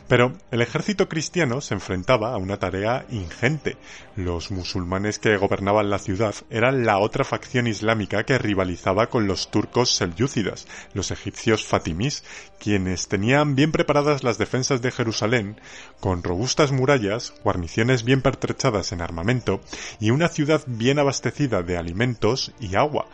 Pero 0.08 0.34
el 0.52 0.62
ejército 0.62 1.10
cristiano 1.10 1.60
se 1.60 1.74
enfrentaba 1.74 2.34
a 2.34 2.38
una 2.38 2.60
tarea 2.60 3.06
ingente. 3.10 3.78
Los 4.16 4.52
musulmanes 4.52 5.18
que 5.18 5.38
gobernaban 5.38 5.90
la 5.90 5.98
ciudad 5.98 6.36
eran 6.52 6.86
la 6.86 7.00
otra 7.00 7.24
facción 7.24 7.66
islámica 7.66 8.26
que 8.26 8.38
rivalizaba 8.38 9.10
con 9.10 9.26
los 9.26 9.50
turcos 9.50 9.96
selyúcidas, 9.96 10.68
los 10.94 11.10
egipcios 11.10 11.66
fatimís, 11.66 12.24
quienes 12.60 13.08
tenían 13.08 13.56
bien 13.56 13.72
preparadas 13.72 14.24
las 14.24 14.38
defensas 14.38 14.82
de 14.84 14.92
Jerusalén, 14.92 15.60
con 16.00 16.22
robustas 16.22 16.72
murallas, 16.72 17.34
guarniciones 17.44 18.04
bien 18.04 18.22
pertrechadas 18.22 18.92
en 18.92 19.02
armamento 19.02 19.62
y 20.00 20.12
una 20.12 20.28
ciudad 20.28 20.62
bien 20.68 21.00
abastecida 21.00 21.64
de 21.64 21.78
alimentos 21.78 22.52
y 22.60 22.76
agua. 22.76 23.08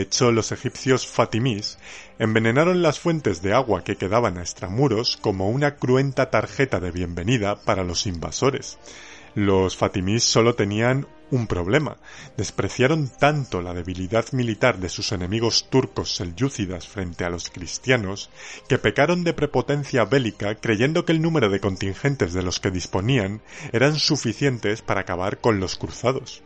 Hecho, 0.00 0.32
los 0.32 0.52
egipcios 0.52 1.06
fatimís 1.06 1.78
envenenaron 2.18 2.82
las 2.82 3.00
fuentes 3.00 3.42
de 3.42 3.54
agua 3.54 3.82
que 3.84 3.96
quedaban 3.96 4.38
a 4.38 4.42
extramuros 4.42 5.16
como 5.16 5.50
una 5.50 5.76
cruenta 5.76 6.30
tarjeta 6.30 6.80
de 6.80 6.90
bienvenida 6.90 7.56
para 7.62 7.84
los 7.84 8.06
invasores. 8.06 8.78
Los 9.34 9.76
fatimís 9.76 10.24
solo 10.24 10.54
tenían 10.54 11.06
un 11.30 11.46
problema. 11.46 11.96
Despreciaron 12.36 13.08
tanto 13.08 13.62
la 13.62 13.72
debilidad 13.72 14.32
militar 14.32 14.78
de 14.78 14.88
sus 14.88 15.12
enemigos 15.12 15.68
turcos 15.70 16.16
selyúcidas 16.16 16.88
frente 16.88 17.24
a 17.24 17.30
los 17.30 17.50
cristianos 17.50 18.30
que 18.68 18.78
pecaron 18.78 19.22
de 19.22 19.32
prepotencia 19.32 20.04
bélica 20.04 20.56
creyendo 20.56 21.04
que 21.04 21.12
el 21.12 21.22
número 21.22 21.48
de 21.48 21.60
contingentes 21.60 22.32
de 22.32 22.42
los 22.42 22.58
que 22.58 22.70
disponían 22.70 23.40
eran 23.72 23.96
suficientes 23.96 24.82
para 24.82 25.02
acabar 25.02 25.38
con 25.38 25.60
los 25.60 25.76
cruzados. 25.76 26.42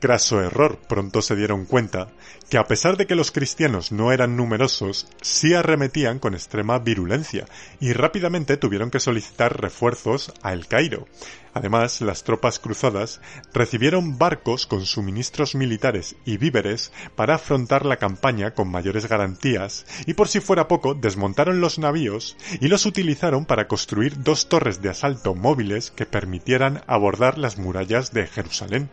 Craso 0.00 0.40
error, 0.40 0.78
pronto 0.88 1.22
se 1.22 1.34
dieron 1.34 1.64
cuenta 1.64 2.06
que 2.48 2.56
a 2.56 2.68
pesar 2.68 2.96
de 2.96 3.08
que 3.08 3.16
los 3.16 3.32
cristianos 3.32 3.90
no 3.90 4.12
eran 4.12 4.36
numerosos, 4.36 5.08
sí 5.22 5.54
arremetían 5.54 6.20
con 6.20 6.34
extrema 6.34 6.78
virulencia 6.78 7.46
y 7.80 7.92
rápidamente 7.94 8.56
tuvieron 8.56 8.92
que 8.92 9.00
solicitar 9.00 9.60
refuerzos 9.60 10.32
a 10.42 10.52
El 10.52 10.68
Cairo. 10.68 11.08
Además, 11.52 12.00
las 12.00 12.22
tropas 12.22 12.60
cruzadas 12.60 13.20
recibieron 13.52 14.18
barcos 14.18 14.66
con 14.66 14.86
suministros 14.86 15.56
militares 15.56 16.14
y 16.24 16.36
víveres 16.36 16.92
para 17.16 17.34
afrontar 17.34 17.84
la 17.84 17.96
campaña 17.96 18.52
con 18.52 18.70
mayores 18.70 19.08
garantías 19.08 19.84
y 20.06 20.14
por 20.14 20.28
si 20.28 20.38
fuera 20.38 20.68
poco 20.68 20.94
desmontaron 20.94 21.60
los 21.60 21.80
navíos 21.80 22.36
y 22.60 22.68
los 22.68 22.86
utilizaron 22.86 23.46
para 23.46 23.66
construir 23.66 24.22
dos 24.22 24.48
torres 24.48 24.80
de 24.80 24.90
asalto 24.90 25.34
móviles 25.34 25.90
que 25.90 26.06
permitieran 26.06 26.84
abordar 26.86 27.36
las 27.36 27.58
murallas 27.58 28.12
de 28.12 28.28
Jerusalén. 28.28 28.90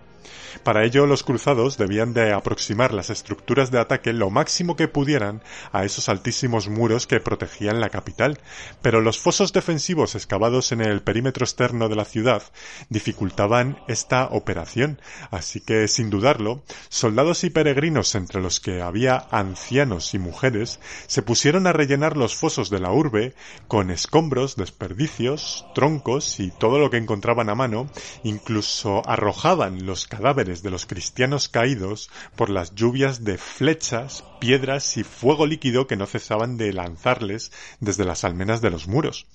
Para 0.64 0.84
ello 0.84 1.06
los 1.06 1.24
cruzados 1.24 1.78
debían 1.78 2.14
de 2.14 2.34
aproximar 2.34 2.94
las 2.94 3.10
estructuras 3.10 3.72
de 3.72 3.80
ataque 3.80 4.14
lo 4.14 4.30
máximo 4.30 4.76
que 4.76 4.88
pudieran 4.88 5.42
a 5.72 5.86
esos 5.86 6.10
altísimos 6.10 6.70
muros 6.70 7.08
que 7.08 7.20
protegían 7.20 7.80
la 7.80 7.90
capital, 7.90 8.40
pero 8.82 9.02
los 9.02 9.20
fosos 9.20 9.54
defensivos 9.54 10.16
excavados 10.16 10.72
en 10.72 10.82
el 10.82 11.02
perímetro 11.02 11.46
externo 11.46 11.90
de 11.90 11.96
la 11.96 12.06
ciudad 12.06 12.44
dificultaban 12.90 13.80
esta 13.88 14.26
operación, 14.26 15.02
así 15.32 15.60
que 15.62 15.88
sin 15.88 16.10
dudarlo, 16.10 16.64
soldados 16.90 17.44
y 17.44 17.50
peregrinos 17.50 18.16
entre 18.16 18.42
los 18.42 18.60
que 18.60 18.82
había 18.82 19.28
ancianos 19.32 20.14
y 20.14 20.20
mujeres 20.20 20.80
se 21.08 21.22
pusieron 21.22 21.68
a 21.68 21.74
rellenar 21.74 22.18
los 22.18 22.36
fosos 22.36 22.70
de 22.70 22.80
la 22.80 22.92
urbe 22.92 23.34
con 23.68 23.92
escombros, 23.92 24.56
desperdicios, 24.56 25.66
troncos 25.74 26.40
y 26.40 26.52
todo 26.52 26.80
lo 26.80 26.90
que 26.90 26.98
encontraban 26.98 27.50
a 27.50 27.56
mano, 27.56 27.90
incluso 28.24 29.08
arrojaban 29.08 29.86
los 29.86 30.08
cadáveres 30.16 30.64
de 30.64 30.72
los 30.72 30.86
cristianos 30.86 31.50
caídos 31.50 32.10
por 32.36 32.50
las 32.50 32.74
lluvias 32.74 33.24
de 33.26 33.38
flechas, 33.38 34.24
piedras 34.40 34.96
y 34.96 35.04
fuego 35.04 35.46
líquido 35.46 35.88
que 35.88 35.98
no 35.98 36.06
cesaban 36.06 36.56
de 36.56 36.72
lanzarles 36.72 37.52
desde 37.82 38.06
las 38.06 38.24
almenas 38.24 38.62
de 38.62 38.70
los 38.70 38.88
muros. 38.88 39.28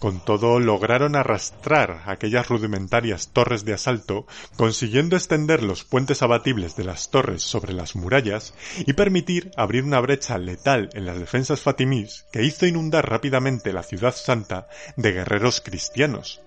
Con 0.00 0.24
todo 0.24 0.58
lograron 0.58 1.14
arrastrar 1.14 2.02
aquellas 2.06 2.48
rudimentarias 2.48 3.28
torres 3.32 3.64
de 3.64 3.74
asalto, 3.74 4.26
consiguiendo 4.56 5.14
extender 5.16 5.62
los 5.62 5.84
puentes 5.84 6.20
abatibles 6.22 6.74
de 6.74 6.84
las 6.84 7.10
torres 7.10 7.42
sobre 7.42 7.72
las 7.72 7.94
murallas 7.94 8.54
y 8.78 8.92
permitir 8.94 9.52
abrir 9.56 9.84
una 9.84 10.00
brecha 10.00 10.36
letal 10.36 10.90
en 10.94 11.06
las 11.06 11.20
defensas 11.20 11.60
fatimís 11.60 12.26
que 12.32 12.42
hizo 12.42 12.66
inundar 12.66 13.08
rápidamente 13.08 13.72
la 13.72 13.84
ciudad 13.84 14.14
santa 14.16 14.66
de 14.96 15.12
guerreros 15.12 15.60
cristianos. 15.60 16.40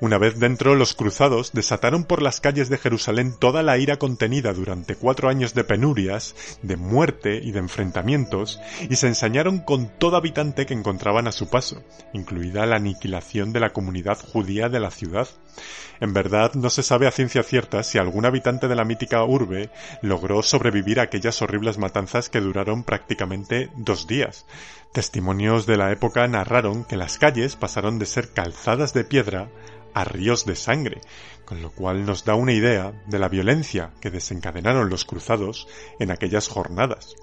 Una 0.00 0.18
vez 0.18 0.38
dentro, 0.38 0.74
los 0.74 0.94
cruzados 0.94 1.52
desataron 1.52 2.04
por 2.04 2.22
las 2.22 2.40
calles 2.40 2.68
de 2.68 2.78
Jerusalén 2.78 3.34
toda 3.38 3.62
la 3.62 3.78
ira 3.78 3.96
contenida 3.98 4.52
durante 4.52 4.96
cuatro 4.96 5.28
años 5.28 5.54
de 5.54 5.64
penurias, 5.64 6.34
de 6.62 6.76
muerte 6.76 7.40
y 7.42 7.52
de 7.52 7.60
enfrentamientos, 7.60 8.60
y 8.88 8.96
se 8.96 9.06
ensañaron 9.06 9.60
con 9.60 9.88
todo 9.98 10.16
habitante 10.16 10.66
que 10.66 10.74
encontraban 10.74 11.26
a 11.26 11.32
su 11.32 11.48
paso, 11.48 11.82
incluida 12.12 12.66
la 12.66 12.76
aniquilación 12.76 13.52
de 13.52 13.60
la 13.60 13.72
comunidad 13.72 14.18
judía 14.20 14.68
de 14.68 14.80
la 14.80 14.90
ciudad. 14.90 15.28
En 16.00 16.12
verdad, 16.12 16.54
no 16.54 16.70
se 16.70 16.82
sabe 16.82 17.06
a 17.06 17.10
ciencia 17.10 17.42
cierta 17.42 17.82
si 17.82 17.98
algún 17.98 18.26
habitante 18.26 18.68
de 18.68 18.74
la 18.74 18.84
mítica 18.84 19.24
urbe 19.24 19.70
logró 20.02 20.42
sobrevivir 20.42 21.00
a 21.00 21.04
aquellas 21.04 21.40
horribles 21.42 21.78
matanzas 21.78 22.28
que 22.28 22.40
duraron 22.40 22.84
prácticamente 22.84 23.70
dos 23.76 24.06
días. 24.06 24.46
Testimonios 24.92 25.66
de 25.66 25.76
la 25.76 25.92
época 25.92 26.26
narraron 26.28 26.84
que 26.84 26.96
las 26.96 27.18
calles 27.18 27.56
pasaron 27.56 27.98
de 27.98 28.06
ser 28.06 28.32
calzadas 28.32 28.94
de 28.94 29.04
piedra 29.04 29.48
a 29.94 30.04
ríos 30.04 30.44
de 30.44 30.56
sangre, 30.56 31.00
con 31.46 31.62
lo 31.62 31.70
cual 31.70 32.04
nos 32.04 32.24
da 32.24 32.34
una 32.34 32.52
idea 32.52 32.92
de 33.06 33.18
la 33.18 33.30
violencia 33.30 33.92
que 34.00 34.10
desencadenaron 34.10 34.90
los 34.90 35.06
cruzados 35.06 35.66
en 35.98 36.10
aquellas 36.10 36.48
jornadas. 36.48 37.14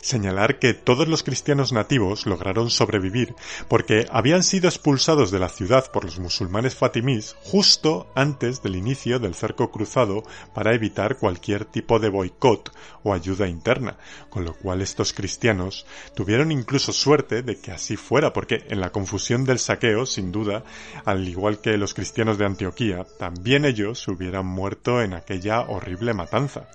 Señalar 0.00 0.58
que 0.58 0.74
todos 0.74 1.08
los 1.08 1.22
cristianos 1.22 1.72
nativos 1.72 2.26
lograron 2.26 2.70
sobrevivir 2.70 3.34
porque 3.68 4.06
habían 4.10 4.42
sido 4.42 4.68
expulsados 4.68 5.30
de 5.30 5.38
la 5.38 5.48
ciudad 5.48 5.90
por 5.90 6.04
los 6.04 6.18
musulmanes 6.18 6.74
fatimís 6.74 7.34
justo 7.42 8.10
antes 8.14 8.62
del 8.62 8.76
inicio 8.76 9.18
del 9.18 9.34
cerco 9.34 9.70
cruzado 9.70 10.22
para 10.54 10.74
evitar 10.74 11.16
cualquier 11.16 11.64
tipo 11.64 11.98
de 11.98 12.10
boicot 12.10 12.72
o 13.02 13.14
ayuda 13.14 13.48
interna, 13.48 13.96
con 14.28 14.44
lo 14.44 14.54
cual 14.54 14.82
estos 14.82 15.12
cristianos 15.12 15.86
tuvieron 16.14 16.52
incluso 16.52 16.92
suerte 16.92 17.42
de 17.42 17.60
que 17.60 17.70
así 17.70 17.96
fuera, 17.96 18.32
porque 18.32 18.64
en 18.68 18.80
la 18.80 18.90
confusión 18.90 19.44
del 19.44 19.58
saqueo, 19.58 20.06
sin 20.06 20.32
duda, 20.32 20.64
al 21.04 21.26
igual 21.28 21.60
que 21.60 21.76
los 21.76 21.94
cristianos 21.94 22.38
de 22.38 22.46
Antioquía, 22.46 23.06
también 23.18 23.64
ellos 23.68 24.06
hubieran 24.08 24.46
muerto 24.46 25.02
en 25.02 25.14
aquella 25.14 25.60
horrible 25.60 26.14
matanza. 26.14 26.68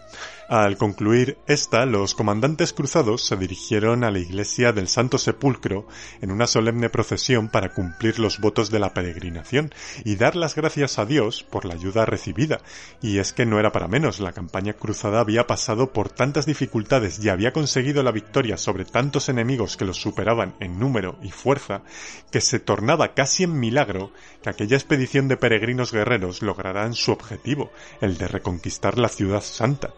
Al 0.49 0.77
concluir 0.77 1.37
esta, 1.47 1.85
los 1.85 2.15
comandantes 2.15 2.73
cruzados 2.73 3.25
se 3.25 3.37
dirigieron 3.37 4.03
a 4.03 4.11
la 4.11 4.19
iglesia 4.19 4.73
del 4.73 4.89
Santo 4.89 5.17
Sepulcro 5.17 5.87
en 6.21 6.31
una 6.31 6.47
solemne 6.47 6.89
procesión 6.89 7.47
para 7.47 7.73
cumplir 7.73 8.19
los 8.19 8.39
votos 8.39 8.69
de 8.69 8.79
la 8.79 8.93
peregrinación 8.93 9.73
y 10.03 10.17
dar 10.17 10.35
las 10.35 10.55
gracias 10.55 10.99
a 10.99 11.05
Dios 11.05 11.43
por 11.43 11.63
la 11.63 11.75
ayuda 11.75 12.05
recibida. 12.05 12.59
Y 13.01 13.19
es 13.19 13.31
que 13.31 13.45
no 13.45 13.57
era 13.57 13.71
para 13.71 13.87
menos, 13.87 14.19
la 14.19 14.33
campaña 14.33 14.73
cruzada 14.73 15.21
había 15.21 15.47
pasado 15.47 15.93
por 15.93 16.09
tantas 16.09 16.45
dificultades 16.45 17.23
y 17.23 17.29
había 17.29 17.53
conseguido 17.53 18.03
la 18.03 18.11
victoria 18.11 18.57
sobre 18.57 18.83
tantos 18.83 19.29
enemigos 19.29 19.77
que 19.77 19.85
los 19.85 20.01
superaban 20.01 20.55
en 20.59 20.77
número 20.77 21.17
y 21.23 21.31
fuerza, 21.31 21.83
que 22.31 22.41
se 22.41 22.59
tornaba 22.59 23.13
casi 23.13 23.43
en 23.43 23.57
milagro 23.59 24.11
que 24.41 24.49
aquella 24.49 24.75
expedición 24.75 25.29
de 25.29 25.37
peregrinos 25.37 25.93
guerreros 25.93 26.41
lograran 26.41 26.93
su 26.95 27.13
objetivo, 27.13 27.71
el 28.01 28.17
de 28.17 28.27
reconquistar 28.27 28.97
la 28.97 29.07
ciudad 29.07 29.41
santa. 29.41 29.93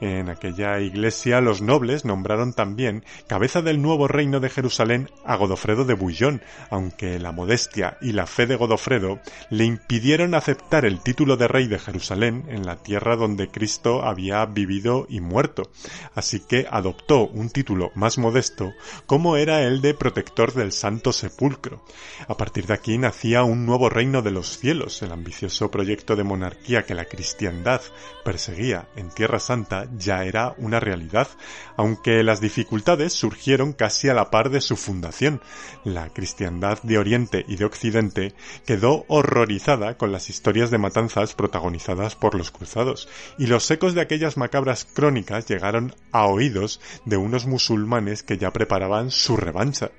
En 0.00 0.30
aquella 0.30 0.80
iglesia 0.80 1.42
los 1.42 1.60
nobles 1.60 2.06
nombraron 2.06 2.54
también 2.54 3.04
cabeza 3.26 3.60
del 3.60 3.82
nuevo 3.82 4.08
reino 4.08 4.40
de 4.40 4.48
Jerusalén 4.48 5.10
a 5.26 5.36
Godofredo 5.36 5.84
de 5.84 5.92
Bouillon, 5.92 6.40
aunque 6.70 7.18
la 7.18 7.32
modestia 7.32 7.98
y 8.00 8.12
la 8.12 8.26
fe 8.26 8.46
de 8.46 8.56
Godofredo 8.56 9.20
le 9.50 9.64
impidieron 9.64 10.34
aceptar 10.34 10.86
el 10.86 11.00
título 11.00 11.36
de 11.36 11.48
rey 11.48 11.68
de 11.68 11.78
Jerusalén 11.78 12.46
en 12.48 12.64
la 12.64 12.76
tierra 12.76 13.16
donde 13.16 13.48
Cristo 13.48 14.02
había 14.02 14.44
vivido 14.46 15.06
y 15.08 15.20
muerto, 15.20 15.70
así 16.14 16.40
que 16.40 16.66
adoptó 16.70 17.26
un 17.26 17.50
título 17.50 17.90
más 17.94 18.16
modesto 18.16 18.72
como 19.04 19.36
era 19.36 19.62
el 19.62 19.82
de 19.82 19.92
protector 19.92 20.54
del 20.54 20.72
Santo 20.72 21.12
Sepulcro. 21.12 21.84
A 22.26 22.36
partir 22.36 22.66
de 22.66 22.74
aquí 22.74 22.96
nacía 22.96 23.42
un 23.42 23.66
nuevo 23.66 23.90
reino 23.90 24.22
de 24.22 24.30
los 24.30 24.58
cielos, 24.58 25.02
el 25.02 25.12
ambicioso 25.12 25.70
proyecto 25.70 26.16
de 26.16 26.24
monarquía 26.24 26.84
que 26.84 26.94
la 26.94 27.04
cristiandad 27.04 27.82
perseguía 28.24 28.88
en 28.96 29.10
Tierra 29.10 29.40
Santa 29.40 29.89
ya 29.96 30.24
era 30.24 30.54
una 30.58 30.80
realidad, 30.80 31.28
aunque 31.76 32.22
las 32.22 32.40
dificultades 32.40 33.12
surgieron 33.12 33.72
casi 33.72 34.08
a 34.08 34.14
la 34.14 34.30
par 34.30 34.50
de 34.50 34.60
su 34.60 34.76
fundación. 34.76 35.40
La 35.84 36.10
cristiandad 36.10 36.80
de 36.82 36.98
Oriente 36.98 37.44
y 37.48 37.56
de 37.56 37.64
Occidente 37.64 38.34
quedó 38.66 39.04
horrorizada 39.08 39.96
con 39.96 40.12
las 40.12 40.30
historias 40.30 40.70
de 40.70 40.78
matanzas 40.78 41.34
protagonizadas 41.34 42.16
por 42.16 42.34
los 42.34 42.50
cruzados, 42.50 43.08
y 43.38 43.46
los 43.46 43.70
ecos 43.70 43.94
de 43.94 44.00
aquellas 44.00 44.36
macabras 44.36 44.84
crónicas 44.84 45.46
llegaron 45.46 45.94
a 46.12 46.26
oídos 46.26 46.80
de 47.04 47.16
unos 47.16 47.46
musulmanes 47.46 48.22
que 48.22 48.38
ya 48.38 48.52
preparaban 48.52 49.10
su 49.10 49.36
revancha. 49.36 49.90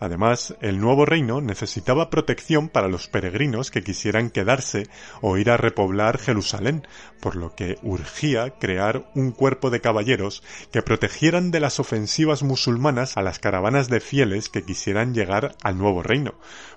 Además, 0.00 0.54
el 0.60 0.80
nuevo 0.80 1.06
reino 1.06 1.40
necesitaba 1.40 2.10
protección 2.10 2.68
para 2.68 2.88
los 2.88 3.08
peregrinos 3.08 3.70
que 3.70 3.82
quisieran 3.82 4.30
quedarse 4.30 4.86
o 5.20 5.36
ir 5.38 5.50
a 5.50 5.56
repoblar 5.56 6.18
Jerusalén, 6.18 6.86
por 7.20 7.36
lo 7.36 7.54
que 7.54 7.78
urgía 7.82 8.50
crear 8.58 9.10
un 9.14 9.27
cuerpo 9.32 9.70
de 9.70 9.80
caballeros 9.80 10.42
que 10.72 10.82
protegieran 10.82 11.50
de 11.50 11.60
las 11.60 11.80
ofensivas 11.80 12.42
musulmanas 12.42 13.16
a 13.16 13.22
las 13.22 13.38
caravanas 13.38 13.88
de 13.88 14.00
fieles 14.00 14.48
que 14.48 14.62
quisieran 14.62 15.14
llegar 15.14 15.56
al 15.62 15.78
nuevo 15.78 16.02
reino. 16.02 16.34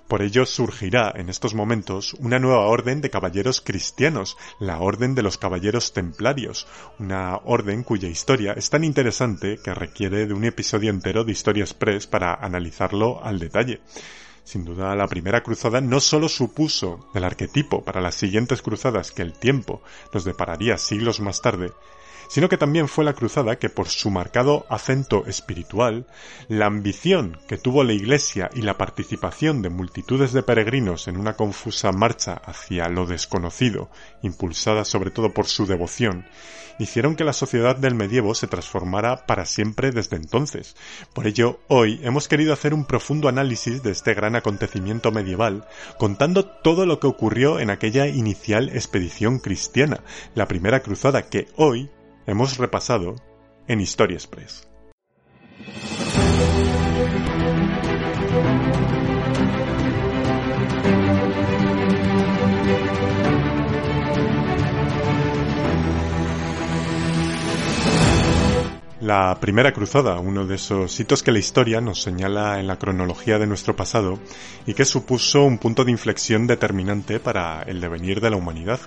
Por 0.08 0.22
ello 0.22 0.44
surgirá 0.44 1.12
en 1.14 1.28
estos 1.28 1.54
momentos 1.54 2.14
una 2.14 2.38
nueva 2.38 2.66
orden 2.66 3.00
de 3.00 3.10
caballeros 3.10 3.60
cristianos, 3.60 4.36
la 4.58 4.78
Orden 4.78 5.14
de 5.14 5.22
los 5.22 5.38
Caballeros 5.38 5.92
Templarios, 5.92 6.66
una 6.98 7.36
orden 7.44 7.82
cuya 7.82 8.08
historia 8.08 8.52
es 8.52 8.68
tan 8.68 8.84
interesante 8.84 9.58
que 9.62 9.74
requiere 9.74 10.26
de 10.26 10.34
un 10.34 10.44
episodio 10.44 10.90
entero 10.90 11.24
de 11.24 11.32
Historia 11.32 11.64
Express 11.64 12.06
para 12.06 12.34
analizarlo 12.34 13.24
al 13.24 13.38
detalle. 13.38 13.80
Sin 14.44 14.64
duda, 14.64 14.94
la 14.96 15.06
primera 15.06 15.42
cruzada 15.42 15.80
no 15.80 16.00
solo 16.00 16.28
supuso 16.28 17.08
el 17.14 17.24
arquetipo 17.24 17.84
para 17.84 18.00
las 18.00 18.16
siguientes 18.16 18.60
cruzadas 18.60 19.12
que 19.12 19.22
el 19.22 19.32
tiempo 19.32 19.82
nos 20.12 20.24
depararía 20.24 20.78
siglos 20.78 21.20
más 21.20 21.40
tarde, 21.40 21.72
sino 22.32 22.48
que 22.48 22.56
también 22.56 22.88
fue 22.88 23.04
la 23.04 23.12
cruzada 23.12 23.56
que 23.56 23.68
por 23.68 23.88
su 23.88 24.10
marcado 24.10 24.64
acento 24.70 25.26
espiritual, 25.26 26.06
la 26.48 26.64
ambición 26.64 27.38
que 27.46 27.58
tuvo 27.58 27.84
la 27.84 27.92
Iglesia 27.92 28.48
y 28.54 28.62
la 28.62 28.78
participación 28.78 29.60
de 29.60 29.68
multitudes 29.68 30.32
de 30.32 30.42
peregrinos 30.42 31.08
en 31.08 31.18
una 31.18 31.34
confusa 31.34 31.92
marcha 31.92 32.32
hacia 32.32 32.88
lo 32.88 33.04
desconocido, 33.04 33.90
impulsada 34.22 34.86
sobre 34.86 35.10
todo 35.10 35.34
por 35.34 35.44
su 35.44 35.66
devoción, 35.66 36.24
hicieron 36.78 37.16
que 37.16 37.24
la 37.24 37.34
sociedad 37.34 37.76
del 37.76 37.94
medievo 37.94 38.34
se 38.34 38.46
transformara 38.46 39.26
para 39.26 39.44
siempre 39.44 39.90
desde 39.90 40.16
entonces. 40.16 40.74
Por 41.12 41.26
ello, 41.26 41.60
hoy 41.68 42.00
hemos 42.02 42.28
querido 42.28 42.54
hacer 42.54 42.72
un 42.72 42.86
profundo 42.86 43.28
análisis 43.28 43.82
de 43.82 43.90
este 43.90 44.14
gran 44.14 44.36
acontecimiento 44.36 45.12
medieval, 45.12 45.66
contando 45.98 46.46
todo 46.46 46.86
lo 46.86 46.98
que 46.98 47.08
ocurrió 47.08 47.60
en 47.60 47.68
aquella 47.68 48.06
inicial 48.06 48.70
expedición 48.70 49.38
cristiana, 49.38 50.00
la 50.34 50.48
primera 50.48 50.80
cruzada 50.80 51.28
que 51.28 51.48
hoy 51.56 51.90
hemos 52.26 52.58
repasado 52.58 53.16
en 53.68 53.80
Historia 53.80 54.16
Express. 54.16 54.68
La 69.02 69.40
primera 69.40 69.72
cruzada, 69.72 70.20
uno 70.20 70.46
de 70.46 70.54
esos 70.54 71.00
hitos 71.00 71.24
que 71.24 71.32
la 71.32 71.40
historia 71.40 71.80
nos 71.80 72.00
señala 72.00 72.60
en 72.60 72.68
la 72.68 72.78
cronología 72.78 73.40
de 73.40 73.48
nuestro 73.48 73.74
pasado 73.74 74.20
y 74.64 74.74
que 74.74 74.84
supuso 74.84 75.42
un 75.42 75.58
punto 75.58 75.84
de 75.84 75.90
inflexión 75.90 76.46
determinante 76.46 77.18
para 77.18 77.62
el 77.62 77.80
devenir 77.80 78.20
de 78.20 78.30
la 78.30 78.36
humanidad. 78.36 78.78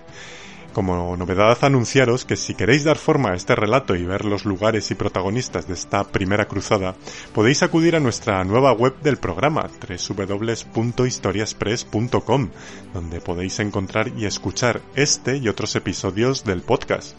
Como 0.76 1.16
novedad 1.16 1.58
anunciaros 1.62 2.26
que 2.26 2.36
si 2.36 2.54
queréis 2.54 2.84
dar 2.84 2.98
forma 2.98 3.30
a 3.30 3.36
este 3.36 3.56
relato 3.56 3.96
y 3.96 4.04
ver 4.04 4.26
los 4.26 4.44
lugares 4.44 4.92
y 4.92 4.96
protagonistas 4.96 5.70
de 5.70 5.74
esta 5.74 6.04
primera 6.04 6.50
cruzada, 6.50 6.96
podéis 7.34 7.64
acudir 7.64 7.96
a 7.96 8.02
nuestra 8.02 8.44
nueva 8.44 8.74
web 8.74 8.94
del 9.02 9.16
programa, 9.16 9.70
www.historiaspress.com, 9.80 12.50
donde 12.94 13.22
podéis 13.22 13.60
encontrar 13.60 14.10
y 14.18 14.26
escuchar 14.26 14.82
este 14.96 15.38
y 15.38 15.48
otros 15.48 15.78
episodios 15.78 16.44
del 16.44 16.62
podcast. 16.62 17.16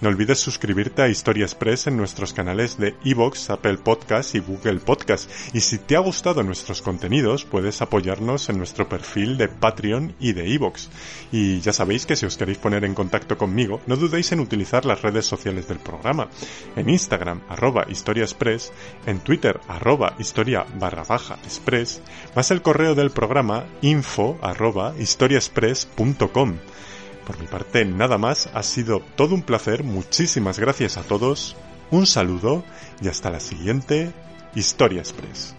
No 0.00 0.10
olvides 0.10 0.38
suscribirte 0.38 1.02
a 1.02 1.08
Historia 1.08 1.44
Express 1.44 1.88
en 1.88 1.96
nuestros 1.96 2.32
canales 2.32 2.78
de 2.78 2.94
iVoox, 3.02 3.50
Apple 3.50 3.78
Podcast 3.78 4.32
y 4.36 4.38
Google 4.38 4.78
Podcast. 4.78 5.28
Y 5.52 5.60
si 5.60 5.78
te 5.78 5.96
ha 5.96 5.98
gustado 5.98 6.44
nuestros 6.44 6.82
contenidos, 6.82 7.44
puedes 7.44 7.82
apoyarnos 7.82 8.48
en 8.48 8.58
nuestro 8.58 8.88
perfil 8.88 9.36
de 9.36 9.48
Patreon 9.48 10.14
y 10.20 10.34
de 10.34 10.48
iVoox. 10.50 10.88
Y 11.32 11.60
ya 11.62 11.72
sabéis 11.72 12.06
que 12.06 12.14
si 12.14 12.26
os 12.26 12.36
queréis 12.36 12.58
poner 12.58 12.84
en 12.84 12.94
contacto 12.94 13.36
conmigo, 13.36 13.80
no 13.88 13.96
dudéis 13.96 14.30
en 14.30 14.38
utilizar 14.38 14.84
las 14.84 15.02
redes 15.02 15.26
sociales 15.26 15.66
del 15.66 15.80
programa. 15.80 16.28
En 16.76 16.88
Instagram, 16.88 17.42
arroba 17.48 17.86
Historia 17.90 18.22
Express, 18.22 18.72
en 19.04 19.18
Twitter, 19.18 19.58
arroba 19.66 20.14
historia 20.20 20.64
barra 20.78 21.02
baja 21.02 21.38
express, 21.44 22.00
más 22.36 22.52
el 22.52 22.62
correo 22.62 22.94
del 22.94 23.10
programa 23.10 23.66
info 23.82 24.38
arroba 24.42 24.94
historiaexpress.com. 24.96 26.58
Por 27.28 27.38
mi 27.38 27.46
parte, 27.46 27.84
nada 27.84 28.16
más, 28.16 28.48
ha 28.54 28.62
sido 28.62 29.02
todo 29.14 29.34
un 29.34 29.42
placer, 29.42 29.84
muchísimas 29.84 30.58
gracias 30.58 30.96
a 30.96 31.02
todos, 31.02 31.56
un 31.90 32.06
saludo 32.06 32.64
y 33.02 33.08
hasta 33.08 33.28
la 33.28 33.38
siguiente 33.38 34.12
Historia 34.54 35.00
Express. 35.00 35.54